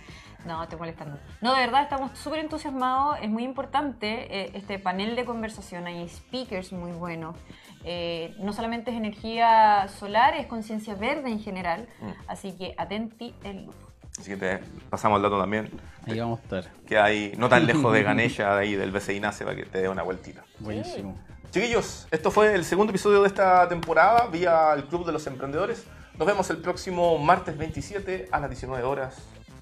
No, 0.45 0.63
estoy 0.63 0.77
molestando. 0.77 1.17
No, 1.41 1.53
de 1.53 1.61
verdad, 1.61 1.83
estamos 1.83 2.17
súper 2.17 2.39
entusiasmados. 2.39 3.17
Es 3.21 3.29
muy 3.29 3.43
importante 3.43 4.27
eh, 4.29 4.51
este 4.53 4.79
panel 4.79 5.15
de 5.15 5.25
conversación. 5.25 5.87
Hay 5.87 6.07
speakers 6.07 6.71
muy 6.71 6.91
buenos. 6.91 7.35
Eh, 7.83 8.35
no 8.39 8.53
solamente 8.53 8.91
es 8.91 8.97
energía 8.97 9.87
solar, 9.87 10.35
es 10.35 10.47
conciencia 10.47 10.95
verde 10.95 11.29
en 11.29 11.39
general. 11.39 11.87
Mm. 11.99 12.09
Así 12.27 12.51
que 12.53 12.75
atenti 12.77 13.33
el 13.43 13.65
lujo. 13.65 13.77
Así 14.19 14.31
que 14.31 14.37
te 14.37 14.59
pasamos 14.89 15.17
el 15.17 15.23
dato 15.23 15.39
también. 15.39 15.69
Ahí 16.07 16.19
vamos 16.19 16.39
a 16.39 16.43
estar. 16.43 16.71
Que 16.85 16.97
hay 16.97 17.33
no 17.37 17.49
tan 17.49 17.65
lejos 17.65 17.91
de 17.91 18.03
Ganesha, 18.03 18.55
de 18.55 18.61
ahí 18.61 18.75
del 18.75 18.91
BCI 18.91 19.19
Nace, 19.19 19.43
para 19.43 19.55
que 19.55 19.65
te 19.65 19.81
dé 19.81 19.89
una 19.89 20.03
vueltita. 20.03 20.43
Buenísimo. 20.59 21.17
Chiquillos, 21.51 22.07
esto 22.11 22.31
fue 22.31 22.53
el 22.53 22.65
segundo 22.65 22.91
episodio 22.91 23.21
de 23.21 23.27
esta 23.27 23.67
temporada 23.69 24.27
vía 24.27 24.73
el 24.73 24.85
Club 24.85 25.05
de 25.05 25.11
los 25.11 25.25
Emprendedores. 25.25 25.85
Nos 26.17 26.27
vemos 26.27 26.49
el 26.49 26.57
próximo 26.57 27.17
martes 27.17 27.57
27 27.57 28.29
a 28.31 28.39
las 28.39 28.49
19 28.49 28.83
horas 28.83 29.17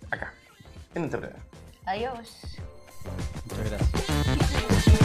acá, 0.10 0.34
en 0.96 1.04
Entrepreneur. 1.04 1.40
Adiós. 1.86 2.58
Muchas 3.46 3.70
gracias. 3.70 5.03